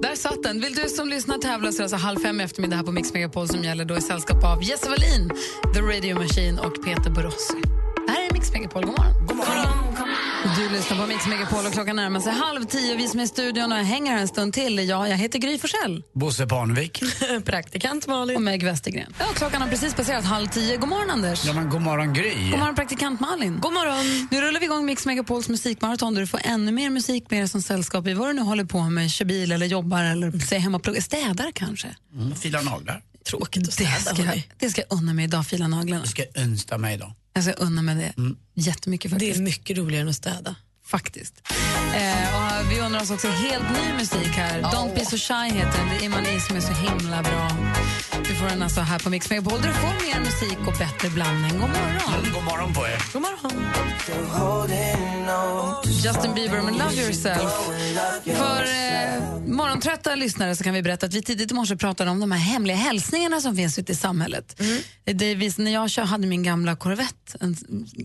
[0.03, 0.61] Där satt den.
[0.61, 2.93] Vill du som lyssnar tävla så är det alltså halv fem i eftermiddag här på
[2.93, 5.31] Mix Megapol som gäller då i sällskap av Jesse Wallin,
[5.75, 7.63] The Radio Machine och Peter Borossi.
[8.07, 8.85] Det här är Mix Megapol.
[8.85, 9.27] God morgon.
[9.27, 9.90] God morgon.
[10.57, 12.97] Du lyssnar på Mix Megapol och klockan närmar sig halv tio.
[12.97, 14.89] Vi som är i studion och hänger här en stund till.
[14.89, 16.03] Ja, jag heter Gry Forssell.
[16.15, 17.03] Bosse Parnevik.
[17.45, 18.37] Praktikant Malin.
[18.37, 19.15] Och Meg Westergren.
[19.19, 20.77] Ja, klockan har precis passerat halv tio.
[20.77, 21.45] God morgon, Anders.
[21.45, 22.51] Ja, men god morgon Gry.
[22.51, 23.59] God morgon, praktikant Malin.
[23.61, 24.29] God morgon.
[24.31, 27.47] Nu rullar vi igång Mix Megapols musikmaraton där du får ännu mer musik med er
[27.47, 30.63] som sällskap i vad du nu håller på med, kör bil eller jobbar eller säger
[30.63, 31.01] hemma och pluggar.
[31.01, 31.89] städar kanske.
[32.15, 33.03] Mm, fila naglar.
[33.31, 34.15] Tråkigt att Det städa.
[34.15, 34.45] ska, hörni.
[34.59, 36.03] det ska jag unna mig idag, fila naglarna.
[36.03, 37.13] Du ska önska mig idag.
[37.33, 38.15] Jag ska unna mig det
[38.55, 39.39] jättemycket Det faktiskt.
[39.39, 40.57] är mycket roligare än att städa.
[40.91, 41.35] Faktiskt.
[41.95, 44.63] Eh, och vi undrar oss också helt ny musik här.
[44.63, 45.89] Don't be so shy heter den.
[45.89, 47.51] Det är Imani som är så himla bra.
[48.29, 49.59] Du får den alltså här på Mix Megapol.
[49.63, 51.53] Du får mer musik och bättre blandning.
[51.53, 52.33] God morgon.
[52.35, 53.03] God morgon på er.
[53.13, 53.41] God morgon.
[56.05, 57.53] Justin Bieber med Love Yourself.
[58.25, 62.21] För eh, morgontrötta lyssnare så kan vi berätta att vi tidigt i morse pratade om
[62.21, 64.63] de här hemliga hälsningarna som finns ute i samhället.
[65.05, 67.57] Det vis, när jag hade min gamla Corvette, en,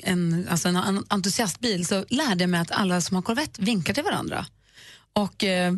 [0.03, 3.93] en, alltså en en entusiastbil, så lärde jag mig att alla som har Corvette vinkar
[3.93, 4.45] till varandra.
[5.14, 5.73] Och eh,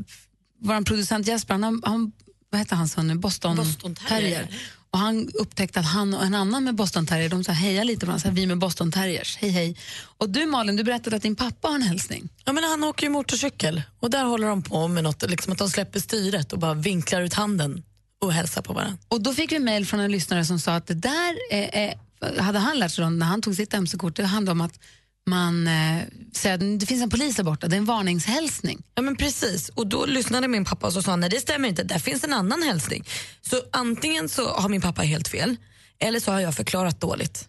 [0.60, 2.12] vår producent Jesper, han, han
[2.50, 3.16] vad heter han son nu?
[3.16, 4.48] Boston, Boston Terrier.
[4.92, 7.84] Och han upptäckte att han och en annan med boston terrier, de så här hejar
[7.84, 9.78] lite varandra, så här, vi med boston terriers, hej hej.
[10.18, 12.30] Och du Malin, du berättade att din pappa har en hälsning.
[12.46, 15.60] Ja, men han åker ju motorcykel och där håller de på med något, liksom att
[15.60, 17.84] de släpper styret och bara vinklar ut handen
[18.22, 18.98] och hälsar på varandra.
[19.08, 22.42] Och då fick vi mejl från en lyssnare som sa att det där är, är,
[22.42, 24.80] hade han lärt sig då när han tog sitt mc-kort, det handlade om att
[25.28, 28.84] man eh, säger att det finns en polis där borta, det är en varningshälsning.
[28.96, 31.70] Ja men precis, och då lyssnade min pappa och så sa han, nej det stämmer
[31.70, 33.04] inte, där finns en annan hälsning.
[33.42, 35.56] Så antingen så har min pappa helt fel,
[36.00, 37.48] eller så har jag förklarat dåligt.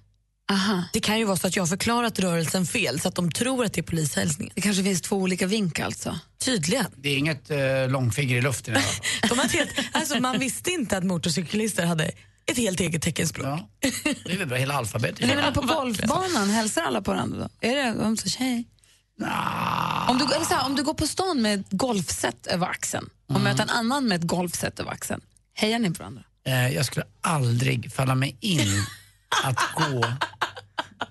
[0.52, 0.84] Aha.
[0.92, 3.64] Det kan ju vara så att jag har förklarat rörelsen fel så att de tror
[3.64, 4.52] att det är polishälsningen.
[4.54, 6.18] Det kanske finns två olika vinkar alltså?
[6.44, 6.86] Tydligen.
[6.96, 9.50] Det är inget uh, långfinger i luften i alla fall.
[9.52, 12.10] De helt, alltså, man visste inte att motorcyklister hade
[12.48, 13.46] ett helt eget teckenspråk.
[13.46, 13.68] Ja.
[14.24, 15.26] Det är väl bra, hela alfabetet.
[15.28, 17.68] Men på golfbanan, hälsar alla på varandra då?
[17.68, 18.64] Är det ömse tjej?
[20.08, 23.08] Om, du, eller så här, om du går på stan med ett golfset över axeln
[23.28, 23.42] och Mm.
[23.42, 25.20] möter en annan med ett golfset över axeln,
[25.54, 26.22] hejar ni på varandra?
[26.46, 28.82] Eh, jag skulle aldrig falla mig in
[29.44, 30.04] att gå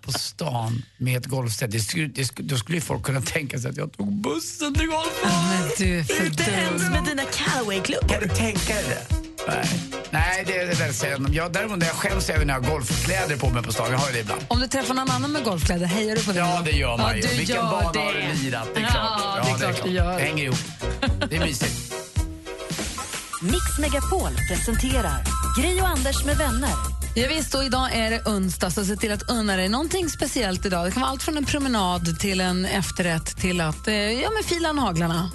[0.02, 1.72] på stan med ett golfset.
[1.72, 4.74] Det skulle, det skulle, då skulle ju folk kunna tänka sig att jag tog bussen
[4.76, 5.50] till golfbanan.
[5.50, 8.08] Men du är för Inte ens med dina Callaway-klubbor.
[8.10, 9.16] Kan du tänka dig det?
[9.48, 9.70] Nej,
[10.12, 11.34] Nej det är det där sällan.
[11.34, 13.92] Jag, däremot när jag skäms även när jag har golfkläder på mig på stan.
[13.92, 14.42] Jag har ju det ibland.
[14.48, 16.46] Om du träffar någon annan med golfkläder, hejar du på den?
[16.50, 17.38] Ja, det gör man ja, ju.
[17.38, 18.00] Vilken bana det.
[18.00, 18.68] har du lirat?
[18.76, 19.22] Det är klart.
[19.36, 20.20] Ja, det är klart Det gör.
[20.20, 20.58] hänger ihop.
[21.30, 21.94] Det är mysigt.
[23.42, 25.24] Mix Megapol presenterar
[25.58, 26.70] Gri och Anders med vänner.
[27.16, 30.66] Ja, visst, och idag är det onsdag, så se till att unna dig någonting speciellt
[30.66, 30.86] idag.
[30.88, 34.44] Det kan vara allt från en promenad till en efterrätt till att eh, ja, men
[34.44, 35.32] fila naglarna.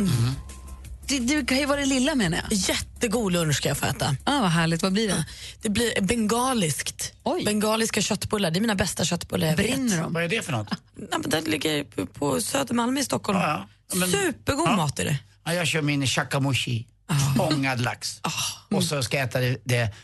[1.07, 2.53] Det, det kan ju vara det lilla menar jag.
[2.59, 4.17] Jättegod lunch ska jag få äta.
[4.25, 5.25] Ah, vad härligt, vad blir det?
[5.63, 7.13] Det blir bengaliskt.
[7.45, 10.03] Bengaliska köttbullar, det är mina bästa köttbullar jag Brinner vet.
[10.05, 10.13] de?
[10.13, 10.69] Vad är det för något?
[10.97, 13.39] Nej, men den ligger på- på Södermalm i Stockholm.
[13.39, 13.97] Ja, ja.
[13.97, 14.77] Men- Supergod Ja.
[14.77, 15.19] mat är det.
[15.45, 16.87] Ja, jag kör min shakamushi,
[17.39, 18.21] ångad lax.
[18.71, 19.95] Och så ska jag äta det, det,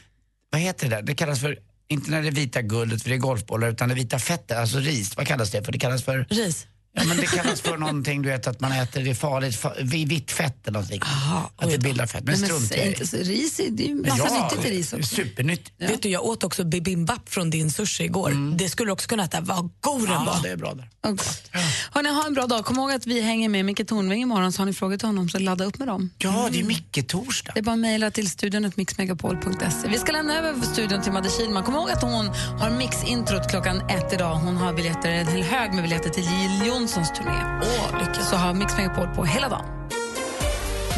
[0.50, 1.02] vad heter det där?
[1.02, 1.58] Det kallas för,
[1.88, 4.78] inte när det är vita guldet för det är golfbollar, utan det vita fettet, alltså
[4.78, 5.16] ris.
[5.16, 5.72] Vad kallas det för?
[5.72, 6.26] Det kallas för...
[6.30, 6.66] Ris?
[6.98, 9.74] Ja, men det kallas för någonting, du vet att man äter, det är farligt, fa-
[9.82, 11.16] vi- vitt fett eller något liknande.
[11.56, 12.24] Att det bildar fett.
[12.24, 13.06] Men men strunt i det.
[13.06, 13.16] så.
[13.16, 15.14] Ris är, det är ju massa Ja, nyttigt i ris också.
[15.14, 15.72] Supernyttigt.
[15.90, 18.56] Vet du, jag åt också bibimbap från din sushi igår.
[18.58, 19.40] Det skulle också kunna äta.
[19.40, 20.42] Vad god den Ja, var.
[20.42, 20.88] det är bra där.
[21.02, 21.50] Oh, gott.
[21.92, 22.64] Hörrni, ha en bra dag.
[22.64, 25.28] Kom ihåg att vi hänger med Micke Tornving imorgon, så har ni frågor till honom
[25.28, 26.10] så ladda upp med dem.
[26.18, 27.52] Ja, det är Micke-torsdag.
[27.54, 29.88] Det är bara att mejla till studion mixmegapol.se.
[29.88, 31.62] Vi ska lämna över studion till Madde Kihlman.
[31.62, 32.28] Kom ihåg att hon
[32.60, 34.34] har mix-introt klockan ett idag.
[34.34, 37.60] Hon har biljetter, en hel hög med biljetter till Jill Johnsons turné.
[37.62, 38.14] Åh, lycka.
[38.14, 39.64] Så har Mix Megapol på hela dagen.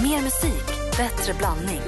[0.02, 1.80] Mer musik, bättre blandning.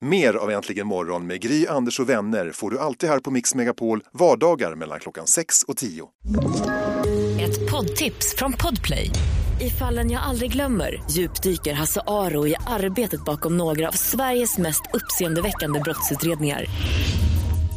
[0.00, 3.54] Mer av Äntligen morgon med Gry, Anders och vänner får du alltid här på Mix
[3.54, 6.08] Megapol vardagar mellan klockan 6 och 10.
[7.40, 9.10] Ett poddtips från Podplay.
[9.60, 14.82] I fallen jag aldrig glömmer djupdyker Hasse Aro i arbetet bakom några av Sveriges mest
[14.92, 16.64] uppseendeväckande brottsutredningar.